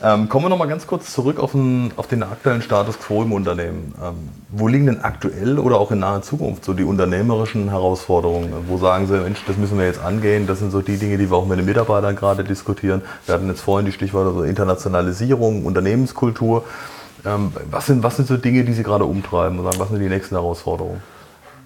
Ähm, 0.03 0.27
kommen 0.27 0.45
wir 0.45 0.49
noch 0.49 0.57
mal 0.57 0.67
ganz 0.67 0.87
kurz 0.87 1.13
zurück 1.13 1.39
auf 1.39 1.53
den, 1.53 1.91
auf 1.95 2.07
den 2.07 2.21
aktuellen 2.21 2.61
Status 2.61 2.99
quo 2.99 3.23
im 3.23 3.31
Unternehmen. 3.31 3.93
Ähm, 4.03 4.29
wo 4.49 4.67
liegen 4.67 4.87
denn 4.87 5.01
aktuell 5.01 5.57
oder 5.57 5.79
auch 5.79 5.89
in 5.91 5.99
naher 5.99 6.21
Zukunft 6.21 6.65
so 6.65 6.73
die 6.73 6.83
unternehmerischen 6.83 7.69
Herausforderungen? 7.69 8.51
Wo 8.67 8.77
sagen 8.77 9.07
Sie, 9.07 9.17
Mensch, 9.17 9.43
das 9.47 9.55
müssen 9.55 9.77
wir 9.77 9.85
jetzt 9.85 10.01
angehen? 10.01 10.47
Das 10.47 10.59
sind 10.59 10.71
so 10.71 10.81
die 10.81 10.97
Dinge, 10.97 11.17
die 11.17 11.31
wir 11.31 11.37
auch 11.37 11.45
mit 11.45 11.59
den 11.59 11.65
Mitarbeitern 11.65 12.15
gerade 12.15 12.43
diskutieren. 12.43 13.03
Wir 13.25 13.35
hatten 13.35 13.47
jetzt 13.47 13.61
vorhin 13.61 13.85
die 13.85 13.93
Stichworte 13.93 14.33
so 14.33 14.43
Internationalisierung, 14.43 15.65
Unternehmenskultur. 15.65 16.65
Ähm, 17.25 17.53
was, 17.71 17.85
sind, 17.85 18.03
was 18.03 18.17
sind 18.17 18.27
so 18.27 18.35
Dinge, 18.35 18.65
die 18.65 18.73
Sie 18.73 18.83
gerade 18.83 19.05
umtreiben 19.05 19.57
und 19.59 19.63
sagen, 19.63 19.79
was 19.79 19.89
sind 19.89 19.99
die 19.99 20.09
nächsten 20.09 20.35
Herausforderungen? 20.35 21.01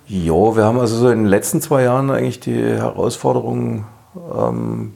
Jo, 0.05 0.55
wir 0.55 0.65
haben 0.65 0.79
also 0.79 0.95
so 0.95 1.09
in 1.09 1.19
den 1.19 1.27
letzten 1.27 1.61
zwei 1.61 1.83
Jahren 1.83 2.11
eigentlich 2.11 2.39
die 2.39 2.63
Herausforderungen 2.63 3.85
ähm, 4.35 4.93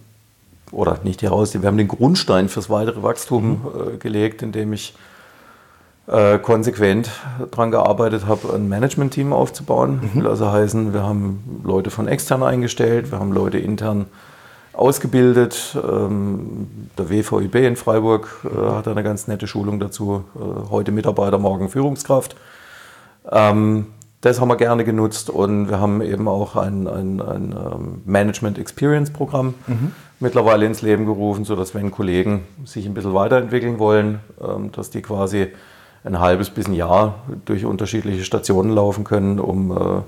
oder 0.73 0.99
nicht 1.03 1.21
heraus, 1.21 1.53
wir 1.53 1.67
haben 1.67 1.77
den 1.77 1.87
Grundstein 1.87 2.49
fürs 2.49 2.69
weitere 2.69 3.03
Wachstum 3.03 3.49
mhm. 3.49 3.93
äh, 3.93 3.97
gelegt, 3.97 4.41
indem 4.41 4.73
ich 4.73 4.95
äh, 6.07 6.37
konsequent 6.39 7.09
daran 7.51 7.71
gearbeitet 7.71 8.25
habe, 8.27 8.53
ein 8.53 8.67
Management-Team 8.67 9.31
aufzubauen. 9.31 10.01
Mhm. 10.01 10.19
Will 10.19 10.27
also 10.27 10.51
heißen, 10.51 10.93
wir 10.93 11.03
haben 11.03 11.61
Leute 11.63 11.91
von 11.91 12.07
extern 12.07 12.43
eingestellt, 12.43 13.11
wir 13.11 13.19
haben 13.19 13.31
Leute 13.31 13.57
intern 13.57 14.07
ausgebildet. 14.73 15.77
Ähm, 15.81 16.89
der 16.97 17.09
WVIB 17.09 17.55
in 17.55 17.75
Freiburg 17.75 18.43
äh, 18.43 18.71
hat 18.71 18.87
eine 18.87 19.03
ganz 19.03 19.27
nette 19.27 19.47
Schulung 19.47 19.79
dazu. 19.79 20.25
Äh, 20.35 20.69
heute 20.69 20.91
Mitarbeiter, 20.91 21.37
morgen 21.37 21.69
Führungskraft. 21.69 22.35
Ähm, 23.31 23.87
das 24.23 24.39
haben 24.39 24.47
wir 24.47 24.55
gerne 24.55 24.85
genutzt 24.85 25.29
und 25.29 25.69
wir 25.69 25.81
haben 25.81 26.01
eben 26.01 26.29
auch 26.29 26.55
ein, 26.55 26.87
ein, 26.87 27.21
ein 27.21 27.51
ähm, 27.51 28.01
Management 28.05 28.57
Experience 28.57 29.11
Programm 29.11 29.53
mhm. 29.67 29.91
mittlerweile 30.21 30.65
ins 30.65 30.81
Leben 30.81 31.05
gerufen, 31.05 31.43
sodass 31.43 31.75
wenn 31.75 31.91
Kollegen 31.91 32.45
sich 32.63 32.85
ein 32.85 32.93
bisschen 32.93 33.13
weiterentwickeln 33.13 33.79
wollen, 33.79 34.21
ähm, 34.41 34.71
dass 34.71 34.89
die 34.89 35.01
quasi 35.01 35.49
ein 36.05 36.21
halbes 36.21 36.49
bis 36.49 36.67
ein 36.67 36.73
Jahr 36.73 37.15
durch 37.43 37.65
unterschiedliche 37.65 38.23
Stationen 38.23 38.71
laufen 38.71 39.03
können, 39.03 39.41
um 39.41 39.71
äh, 39.71 40.01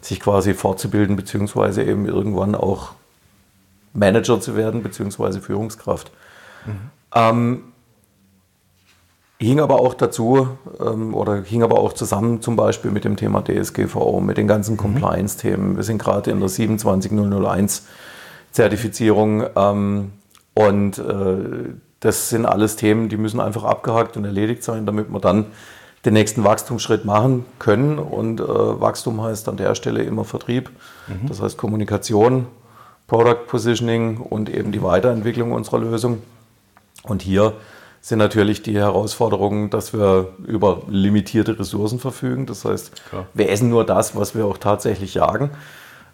sich 0.00 0.18
quasi 0.18 0.52
fortzubilden, 0.52 1.14
beziehungsweise 1.14 1.84
eben 1.84 2.06
irgendwann 2.06 2.56
auch 2.56 2.90
Manager 3.92 4.40
zu 4.40 4.56
werden, 4.56 4.82
beziehungsweise 4.82 5.40
Führungskraft. 5.40 6.10
Mhm. 6.66 6.90
Ähm, 7.14 7.62
Hing 9.38 9.60
aber 9.60 9.80
auch 9.80 9.94
dazu 9.94 10.48
ähm, 10.80 11.14
oder 11.14 11.42
hing 11.42 11.62
aber 11.62 11.78
auch 11.80 11.92
zusammen 11.92 12.40
zum 12.40 12.56
Beispiel 12.56 12.90
mit 12.90 13.04
dem 13.04 13.16
Thema 13.16 13.42
DSGVO, 13.42 14.20
mit 14.20 14.36
den 14.36 14.46
ganzen 14.46 14.74
mhm. 14.74 14.78
Compliance-Themen. 14.78 15.76
Wir 15.76 15.82
sind 15.82 15.98
gerade 15.98 16.30
in 16.30 16.40
der 16.40 16.48
27001 16.48 17.86
Zertifizierung 18.52 19.44
ähm, 19.56 20.12
und 20.54 20.98
äh, 20.98 21.74
das 22.00 22.28
sind 22.28 22.46
alles 22.46 22.76
Themen, 22.76 23.08
die 23.08 23.16
müssen 23.16 23.40
einfach 23.40 23.64
abgehakt 23.64 24.16
und 24.16 24.24
erledigt 24.24 24.62
sein, 24.62 24.86
damit 24.86 25.10
wir 25.10 25.20
dann 25.20 25.46
den 26.04 26.12
nächsten 26.12 26.44
Wachstumsschritt 26.44 27.04
machen 27.04 27.44
können. 27.58 27.98
Und 27.98 28.40
äh, 28.40 28.44
Wachstum 28.46 29.22
heißt 29.22 29.48
an 29.48 29.56
der 29.56 29.74
Stelle 29.74 30.02
immer 30.02 30.24
Vertrieb, 30.24 30.70
mhm. 31.08 31.28
das 31.28 31.40
heißt 31.40 31.56
Kommunikation, 31.56 32.46
Product 33.06 33.46
Positioning 33.46 34.18
und 34.18 34.48
eben 34.48 34.70
die 34.70 34.82
Weiterentwicklung 34.82 35.52
unserer 35.52 35.78
Lösung. 35.78 36.22
Und 37.04 37.22
hier 37.22 37.54
sind 38.04 38.18
natürlich 38.18 38.60
die 38.60 38.76
Herausforderungen, 38.76 39.70
dass 39.70 39.94
wir 39.94 40.28
über 40.46 40.82
limitierte 40.90 41.58
Ressourcen 41.58 41.98
verfügen. 41.98 42.44
Das 42.44 42.66
heißt, 42.66 42.92
Klar. 43.08 43.26
wir 43.32 43.48
essen 43.48 43.70
nur 43.70 43.86
das, 43.86 44.14
was 44.14 44.34
wir 44.34 44.44
auch 44.44 44.58
tatsächlich 44.58 45.14
jagen. 45.14 45.52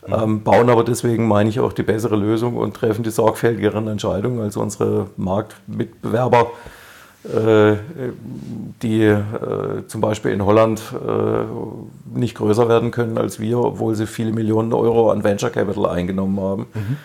Mhm. 0.06 0.14
Ähm, 0.14 0.42
bauen 0.44 0.70
aber 0.70 0.84
deswegen, 0.84 1.26
meine 1.26 1.50
ich, 1.50 1.58
auch 1.58 1.72
die 1.72 1.82
bessere 1.82 2.14
Lösung 2.14 2.56
und 2.56 2.74
treffen 2.74 3.02
die 3.02 3.10
sorgfältigeren 3.10 3.88
Entscheidungen 3.88 4.40
als 4.40 4.56
unsere 4.56 5.08
Marktmitbewerber, 5.16 6.52
äh, 7.24 7.74
die 8.82 9.02
äh, 9.02 9.18
zum 9.88 10.00
Beispiel 10.00 10.30
in 10.30 10.44
Holland 10.44 10.80
äh, 10.94 12.16
nicht 12.16 12.36
größer 12.36 12.68
werden 12.68 12.92
können 12.92 13.18
als 13.18 13.40
wir, 13.40 13.58
obwohl 13.58 13.96
sie 13.96 14.06
viele 14.06 14.30
Millionen 14.30 14.72
Euro 14.74 15.10
an 15.10 15.24
Venture 15.24 15.50
Capital 15.50 15.86
eingenommen 15.86 16.38
haben. 16.38 16.66
Mhm. 16.72 16.96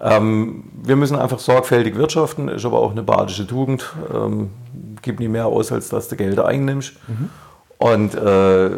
Ähm, 0.00 0.64
wir 0.82 0.96
müssen 0.96 1.16
einfach 1.16 1.38
sorgfältig 1.38 1.96
wirtschaften, 1.96 2.48
ist 2.48 2.64
aber 2.64 2.78
auch 2.78 2.92
eine 2.92 3.02
badische 3.02 3.46
Tugend. 3.46 3.94
Ähm, 4.12 4.50
gib 5.02 5.20
nie 5.20 5.28
mehr 5.28 5.46
aus, 5.46 5.72
als 5.72 5.90
dass 5.90 6.08
du 6.08 6.16
Geld 6.16 6.38
einnimmst. 6.38 6.94
Mhm. 7.06 7.30
Und 7.78 8.14
äh, 8.14 8.70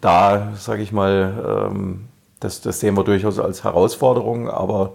da, 0.00 0.52
sage 0.56 0.82
ich 0.82 0.92
mal, 0.92 1.68
ähm, 1.70 2.08
das, 2.40 2.60
das, 2.60 2.80
sehen 2.80 2.96
wir 2.96 3.04
durchaus 3.04 3.38
als 3.38 3.64
Herausforderung, 3.64 4.48
aber 4.48 4.94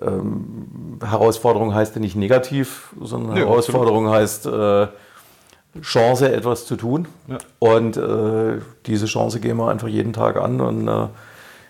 ähm, 0.00 0.98
Herausforderung 1.04 1.72
heißt 1.72 1.94
ja 1.94 2.00
nicht 2.00 2.16
negativ, 2.16 2.92
sondern 3.00 3.36
ja, 3.36 3.44
Herausforderung 3.44 4.08
absolut. 4.08 4.22
heißt 4.22 4.92
äh, 5.76 5.82
Chance, 5.82 6.32
etwas 6.32 6.66
zu 6.66 6.76
tun. 6.76 7.06
Ja. 7.28 7.38
Und 7.58 7.96
äh, 7.96 8.60
diese 8.86 9.06
Chance 9.06 9.40
gehen 9.40 9.56
wir 9.56 9.68
einfach 9.68 9.88
jeden 9.88 10.12
Tag 10.12 10.36
an 10.36 10.60
und 10.60 10.88
äh, 10.88 11.08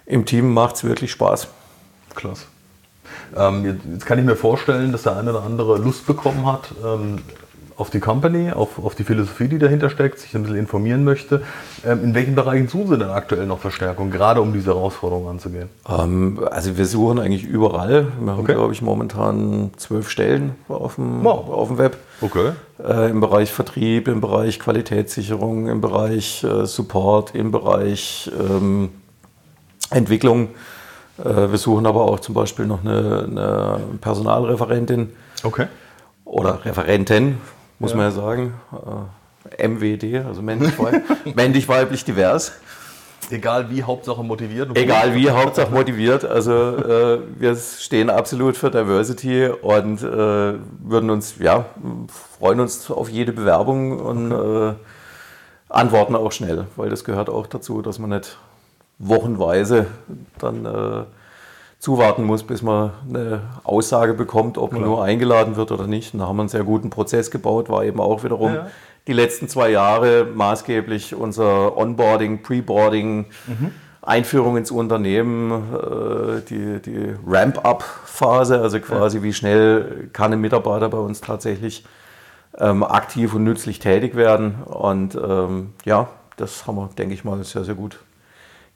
im 0.06 0.24
Team 0.24 0.52
macht 0.52 0.76
es 0.76 0.84
wirklich 0.84 1.10
Spaß. 1.10 1.48
Klasse. 2.14 2.46
Ähm, 3.36 3.80
jetzt 3.92 4.06
kann 4.06 4.18
ich 4.18 4.24
mir 4.24 4.36
vorstellen, 4.36 4.92
dass 4.92 5.02
der 5.02 5.16
eine 5.16 5.30
oder 5.30 5.42
andere 5.42 5.78
Lust 5.78 6.06
bekommen 6.06 6.46
hat, 6.46 6.72
ähm, 6.84 7.18
auf 7.76 7.90
die 7.90 7.98
Company, 7.98 8.52
auf, 8.52 8.78
auf 8.78 8.94
die 8.94 9.04
Philosophie, 9.04 9.48
die 9.48 9.58
dahinter 9.58 9.90
steckt, 9.90 10.20
sich 10.20 10.34
ein 10.34 10.42
bisschen 10.42 10.58
informieren 10.58 11.02
möchte. 11.04 11.42
Ähm, 11.84 12.04
in 12.04 12.14
welchen 12.14 12.34
Bereichen 12.34 12.68
suchen 12.68 12.88
Sie 12.88 12.98
denn 12.98 13.10
aktuell 13.10 13.46
noch 13.46 13.58
Verstärkung, 13.58 14.10
gerade 14.10 14.40
um 14.40 14.52
diese 14.52 14.70
Herausforderung 14.70 15.28
anzugehen? 15.28 15.68
Ähm, 15.88 16.40
also 16.50 16.76
wir 16.76 16.86
suchen 16.86 17.18
eigentlich 17.18 17.44
überall. 17.44 18.06
Wir 18.20 18.32
haben, 18.32 18.40
okay. 18.40 18.54
glaube 18.54 18.72
ich, 18.72 18.82
momentan 18.82 19.70
zwölf 19.76 20.08
Stellen 20.08 20.54
auf 20.68 20.96
dem, 20.96 21.24
wow. 21.24 21.48
auf 21.50 21.68
dem 21.68 21.78
Web. 21.78 21.96
Okay. 22.20 22.52
Äh, 22.82 23.10
Im 23.10 23.20
Bereich 23.20 23.52
Vertrieb, 23.52 24.08
im 24.08 24.20
Bereich 24.20 24.60
Qualitätssicherung, 24.60 25.68
im 25.68 25.80
Bereich 25.80 26.44
äh, 26.44 26.66
Support, 26.66 27.34
im 27.34 27.50
Bereich 27.50 28.30
ähm, 28.38 28.90
Entwicklung. 29.90 30.50
Äh, 31.18 31.50
wir 31.50 31.58
suchen 31.58 31.86
aber 31.86 32.02
auch 32.02 32.20
zum 32.20 32.34
Beispiel 32.34 32.66
noch 32.66 32.84
eine, 32.84 33.26
eine 33.30 33.80
Personalreferentin. 34.00 35.14
Okay. 35.42 35.66
Oder 36.24 36.64
Referentin, 36.64 37.38
muss 37.78 37.92
ja. 37.92 37.96
man 37.98 38.06
ja 38.06 38.10
sagen. 38.12 38.54
Äh, 38.72 39.68
MWD, 39.68 40.24
also 40.26 40.42
männlich-weiblich 40.42 41.34
männlich, 41.34 42.04
divers. 42.04 42.52
Egal 43.30 43.70
wie, 43.70 43.82
Hauptsache 43.82 44.22
motiviert. 44.22 44.76
Egal 44.76 45.14
wie, 45.14 45.30
Hauptsache 45.30 45.70
motiviert. 45.70 46.24
Also 46.24 46.52
äh, 46.52 47.20
wir 47.38 47.56
stehen 47.56 48.10
absolut 48.10 48.56
für 48.56 48.70
Diversity 48.70 49.48
und 49.48 50.02
äh, 50.02 50.06
würden 50.82 51.10
uns, 51.10 51.36
ja, 51.38 51.66
freuen 52.38 52.60
uns 52.60 52.90
auf 52.90 53.08
jede 53.08 53.32
Bewerbung 53.32 53.98
und 53.98 54.32
äh, 54.32 54.74
antworten 55.68 56.16
auch 56.16 56.32
schnell, 56.32 56.66
weil 56.76 56.90
das 56.90 57.04
gehört 57.04 57.30
auch 57.30 57.46
dazu, 57.46 57.82
dass 57.82 57.98
man 57.98 58.10
nicht 58.10 58.36
wochenweise 58.98 59.86
dann 60.38 60.64
äh, 60.64 61.04
zuwarten 61.84 62.24
muss, 62.24 62.42
bis 62.44 62.62
man 62.62 62.92
eine 63.06 63.42
Aussage 63.62 64.14
bekommt, 64.14 64.56
ob 64.56 64.72
man 64.72 64.80
Klar. 64.80 64.90
nur 64.90 65.04
eingeladen 65.04 65.56
wird 65.56 65.70
oder 65.70 65.86
nicht. 65.86 66.14
Und 66.14 66.20
da 66.20 66.26
haben 66.26 66.36
wir 66.36 66.42
einen 66.42 66.48
sehr 66.48 66.64
guten 66.64 66.90
Prozess 66.90 67.30
gebaut, 67.30 67.68
war 67.68 67.84
eben 67.84 68.00
auch 68.00 68.24
wiederum 68.24 68.54
ja. 68.54 68.66
die 69.06 69.12
letzten 69.12 69.48
zwei 69.48 69.70
Jahre 69.70 70.24
maßgeblich 70.24 71.14
unser 71.14 71.76
Onboarding, 71.76 72.42
Preboarding, 72.42 73.26
mhm. 73.46 73.72
Einführung 74.00 74.56
ins 74.56 74.70
Unternehmen, 74.70 75.50
äh, 75.50 76.40
die, 76.48 76.80
die 76.80 77.14
Ramp-up-Phase, 77.26 78.60
also 78.60 78.80
quasi 78.80 79.18
ja. 79.18 79.22
wie 79.22 79.32
schnell 79.34 80.08
kann 80.12 80.32
ein 80.32 80.40
Mitarbeiter 80.40 80.88
bei 80.88 80.98
uns 80.98 81.20
tatsächlich 81.20 81.84
ähm, 82.58 82.82
aktiv 82.82 83.34
und 83.34 83.44
nützlich 83.44 83.78
tätig 83.78 84.14
werden. 84.14 84.54
Und 84.64 85.16
ähm, 85.16 85.72
ja, 85.84 86.08
das 86.38 86.66
haben 86.66 86.76
wir, 86.76 86.88
denke 86.96 87.14
ich 87.14 87.24
mal, 87.24 87.42
sehr, 87.44 87.64
sehr 87.64 87.74
gut 87.74 87.98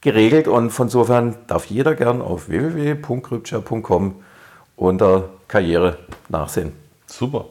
geregelt 0.01 0.49
und 0.49 0.71
von 0.71 0.87
insofern 0.87 1.37
darf 1.47 1.67
jeder 1.67 1.95
gern 1.95 2.23
auf 2.23 2.49
www.crypture.com 2.49 4.17
unter 4.77 5.25
Karriere 5.49 5.99
nachsehen. 6.29 6.73
Super. 7.07 7.47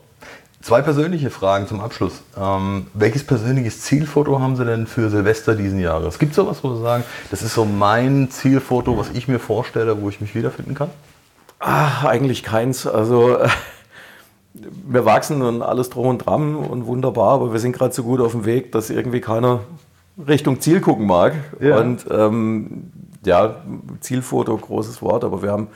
Zwei 0.62 0.82
persönliche 0.82 1.30
Fragen 1.30 1.68
zum 1.68 1.80
Abschluss. 1.80 2.24
Ähm, 2.38 2.88
welches 2.94 3.26
persönliches 3.26 3.82
Zielfoto 3.82 4.40
haben 4.40 4.56
Sie 4.56 4.66
denn 4.66 4.88
für 4.88 5.10
Silvester 5.10 5.56
diesen 5.56 5.80
Jahres? 5.80 6.20
Gibt 6.20 6.32
es 6.32 6.36
sowas, 6.36 6.64
wo 6.64 6.76
Sie 6.76 6.82
sagen, 6.82 7.04
das 7.32 7.42
ist 7.42 7.54
so 7.54 7.64
mein 7.64 8.30
Zielfoto, 8.32 8.98
was 8.98 9.10
ich 9.12 9.28
mir 9.28 9.40
vorstelle, 9.40 10.02
wo 10.02 10.10
ich 10.10 10.20
mich 10.20 10.36
wiederfinden 10.36 10.74
kann? 10.74 10.90
Ach, 11.60 12.06
eigentlich 12.06 12.44
keins. 12.44 12.88
Also 12.88 13.38
wir 14.54 15.06
wachsen 15.06 15.42
und 15.42 15.62
alles 15.62 15.90
drum 15.90 16.08
und 16.08 16.26
dran 16.26 16.56
und 16.56 16.86
wunderbar, 16.86 17.36
aber 17.36 17.54
wir 17.54 17.60
sind 17.60 17.74
gerade 17.74 17.94
so 17.94 18.04
gut 18.04 18.20
auf 18.20 18.32
dem 18.32 18.46
Weg, 18.46 18.72
dass 18.72 18.90
irgendwie 18.90 19.22
keiner 19.22 19.62
Richtung 20.26 20.60
Ziel 20.60 20.82
gucken 20.82 21.06
mag. 21.06 21.34
Ja. 21.60 21.80
Und 21.80 22.06
ähm, 22.10 22.92
ja, 23.26 23.58
Zielfoto, 24.00 24.58
großes 24.58 25.02
Wort, 25.02 25.24
aber 25.24 25.42
wir 25.42 25.52
haben 25.52 25.68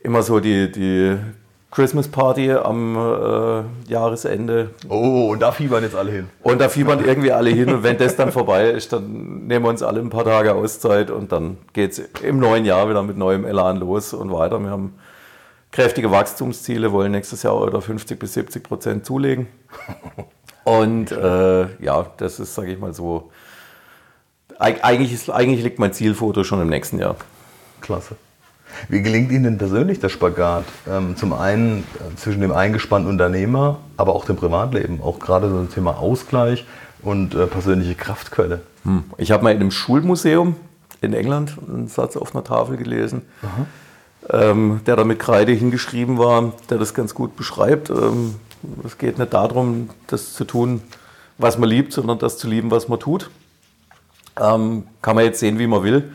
immer 0.00 0.22
so 0.22 0.40
die, 0.40 0.70
die 0.70 1.16
Christmas 1.70 2.06
Party 2.08 2.52
am 2.52 2.96
äh, 2.96 3.90
Jahresende. 3.90 4.70
Oh, 4.88 5.30
und 5.30 5.40
da 5.40 5.52
fiebern 5.52 5.82
jetzt 5.82 5.96
alle 5.96 6.10
hin. 6.10 6.28
Und 6.42 6.60
da 6.60 6.68
fiebern 6.68 7.02
irgendwie 7.04 7.32
alle 7.32 7.50
hin. 7.50 7.72
Und 7.72 7.82
wenn 7.82 7.96
das 7.96 8.14
dann 8.14 8.30
vorbei 8.30 8.70
ist, 8.70 8.92
dann 8.92 9.46
nehmen 9.46 9.64
wir 9.64 9.70
uns 9.70 9.82
alle 9.82 10.00
ein 10.00 10.10
paar 10.10 10.24
Tage 10.24 10.54
Auszeit 10.54 11.10
und 11.10 11.32
dann 11.32 11.56
geht 11.72 11.92
es 11.92 11.98
im 12.22 12.38
neuen 12.38 12.66
Jahr 12.66 12.90
wieder 12.90 13.02
mit 13.02 13.16
neuem 13.16 13.46
Elan 13.46 13.78
los 13.78 14.12
und 14.12 14.30
weiter. 14.30 14.60
Wir 14.60 14.70
haben 14.70 14.94
kräftige 15.70 16.10
Wachstumsziele, 16.10 16.92
wollen 16.92 17.12
nächstes 17.12 17.42
Jahr 17.42 17.58
oder 17.58 17.80
50 17.80 18.18
bis 18.18 18.34
70 18.34 18.62
Prozent 18.62 19.06
zulegen. 19.06 19.46
Und 20.64 21.10
äh, 21.10 21.62
ja, 21.82 22.06
das 22.18 22.38
ist, 22.38 22.54
sage 22.54 22.70
ich 22.70 22.78
mal 22.78 22.94
so, 22.94 23.32
eigentlich, 24.62 25.12
ist, 25.12 25.30
eigentlich 25.30 25.62
liegt 25.62 25.78
mein 25.78 25.92
Zielfoto 25.92 26.44
schon 26.44 26.60
im 26.62 26.68
nächsten 26.68 26.98
Jahr. 26.98 27.16
Klasse. 27.80 28.16
Wie 28.88 29.02
gelingt 29.02 29.30
Ihnen 29.30 29.44
denn 29.44 29.58
persönlich 29.58 30.00
der 30.00 30.08
Spagat? 30.08 30.64
Ähm, 30.88 31.16
zum 31.16 31.32
einen 31.32 31.80
äh, 31.80 32.16
zwischen 32.16 32.40
dem 32.40 32.52
eingespannten 32.52 33.10
Unternehmer, 33.10 33.78
aber 33.96 34.14
auch 34.14 34.24
dem 34.24 34.36
Privatleben, 34.36 35.00
auch 35.02 35.18
gerade 35.18 35.50
so 35.50 35.62
das 35.64 35.74
Thema 35.74 35.98
Ausgleich 35.98 36.64
und 37.02 37.34
äh, 37.34 37.46
persönliche 37.46 37.94
Kraftquelle. 37.94 38.62
Hm. 38.84 39.04
Ich 39.18 39.30
habe 39.30 39.44
mal 39.44 39.50
in 39.50 39.60
einem 39.60 39.70
Schulmuseum 39.70 40.56
in 41.00 41.12
England 41.12 41.56
einen 41.68 41.88
Satz 41.88 42.16
auf 42.16 42.34
einer 42.34 42.44
Tafel 42.44 42.76
gelesen, 42.76 43.22
ähm, 44.30 44.80
der 44.86 44.96
da 44.96 45.04
mit 45.04 45.18
Kreide 45.18 45.52
hingeschrieben 45.52 46.16
war, 46.16 46.52
der 46.70 46.78
das 46.78 46.94
ganz 46.94 47.14
gut 47.14 47.36
beschreibt. 47.36 47.90
Ähm, 47.90 48.36
es 48.84 48.98
geht 48.98 49.18
nicht 49.18 49.34
darum, 49.34 49.90
das 50.06 50.32
zu 50.34 50.44
tun, 50.44 50.80
was 51.38 51.58
man 51.58 51.68
liebt, 51.68 51.92
sondern 51.92 52.18
das 52.18 52.38
zu 52.38 52.48
lieben, 52.48 52.70
was 52.70 52.88
man 52.88 53.00
tut. 53.00 53.30
Ähm, 54.40 54.84
kann 55.02 55.16
man 55.16 55.24
jetzt 55.24 55.40
sehen, 55.40 55.58
wie 55.58 55.66
man 55.66 55.82
will. 55.82 56.12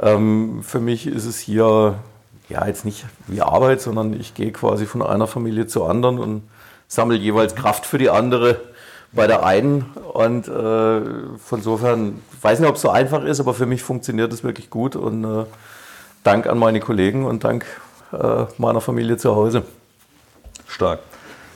Ähm, 0.00 0.62
für 0.62 0.80
mich 0.80 1.06
ist 1.06 1.26
es 1.26 1.38
hier 1.38 1.94
ja 2.48 2.66
jetzt 2.66 2.84
nicht 2.84 3.06
wie 3.28 3.40
Arbeit, 3.40 3.80
sondern 3.80 4.18
ich 4.18 4.34
gehe 4.34 4.52
quasi 4.52 4.86
von 4.86 5.02
einer 5.02 5.26
Familie 5.26 5.66
zur 5.66 5.88
anderen 5.88 6.18
und 6.18 6.42
sammle 6.88 7.16
jeweils 7.16 7.54
Kraft 7.54 7.86
für 7.86 7.98
die 7.98 8.10
andere 8.10 8.60
bei 9.12 9.26
der 9.26 9.44
einen. 9.44 9.82
Und 10.12 10.48
äh, 10.48 10.50
von 10.50 11.58
insofern, 11.58 12.20
ich 12.36 12.42
weiß 12.42 12.60
nicht, 12.60 12.68
ob 12.68 12.76
es 12.76 12.82
so 12.82 12.90
einfach 12.90 13.24
ist, 13.24 13.40
aber 13.40 13.54
für 13.54 13.66
mich 13.66 13.82
funktioniert 13.82 14.32
es 14.32 14.44
wirklich 14.44 14.70
gut. 14.70 14.96
Und 14.96 15.24
äh, 15.24 15.44
Dank 16.24 16.46
an 16.46 16.58
meine 16.58 16.80
Kollegen 16.80 17.24
und 17.24 17.44
Dank 17.44 17.64
äh, 18.12 18.44
meiner 18.58 18.80
Familie 18.80 19.16
zu 19.16 19.34
Hause. 19.34 19.62
Stark. 20.66 21.00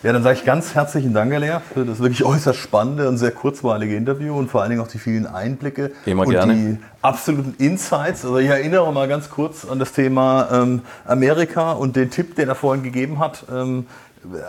Ja, 0.05 0.13
dann 0.13 0.23
sage 0.23 0.39
ich 0.39 0.45
ganz 0.45 0.75
herzlichen 0.75 1.15
Dank, 1.15 1.33
Herr 1.33 1.41
Lehr, 1.41 1.63
für 1.73 1.87
das 1.87 1.99
wirklich 1.99 2.25
äußerst 2.25 2.59
spannende 2.59 3.09
und 3.09 3.17
sehr 3.17 3.31
kurzweilige 3.31 3.97
Interview 3.97 4.37
und 4.37 4.51
vor 4.51 4.61
allen 4.61 4.69
Dingen 4.69 4.83
auch 4.83 4.87
die 4.87 4.99
vielen 4.99 5.25
Einblicke 5.27 5.93
Immer 6.05 6.27
und 6.27 6.31
gerne. 6.33 6.55
die 6.55 6.79
absoluten 7.01 7.55
Insights. 7.57 8.23
Also 8.23 8.37
ich 8.37 8.49
erinnere 8.49 8.93
mal 8.93 9.09
ganz 9.09 9.31
kurz 9.31 9.65
an 9.65 9.79
das 9.79 9.93
Thema 9.93 10.51
ähm, 10.53 10.83
Amerika 11.07 11.73
und 11.73 11.97
den 11.97 12.11
Tipp, 12.11 12.37
den 12.37 12.51
er 12.51 12.55
vorhin 12.55 12.83
gegeben 12.85 13.19
hat. 13.19 13.47
Ähm, 13.51 13.87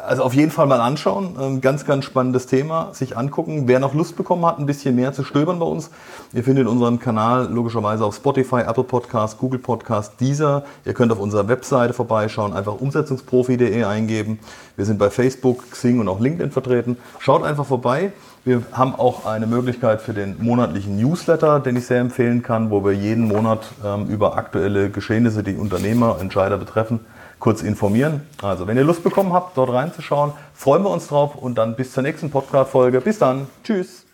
also 0.05 0.23
auf 0.23 0.33
jeden 0.33 0.51
Fall 0.51 0.67
mal 0.67 0.79
anschauen. 0.79 1.35
Ähm, 1.39 1.61
ganz, 1.61 1.85
ganz 1.85 2.05
spannendes 2.05 2.47
Thema. 2.47 2.93
Sich 2.93 3.17
angucken. 3.17 3.67
Wer 3.67 3.79
noch 3.79 3.93
Lust 3.93 4.15
bekommen 4.15 4.45
hat, 4.45 4.59
ein 4.59 4.65
bisschen 4.65 4.95
mehr 4.95 5.13
zu 5.13 5.23
stöbern 5.23 5.59
bei 5.59 5.65
uns, 5.65 5.89
ihr 6.33 6.43
findet 6.43 6.67
unseren 6.67 6.99
Kanal 6.99 7.51
logischerweise 7.51 8.05
auf 8.05 8.15
Spotify, 8.15 8.61
Apple 8.61 8.83
Podcast, 8.83 9.37
Google 9.37 9.59
Podcast, 9.59 10.13
dieser. 10.19 10.63
Ihr 10.85 10.93
könnt 10.93 11.11
auf 11.11 11.19
unserer 11.19 11.47
Webseite 11.47 11.93
vorbeischauen, 11.93 12.53
einfach 12.53 12.79
umsetzungsprofi.de 12.79 13.83
eingeben. 13.83 14.39
Wir 14.75 14.85
sind 14.85 14.97
bei 14.97 15.09
Facebook, 15.09 15.71
Xing 15.71 15.99
und 15.99 16.07
auch 16.07 16.19
LinkedIn 16.19 16.51
vertreten. 16.51 16.97
Schaut 17.19 17.43
einfach 17.43 17.65
vorbei. 17.65 18.11
Wir 18.43 18.61
haben 18.73 18.93
auch 18.93 19.25
eine 19.25 19.47
Möglichkeit 19.47 20.01
für 20.01 20.13
den 20.13 20.35
monatlichen 20.39 20.97
Newsletter, 20.97 21.59
den 21.59 21.77
ich 21.77 21.87
sehr 21.87 21.99
empfehlen 21.99 22.43
kann, 22.43 22.69
wo 22.69 22.85
wir 22.85 22.91
jeden 22.91 23.27
Monat 23.27 23.65
ähm, 23.83 24.05
über 24.07 24.37
aktuelle 24.37 24.91
Geschehnisse, 24.91 25.41
die 25.41 25.55
Unternehmer, 25.55 26.17
Entscheider 26.21 26.57
betreffen, 26.57 26.99
kurz 27.39 27.61
informieren. 27.61 28.21
Also, 28.41 28.67
wenn 28.67 28.77
ihr 28.77 28.83
Lust 28.83 29.03
bekommen 29.03 29.33
habt, 29.33 29.57
dort 29.57 29.71
reinzuschauen, 29.71 30.33
freuen 30.53 30.83
wir 30.83 30.89
uns 30.89 31.07
drauf 31.07 31.35
und 31.35 31.55
dann 31.57 31.75
bis 31.75 31.93
zur 31.93 32.03
nächsten 32.03 32.31
Podcast-Folge. 32.31 33.01
Bis 33.01 33.19
dann. 33.19 33.47
Tschüss. 33.63 34.04